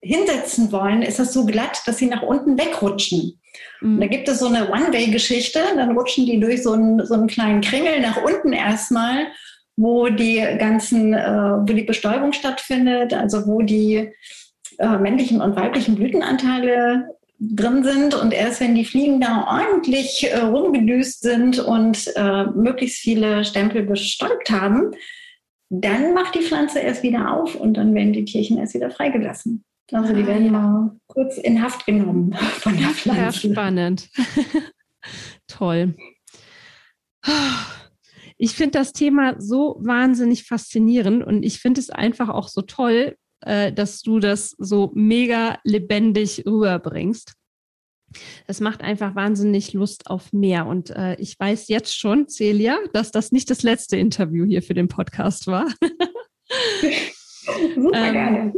hinsetzen 0.00 0.70
wollen, 0.72 1.02
ist 1.02 1.18
das 1.18 1.32
so 1.32 1.46
glatt, 1.46 1.82
dass 1.86 1.98
sie 1.98 2.06
nach 2.06 2.22
unten 2.22 2.58
wegrutschen. 2.58 3.40
Mhm. 3.80 4.00
Da 4.00 4.06
gibt 4.06 4.28
es 4.28 4.38
so 4.38 4.46
eine 4.46 4.70
One-Way-Geschichte, 4.70 5.60
dann 5.76 5.96
rutschen 5.96 6.26
die 6.26 6.40
durch 6.40 6.62
so 6.62 6.72
einen, 6.72 7.04
so 7.04 7.14
einen 7.14 7.26
kleinen 7.26 7.60
Kringel 7.60 8.00
nach 8.00 8.22
unten 8.22 8.52
erstmal 8.52 9.26
wo 9.76 10.08
die 10.08 10.44
ganzen, 10.58 11.14
äh, 11.14 11.58
wo 11.60 11.72
die 11.72 11.82
Bestäubung 11.82 12.32
stattfindet, 12.32 13.12
also 13.12 13.46
wo 13.46 13.62
die 13.62 14.10
äh, 14.78 14.98
männlichen 14.98 15.40
und 15.40 15.56
weiblichen 15.56 15.96
Blütenanteile 15.96 17.08
drin 17.38 17.82
sind. 17.82 18.14
Und 18.14 18.32
erst 18.32 18.60
wenn 18.60 18.74
die 18.74 18.84
Fliegen 18.84 19.20
da 19.20 19.46
ordentlich 19.46 20.30
äh, 20.30 20.38
rumgedüst 20.38 21.22
sind 21.22 21.58
und 21.58 22.12
äh, 22.16 22.44
möglichst 22.44 22.98
viele 22.98 23.44
Stempel 23.44 23.82
bestäubt 23.82 24.50
haben, 24.50 24.92
dann 25.70 26.14
macht 26.14 26.34
die 26.34 26.42
Pflanze 26.42 26.78
erst 26.78 27.02
wieder 27.02 27.32
auf 27.32 27.56
und 27.56 27.74
dann 27.74 27.94
werden 27.94 28.12
die 28.12 28.24
Tierchen 28.24 28.58
erst 28.58 28.74
wieder 28.74 28.90
freigelassen. 28.90 29.64
Also 29.92 30.14
die 30.14 30.22
ah, 30.22 30.26
werden 30.26 30.52
mal 30.52 30.92
kurz 31.08 31.36
in 31.36 31.62
Haft 31.62 31.84
genommen 31.84 32.32
von 32.60 32.76
der 32.76 32.88
Pflanze. 32.88 33.48
Ja, 33.48 33.52
spannend. 33.52 34.08
Toll 35.48 35.94
ich 38.36 38.54
finde 38.54 38.78
das 38.78 38.92
Thema 38.92 39.36
so 39.38 39.76
wahnsinnig 39.80 40.44
faszinierend 40.44 41.24
und 41.24 41.42
ich 41.42 41.60
finde 41.60 41.80
es 41.80 41.90
einfach 41.90 42.28
auch 42.28 42.48
so 42.48 42.62
toll, 42.62 43.16
äh, 43.40 43.72
dass 43.72 44.02
du 44.02 44.18
das 44.18 44.54
so 44.58 44.90
mega 44.94 45.58
lebendig 45.64 46.44
rüberbringst. 46.46 47.34
Das 48.46 48.60
macht 48.60 48.82
einfach 48.82 49.14
wahnsinnig 49.14 49.72
Lust 49.72 50.08
auf 50.08 50.32
mehr. 50.32 50.66
Und 50.66 50.90
äh, 50.90 51.16
ich 51.16 51.38
weiß 51.38 51.68
jetzt 51.68 51.98
schon, 51.98 52.28
Celia, 52.28 52.78
dass 52.92 53.10
das 53.10 53.32
nicht 53.32 53.50
das 53.50 53.62
letzte 53.62 53.96
Interview 53.96 54.44
hier 54.44 54.62
für 54.62 54.74
den 54.74 54.88
Podcast 54.88 55.46
war. 55.46 55.66
Super 57.74 58.06
ähm, 58.06 58.12
gerne 58.12 58.52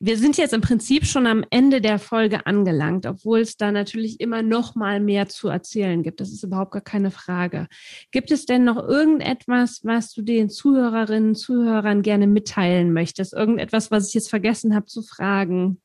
wir 0.00 0.16
sind 0.16 0.36
jetzt 0.36 0.52
im 0.52 0.60
Prinzip 0.60 1.06
schon 1.06 1.26
am 1.26 1.44
Ende 1.50 1.80
der 1.80 1.98
Folge 1.98 2.46
angelangt, 2.46 3.04
obwohl 3.04 3.40
es 3.40 3.56
da 3.56 3.72
natürlich 3.72 4.20
immer 4.20 4.42
noch 4.42 4.76
mal 4.76 5.00
mehr 5.00 5.28
zu 5.28 5.48
erzählen 5.48 6.02
gibt. 6.02 6.20
Das 6.20 6.30
ist 6.30 6.44
überhaupt 6.44 6.70
gar 6.70 6.82
keine 6.82 7.10
Frage. 7.10 7.66
Gibt 8.12 8.30
es 8.30 8.46
denn 8.46 8.64
noch 8.64 8.76
irgendetwas, 8.76 9.80
was 9.82 10.12
du 10.12 10.22
den 10.22 10.50
Zuhörerinnen, 10.50 11.34
Zuhörern 11.34 12.02
gerne 12.02 12.28
mitteilen 12.28 12.92
möchtest? 12.92 13.32
Irgendetwas, 13.32 13.90
was 13.90 14.08
ich 14.08 14.14
jetzt 14.14 14.30
vergessen 14.30 14.74
habe 14.74 14.86
zu 14.86 15.02
fragen? 15.02 15.80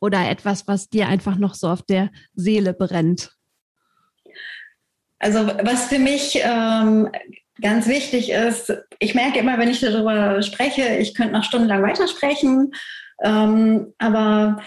Oder 0.00 0.30
etwas, 0.30 0.66
was 0.66 0.88
dir 0.88 1.08
einfach 1.08 1.36
noch 1.36 1.54
so 1.54 1.68
auf 1.68 1.82
der 1.82 2.10
Seele 2.34 2.72
brennt? 2.72 3.32
Also 5.18 5.46
was 5.46 5.86
für 5.88 5.98
mich 5.98 6.38
ähm, 6.42 7.10
ganz 7.60 7.86
wichtig 7.86 8.30
ist, 8.30 8.72
ich 8.98 9.14
merke 9.14 9.38
immer, 9.38 9.58
wenn 9.58 9.70
ich 9.70 9.80
darüber 9.80 10.42
spreche, 10.42 10.96
ich 10.98 11.14
könnte 11.14 11.32
noch 11.32 11.44
stundenlang 11.44 11.82
weitersprechen. 11.82 12.72
Ähm, 13.22 13.94
aber 13.98 14.62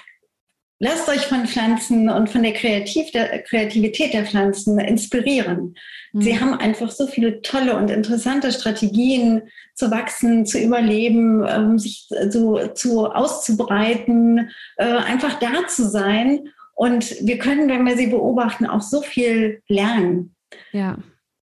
lasst 0.80 1.10
euch 1.10 1.26
von 1.26 1.46
Pflanzen 1.46 2.10
und 2.10 2.30
von 2.30 2.44
der, 2.44 2.54
Kreativ 2.54 3.12
der 3.12 3.44
Kreativität 3.44 4.14
der 4.14 4.26
Pflanzen 4.26 4.80
inspirieren. 4.80 5.76
Mhm. 6.14 6.22
Sie 6.22 6.40
haben 6.40 6.54
einfach 6.54 6.92
so 6.92 7.08
viele 7.08 7.42
tolle 7.42 7.76
und 7.76 7.92
interessante 7.92 8.52
Strategien 8.52 9.44
zu 9.76 9.92
wachsen, 9.92 10.46
zu 10.46 10.60
überleben, 10.60 11.46
ähm, 11.48 11.78
sich 11.78 12.08
so, 12.30 12.68
zu 12.70 13.08
auszubreiten, 13.08 14.50
äh, 14.78 14.86
einfach 14.86 15.40
da 15.40 15.68
zu 15.68 15.88
sein. 15.88 16.50
Und 16.74 17.16
wir 17.22 17.38
können, 17.38 17.68
wenn 17.70 17.86
wir 17.86 17.98
sie 17.98 18.08
beobachten, 18.08 18.66
auch 18.66 18.82
so 18.82 19.02
viel 19.02 19.62
lernen. 19.68 20.36
Ja. 20.72 20.98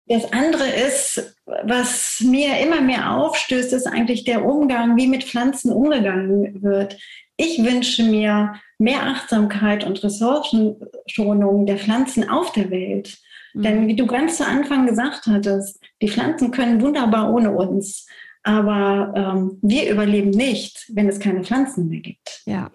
Das 0.06 0.32
andere 0.32 0.68
ist, 0.68 1.36
was 1.46 2.20
mir 2.24 2.58
immer 2.58 2.80
mehr 2.80 3.16
aufstößt, 3.16 3.72
ist 3.72 3.86
eigentlich 3.86 4.24
der 4.24 4.44
Umgang, 4.44 4.96
wie 4.96 5.06
mit 5.06 5.24
Pflanzen 5.24 5.72
umgegangen 5.72 6.62
wird. 6.62 6.98
Ich 7.36 7.62
wünsche 7.64 8.02
mir 8.02 8.54
mehr 8.78 9.04
Achtsamkeit 9.04 9.84
und 9.84 10.02
Ressourcenschonung 10.02 11.66
der 11.66 11.78
Pflanzen 11.78 12.28
auf 12.28 12.52
der 12.52 12.70
Welt. 12.70 13.18
Mhm. 13.54 13.62
Denn 13.62 13.88
wie 13.88 13.96
du 13.96 14.06
ganz 14.06 14.38
zu 14.38 14.46
Anfang 14.46 14.86
gesagt 14.86 15.26
hattest, 15.26 15.80
die 16.00 16.08
Pflanzen 16.08 16.50
können 16.50 16.80
wunderbar 16.80 17.32
ohne 17.32 17.52
uns. 17.52 18.06
Aber 18.42 19.12
ähm, 19.16 19.58
wir 19.62 19.88
überleben 19.90 20.30
nicht, 20.30 20.90
wenn 20.92 21.08
es 21.08 21.20
keine 21.20 21.44
Pflanzen 21.44 21.88
mehr 21.88 22.00
gibt. 22.00 22.42
Ja. 22.44 22.70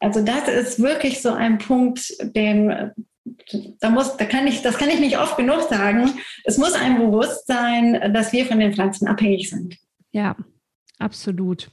Also 0.00 0.20
das 0.20 0.48
ist 0.48 0.82
wirklich 0.82 1.22
so 1.22 1.30
ein 1.30 1.58
Punkt, 1.58 2.12
den 2.34 2.92
da 3.80 3.90
muss, 3.90 4.16
da 4.16 4.24
kann 4.24 4.46
ich, 4.46 4.62
das 4.62 4.78
kann 4.78 4.88
ich 4.88 5.00
nicht 5.00 5.18
oft 5.18 5.36
genug 5.36 5.62
sagen. 5.68 6.14
Es 6.44 6.58
muss 6.58 6.74
einem 6.74 6.98
bewusst 6.98 7.46
sein, 7.46 8.12
dass 8.12 8.32
wir 8.32 8.46
von 8.46 8.60
den 8.60 8.72
Pflanzen 8.72 9.08
abhängig 9.08 9.50
sind. 9.50 9.76
Ja, 10.12 10.36
Absolut. 10.98 11.70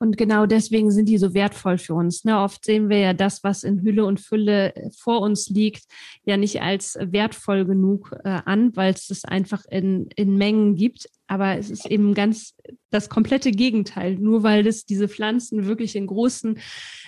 Und 0.00 0.16
genau 0.16 0.46
deswegen 0.46 0.92
sind 0.92 1.08
die 1.08 1.18
so 1.18 1.34
wertvoll 1.34 1.76
für 1.76 1.94
uns. 1.94 2.24
Ne? 2.24 2.38
Oft 2.38 2.64
sehen 2.64 2.88
wir 2.88 2.98
ja 2.98 3.12
das, 3.14 3.42
was 3.42 3.64
in 3.64 3.82
Hülle 3.82 4.04
und 4.04 4.20
Fülle 4.20 4.74
äh, 4.76 4.90
vor 4.96 5.20
uns 5.20 5.48
liegt, 5.48 5.84
ja 6.24 6.36
nicht 6.36 6.62
als 6.62 6.96
wertvoll 7.00 7.64
genug 7.64 8.14
äh, 8.24 8.40
an, 8.44 8.76
weil 8.76 8.94
es 8.94 9.10
es 9.10 9.24
einfach 9.24 9.64
in, 9.70 10.08
in 10.14 10.36
Mengen 10.36 10.76
gibt. 10.76 11.08
Aber 11.26 11.58
es 11.58 11.68
ist 11.68 11.86
eben 11.86 12.14
ganz 12.14 12.54
das 12.90 13.08
komplette 13.08 13.50
Gegenteil. 13.50 14.14
Nur 14.14 14.44
weil 14.44 14.66
es 14.66 14.86
diese 14.86 15.08
Pflanzen 15.08 15.66
wirklich 15.66 15.96
in 15.96 16.06
großen, 16.06 16.58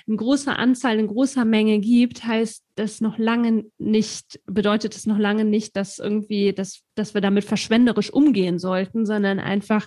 in 0.07 0.16
großer 0.16 0.59
Anzahl, 0.59 0.99
in 0.99 1.07
großer 1.07 1.45
Menge 1.45 1.78
gibt, 1.78 2.24
heißt 2.26 2.64
das 2.74 3.01
noch 3.01 3.18
lange 3.18 3.66
nicht, 3.78 4.41
bedeutet 4.47 4.97
es 4.97 5.07
noch 5.07 5.18
lange 5.18 5.45
nicht, 5.45 5.76
dass 5.76 6.01
irgendwie, 6.01 6.53
dass, 6.53 6.82
dass 6.97 7.14
wir 7.14 7.20
damit 7.20 7.45
verschwenderisch 7.45 8.12
umgehen 8.12 8.59
sollten, 8.59 9.07
sondern 9.07 9.38
einfach, 9.38 9.86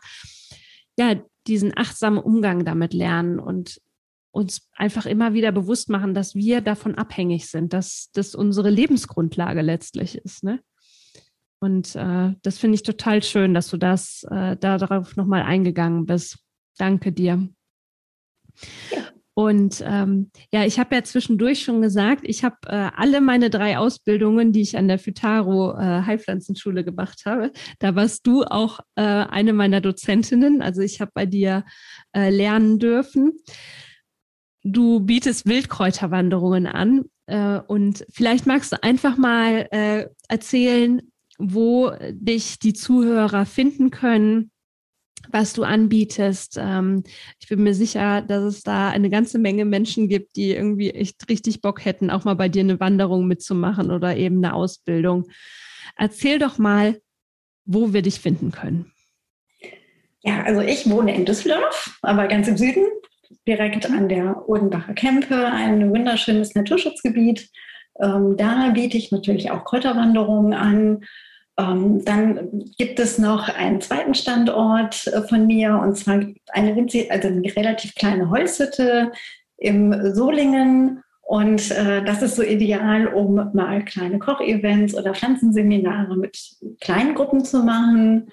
ja, 0.97 1.21
diesen 1.47 1.75
achtsamen 1.75 2.19
Umgang 2.19 2.65
damit 2.65 2.93
lernen 2.93 3.39
und 3.39 3.81
uns 4.31 4.67
einfach 4.75 5.05
immer 5.05 5.33
wieder 5.33 5.51
bewusst 5.51 5.89
machen, 5.89 6.13
dass 6.13 6.33
wir 6.33 6.61
davon 6.61 6.95
abhängig 6.95 7.47
sind, 7.47 7.71
dass 7.71 8.09
das 8.13 8.33
unsere 8.33 8.69
Lebensgrundlage 8.69 9.61
letztlich 9.61 10.17
ist. 10.17 10.43
Ne? 10.43 10.59
Und 11.59 11.95
äh, 11.95 12.33
das 12.41 12.57
finde 12.57 12.75
ich 12.75 12.83
total 12.83 13.21
schön, 13.21 13.53
dass 13.53 13.69
du 13.69 13.77
das 13.77 14.25
äh, 14.29 14.57
darauf 14.57 15.15
nochmal 15.15 15.43
eingegangen 15.43 16.05
bist. 16.05 16.39
Danke 16.77 17.11
dir. 17.11 17.47
Ja. 18.91 19.12
Und 19.35 19.83
ähm, 19.85 20.29
ja, 20.51 20.63
ich 20.63 20.77
habe 20.77 20.95
ja 20.95 21.03
zwischendurch 21.03 21.63
schon 21.63 21.81
gesagt, 21.81 22.21
ich 22.23 22.43
habe 22.43 22.57
äh, 22.67 22.89
alle 22.95 23.19
meine 23.19 23.49
drei 23.49 23.77
Ausbildungen, 23.77 24.51
die 24.51 24.61
ich 24.61 24.77
an 24.77 24.87
der 24.87 24.99
Futaro 24.99 25.73
äh, 25.73 26.03
Heilpflanzenschule 26.03 26.83
gemacht 26.83 27.23
habe, 27.25 27.51
da 27.79 27.95
warst 27.95 28.27
du 28.27 28.43
auch 28.43 28.79
äh, 28.95 29.01
eine 29.01 29.53
meiner 29.53 29.81
Dozentinnen. 29.81 30.61
Also 30.61 30.81
ich 30.81 31.01
habe 31.01 31.11
bei 31.15 31.25
dir 31.25 31.65
äh, 32.15 32.29
lernen 32.29 32.77
dürfen. 32.77 33.33
Du 34.63 34.99
bietest 34.99 35.47
Wildkräuterwanderungen 35.47 36.67
an 36.67 37.05
äh, 37.25 37.59
und 37.59 38.05
vielleicht 38.11 38.45
magst 38.45 38.71
du 38.71 38.83
einfach 38.83 39.17
mal 39.17 39.67
äh, 39.71 40.07
erzählen, 40.29 41.01
wo 41.39 41.91
dich 42.11 42.59
die 42.59 42.73
Zuhörer 42.73 43.47
finden 43.47 43.89
können 43.89 44.51
was 45.29 45.53
du 45.53 45.63
anbietest. 45.63 46.57
Ähm, 46.61 47.03
ich 47.39 47.47
bin 47.47 47.63
mir 47.63 47.73
sicher, 47.73 48.21
dass 48.21 48.43
es 48.43 48.63
da 48.63 48.89
eine 48.89 49.09
ganze 49.09 49.39
Menge 49.39 49.65
Menschen 49.65 50.09
gibt, 50.09 50.35
die 50.35 50.51
irgendwie 50.51 50.91
echt 50.91 51.29
richtig 51.29 51.61
Bock 51.61 51.85
hätten, 51.85 52.09
auch 52.09 52.23
mal 52.23 52.35
bei 52.35 52.49
dir 52.49 52.61
eine 52.61 52.79
Wanderung 52.79 53.27
mitzumachen 53.27 53.91
oder 53.91 54.15
eben 54.15 54.37
eine 54.37 54.53
Ausbildung. 54.53 55.25
Erzähl 55.97 56.39
doch 56.39 56.57
mal, 56.57 56.99
wo 57.65 57.93
wir 57.93 58.01
dich 58.01 58.19
finden 58.19 58.51
können. 58.51 58.91
Ja, 60.21 60.43
also 60.43 60.61
ich 60.61 60.89
wohne 60.89 61.13
in 61.15 61.25
Düsseldorf, 61.25 61.97
aber 62.01 62.27
ganz 62.27 62.47
im 62.47 62.57
Süden, 62.57 62.85
direkt 63.47 63.89
an 63.89 64.07
der 64.07 64.47
Odenbacher 64.47 64.93
Kempe, 64.93 65.47
ein 65.47 65.89
wunderschönes 65.89 66.55
Naturschutzgebiet. 66.55 67.49
Ähm, 68.01 68.35
da 68.37 68.69
biete 68.73 68.97
ich 68.97 69.11
natürlich 69.11 69.51
auch 69.51 69.65
Kräuterwanderungen 69.65 70.53
an 70.53 71.05
dann 71.55 72.63
gibt 72.77 72.99
es 72.99 73.19
noch 73.19 73.47
einen 73.47 73.79
zweiten 73.79 74.15
Standort 74.15 75.07
äh, 75.07 75.21
von 75.21 75.45
mir 75.45 75.79
und 75.79 75.95
zwar 75.95 76.15
eine, 76.51 76.87
also 77.09 77.27
eine 77.27 77.55
relativ 77.55 77.93
kleine 77.95 78.29
Holzhütte 78.29 79.11
im 79.57 80.13
Solingen. 80.13 81.03
Und 81.21 81.71
äh, 81.71 82.03
das 82.03 82.21
ist 82.21 82.35
so 82.35 82.43
ideal, 82.43 83.07
um 83.07 83.51
mal 83.53 83.85
kleine 83.85 84.19
Kochevents 84.19 84.95
oder 84.95 85.13
Pflanzenseminare 85.13 86.17
mit 86.17 86.37
kleinen 86.81 87.15
Gruppen 87.15 87.45
zu 87.45 87.63
machen. 87.63 88.29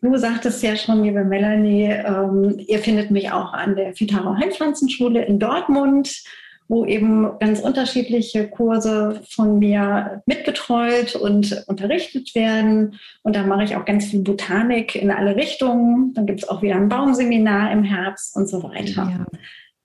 Du 0.00 0.16
sagtest 0.16 0.62
ja 0.62 0.76
schon, 0.76 1.04
liebe 1.04 1.24
Melanie, 1.24 1.90
ähm, 1.90 2.58
ihr 2.58 2.78
findet 2.78 3.10
mich 3.10 3.30
auch 3.30 3.52
an 3.52 3.76
der 3.76 3.94
Fitaro 3.94 4.36
Heilpflanzenschule 4.36 5.24
in 5.24 5.38
Dortmund 5.38 6.22
wo 6.70 6.84
eben 6.84 7.36
ganz 7.40 7.58
unterschiedliche 7.58 8.48
Kurse 8.48 9.22
von 9.28 9.58
mir 9.58 10.22
mitbetreut 10.26 11.16
und 11.16 11.64
unterrichtet 11.66 12.32
werden. 12.36 13.00
Und 13.24 13.34
da 13.34 13.42
mache 13.42 13.64
ich 13.64 13.74
auch 13.74 13.84
ganz 13.84 14.06
viel 14.06 14.20
Botanik 14.20 14.94
in 14.94 15.10
alle 15.10 15.34
Richtungen. 15.34 16.14
Dann 16.14 16.26
gibt 16.26 16.44
es 16.44 16.48
auch 16.48 16.62
wieder 16.62 16.76
ein 16.76 16.88
Baumseminar 16.88 17.72
im 17.72 17.82
Herbst 17.82 18.36
und 18.36 18.48
so 18.48 18.62
weiter. 18.62 19.10
Ja. 19.10 19.26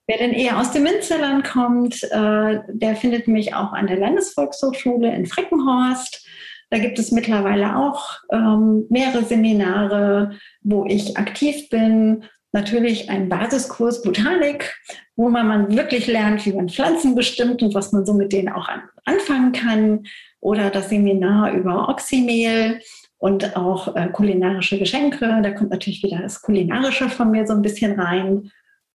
Wer 0.06 0.18
denn 0.18 0.30
eher 0.30 0.60
aus 0.60 0.70
dem 0.70 0.84
Münsterland 0.84 1.42
kommt, 1.42 2.04
äh, 2.04 2.60
der 2.68 2.94
findet 2.94 3.26
mich 3.26 3.52
auch 3.52 3.72
an 3.72 3.88
der 3.88 3.98
Landesvolkshochschule 3.98 5.12
in 5.12 5.26
Freckenhorst. 5.26 6.24
Da 6.70 6.78
gibt 6.78 7.00
es 7.00 7.10
mittlerweile 7.10 7.76
auch 7.76 8.18
ähm, 8.30 8.86
mehrere 8.90 9.24
Seminare, 9.24 10.38
wo 10.62 10.84
ich 10.86 11.16
aktiv 11.16 11.68
bin 11.68 12.22
natürlich 12.56 13.10
ein 13.10 13.28
Basiskurs 13.28 14.00
Botanik, 14.00 14.74
wo 15.14 15.28
man, 15.28 15.46
man 15.46 15.76
wirklich 15.76 16.06
lernt, 16.06 16.44
wie 16.46 16.54
man 16.54 16.70
Pflanzen 16.70 17.14
bestimmt 17.14 17.62
und 17.62 17.74
was 17.74 17.92
man 17.92 18.06
so 18.06 18.14
mit 18.14 18.32
denen 18.32 18.48
auch 18.48 18.66
an, 18.66 18.82
anfangen 19.04 19.52
kann. 19.52 20.06
Oder 20.40 20.70
das 20.70 20.88
Seminar 20.88 21.52
über 21.52 21.88
Oxymehl 21.88 22.80
und 23.18 23.56
auch 23.56 23.94
äh, 23.94 24.08
kulinarische 24.08 24.78
Geschenke. 24.78 25.40
Da 25.42 25.50
kommt 25.50 25.70
natürlich 25.70 26.02
wieder 26.02 26.18
das 26.22 26.40
Kulinarische 26.40 27.10
von 27.10 27.30
mir 27.30 27.46
so 27.46 27.52
ein 27.52 27.62
bisschen 27.62 28.00
rein. 28.00 28.50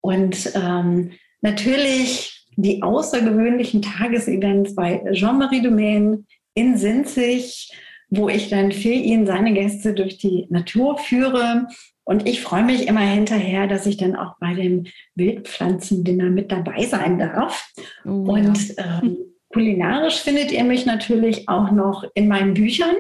Und 0.03 0.53
ähm, 0.55 1.13
natürlich 1.41 2.47
die 2.57 2.83
außergewöhnlichen 2.83 3.81
Tagesevents 3.81 4.75
bei 4.75 5.03
Jean-Marie 5.13 5.63
Domaine 5.63 6.25
in 6.55 6.77
Sinzig, 6.77 7.71
wo 8.11 8.29
ich 8.29 8.51
dann 8.51 8.71
für 8.73 8.89
ihn 8.89 9.27
seine 9.27 9.55
Gäste 9.55 9.95
durch 9.95 10.19
die 10.19 10.47
Natur 10.51 10.99
führe 10.99 11.69
und 12.07 12.27
ich 12.29 12.41
freue 12.41 12.63
mich 12.63 12.87
immer 12.87 13.01
hinterher, 13.01 13.67
dass 13.67 13.85
ich 13.85 13.97
dann 13.97 14.15
auch 14.15 14.37
bei 14.39 14.55
dem 14.55 14.85
Wildpflanzendinner 15.17 16.31
mit 16.31 16.53
dabei 16.53 16.85
sein 16.85 17.19
darf. 17.19 17.69
Oh, 18.05 18.33
und 18.33 18.77
ja. 18.77 19.01
ähm, 19.03 19.17
kulinarisch 19.53 20.21
findet 20.21 20.53
ihr 20.53 20.63
mich 20.63 20.87
natürlich 20.87 21.49
auch 21.49 21.73
noch 21.73 22.05
in 22.15 22.29
meinen 22.29 22.55
Büchern. 22.55 22.95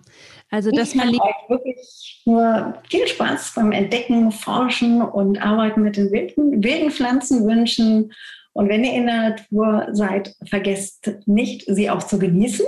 also 0.49 0.71
das 0.71 0.93
ich 0.93 1.21
euch 1.21 1.49
wirklich 1.49 2.21
nur 2.25 2.73
viel 2.89 3.07
Spaß 3.07 3.53
beim 3.55 3.71
Entdecken, 3.71 4.31
Forschen 4.31 5.01
und 5.01 5.41
Arbeiten 5.41 5.83
mit 5.83 5.97
den 5.97 6.11
wilden, 6.11 6.63
wilden 6.63 6.91
Pflanzen 6.91 7.45
wünschen. 7.45 8.11
Und 8.53 8.69
wenn 8.69 8.83
ihr 8.83 8.93
in 8.93 9.05
der 9.05 9.29
Natur 9.29 9.87
seid, 9.91 10.35
vergesst 10.45 11.11
nicht, 11.25 11.63
sie 11.67 11.89
auch 11.89 12.03
zu 12.03 12.17
genießen. 12.17 12.65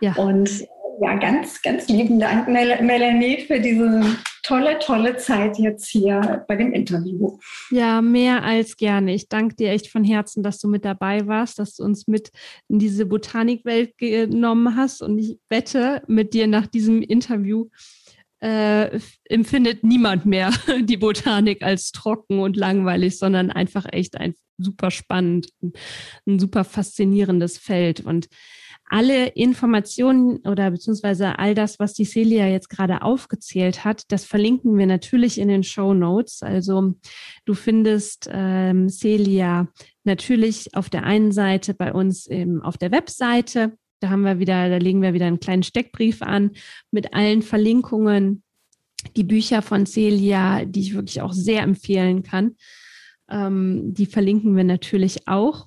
Ja. 0.00 0.14
Und 0.14 0.66
ja, 1.02 1.16
ganz, 1.16 1.60
ganz 1.62 1.88
lieben 1.88 2.20
Dank, 2.20 2.46
Melanie, 2.46 3.40
für 3.40 3.58
diese 3.58 4.16
tolle, 4.44 4.78
tolle 4.78 5.16
Zeit 5.16 5.58
jetzt 5.58 5.88
hier 5.88 6.44
bei 6.46 6.54
dem 6.54 6.72
Interview. 6.72 7.38
Ja, 7.70 8.00
mehr 8.00 8.44
als 8.44 8.76
gerne. 8.76 9.12
Ich 9.12 9.28
danke 9.28 9.56
dir 9.56 9.70
echt 9.70 9.88
von 9.88 10.04
Herzen, 10.04 10.44
dass 10.44 10.60
du 10.60 10.68
mit 10.68 10.84
dabei 10.84 11.26
warst, 11.26 11.58
dass 11.58 11.74
du 11.74 11.82
uns 11.82 12.06
mit 12.06 12.30
in 12.68 12.78
diese 12.78 13.04
Botanikwelt 13.06 13.98
genommen 13.98 14.76
hast. 14.76 15.02
Und 15.02 15.18
ich 15.18 15.38
wette 15.48 16.02
mit 16.06 16.34
dir 16.34 16.46
nach 16.46 16.68
diesem 16.68 17.02
Interview, 17.02 17.68
äh, 18.40 19.00
empfindet 19.24 19.82
niemand 19.82 20.24
mehr 20.24 20.52
die 20.82 20.98
Botanik 20.98 21.62
als 21.62 21.90
trocken 21.90 22.38
und 22.38 22.56
langweilig, 22.56 23.18
sondern 23.18 23.50
einfach 23.50 23.86
echt 23.90 24.16
ein 24.16 24.34
super 24.56 24.92
spannend, 24.92 25.48
ein 26.26 26.38
super 26.38 26.62
faszinierendes 26.62 27.58
Feld. 27.58 28.00
Und 28.00 28.28
alle 28.92 29.28
Informationen 29.28 30.36
oder 30.46 30.70
beziehungsweise 30.70 31.38
all 31.38 31.54
das, 31.54 31.78
was 31.78 31.94
die 31.94 32.04
Celia 32.04 32.46
jetzt 32.46 32.68
gerade 32.68 33.00
aufgezählt 33.00 33.84
hat, 33.84 34.04
das 34.12 34.26
verlinken 34.26 34.76
wir 34.76 34.86
natürlich 34.86 35.38
in 35.38 35.48
den 35.48 35.62
Show 35.62 35.94
Notes. 35.94 36.42
Also 36.42 36.92
du 37.46 37.54
findest 37.54 38.28
ähm, 38.30 38.90
Celia 38.90 39.68
natürlich 40.04 40.74
auf 40.74 40.90
der 40.90 41.04
einen 41.04 41.32
Seite 41.32 41.72
bei 41.72 41.94
uns 41.94 42.26
im, 42.26 42.60
auf 42.60 42.76
der 42.76 42.92
Webseite. 42.92 43.72
Da 44.00 44.10
haben 44.10 44.22
wir 44.22 44.38
wieder, 44.38 44.68
da 44.68 44.76
legen 44.76 45.00
wir 45.00 45.14
wieder 45.14 45.26
einen 45.26 45.40
kleinen 45.40 45.62
Steckbrief 45.62 46.20
an 46.20 46.50
mit 46.90 47.14
allen 47.14 47.40
Verlinkungen. 47.40 48.42
Die 49.16 49.24
Bücher 49.24 49.62
von 49.62 49.86
Celia, 49.86 50.66
die 50.66 50.80
ich 50.80 50.94
wirklich 50.94 51.22
auch 51.22 51.32
sehr 51.32 51.62
empfehlen 51.62 52.22
kann, 52.22 52.56
ähm, 53.30 53.94
die 53.94 54.06
verlinken 54.06 54.54
wir 54.54 54.64
natürlich 54.64 55.28
auch. 55.28 55.66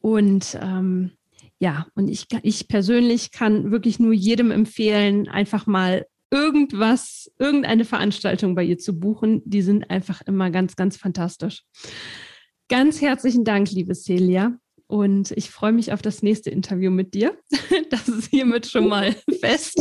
Und 0.00 0.58
ähm, 0.60 1.12
ja, 1.60 1.86
und 1.94 2.08
ich, 2.08 2.26
ich 2.42 2.68
persönlich 2.68 3.32
kann 3.32 3.70
wirklich 3.70 3.98
nur 3.98 4.12
jedem 4.12 4.50
empfehlen, 4.50 5.28
einfach 5.28 5.66
mal 5.66 6.06
irgendwas, 6.30 7.30
irgendeine 7.38 7.84
Veranstaltung 7.84 8.54
bei 8.54 8.62
ihr 8.62 8.78
zu 8.78 8.98
buchen. 8.98 9.42
Die 9.44 9.62
sind 9.62 9.90
einfach 9.90 10.22
immer 10.22 10.50
ganz, 10.50 10.76
ganz 10.76 10.96
fantastisch. 10.96 11.64
Ganz 12.68 13.00
herzlichen 13.00 13.44
Dank, 13.44 13.70
liebe 13.70 13.94
Celia. 13.94 14.58
Und 14.88 15.32
ich 15.32 15.50
freue 15.50 15.72
mich 15.72 15.92
auf 15.92 16.00
das 16.00 16.22
nächste 16.22 16.50
Interview 16.50 16.90
mit 16.90 17.14
dir. 17.14 17.36
Das 17.90 18.06
ist 18.06 18.28
hiermit 18.28 18.66
schon 18.66 18.88
mal 18.88 19.14
fest. 19.40 19.80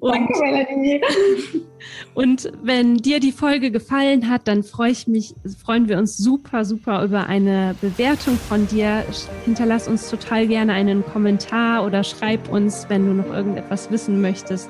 Und, 0.00 0.14
Danke, 0.14 0.40
Melanie. 0.40 1.00
Und 2.14 2.52
wenn 2.62 2.96
dir 2.96 3.20
die 3.20 3.30
Folge 3.30 3.70
gefallen 3.70 4.28
hat, 4.28 4.48
dann 4.48 4.64
freue 4.64 4.90
ich 4.90 5.06
mich, 5.06 5.34
freuen 5.62 5.88
wir 5.88 5.98
uns 5.98 6.16
super, 6.16 6.64
super 6.64 7.04
über 7.04 7.26
eine 7.26 7.76
Bewertung 7.80 8.36
von 8.36 8.66
dir. 8.66 9.04
Hinterlass 9.44 9.86
uns 9.86 10.10
total 10.10 10.48
gerne 10.48 10.72
einen 10.72 11.04
Kommentar 11.04 11.84
oder 11.84 12.02
schreib 12.02 12.50
uns, 12.50 12.86
wenn 12.88 13.06
du 13.06 13.12
noch 13.14 13.32
irgendetwas 13.32 13.90
wissen 13.90 14.20
möchtest. 14.20 14.68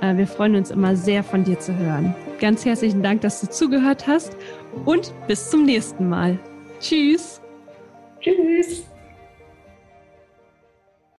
Äh, 0.00 0.16
wir 0.16 0.26
freuen 0.26 0.56
uns 0.56 0.70
immer 0.70 0.96
sehr, 0.96 1.22
von 1.22 1.44
dir 1.44 1.58
zu 1.58 1.76
hören. 1.76 2.14
Ganz 2.40 2.64
herzlichen 2.64 3.02
Dank, 3.02 3.20
dass 3.22 3.40
du 3.40 3.48
zugehört 3.48 4.06
hast 4.06 4.36
und 4.84 5.12
bis 5.26 5.50
zum 5.50 5.64
nächsten 5.64 6.08
Mal. 6.08 6.38
Tschüss. 6.80 7.43
Tschüss. 8.24 8.86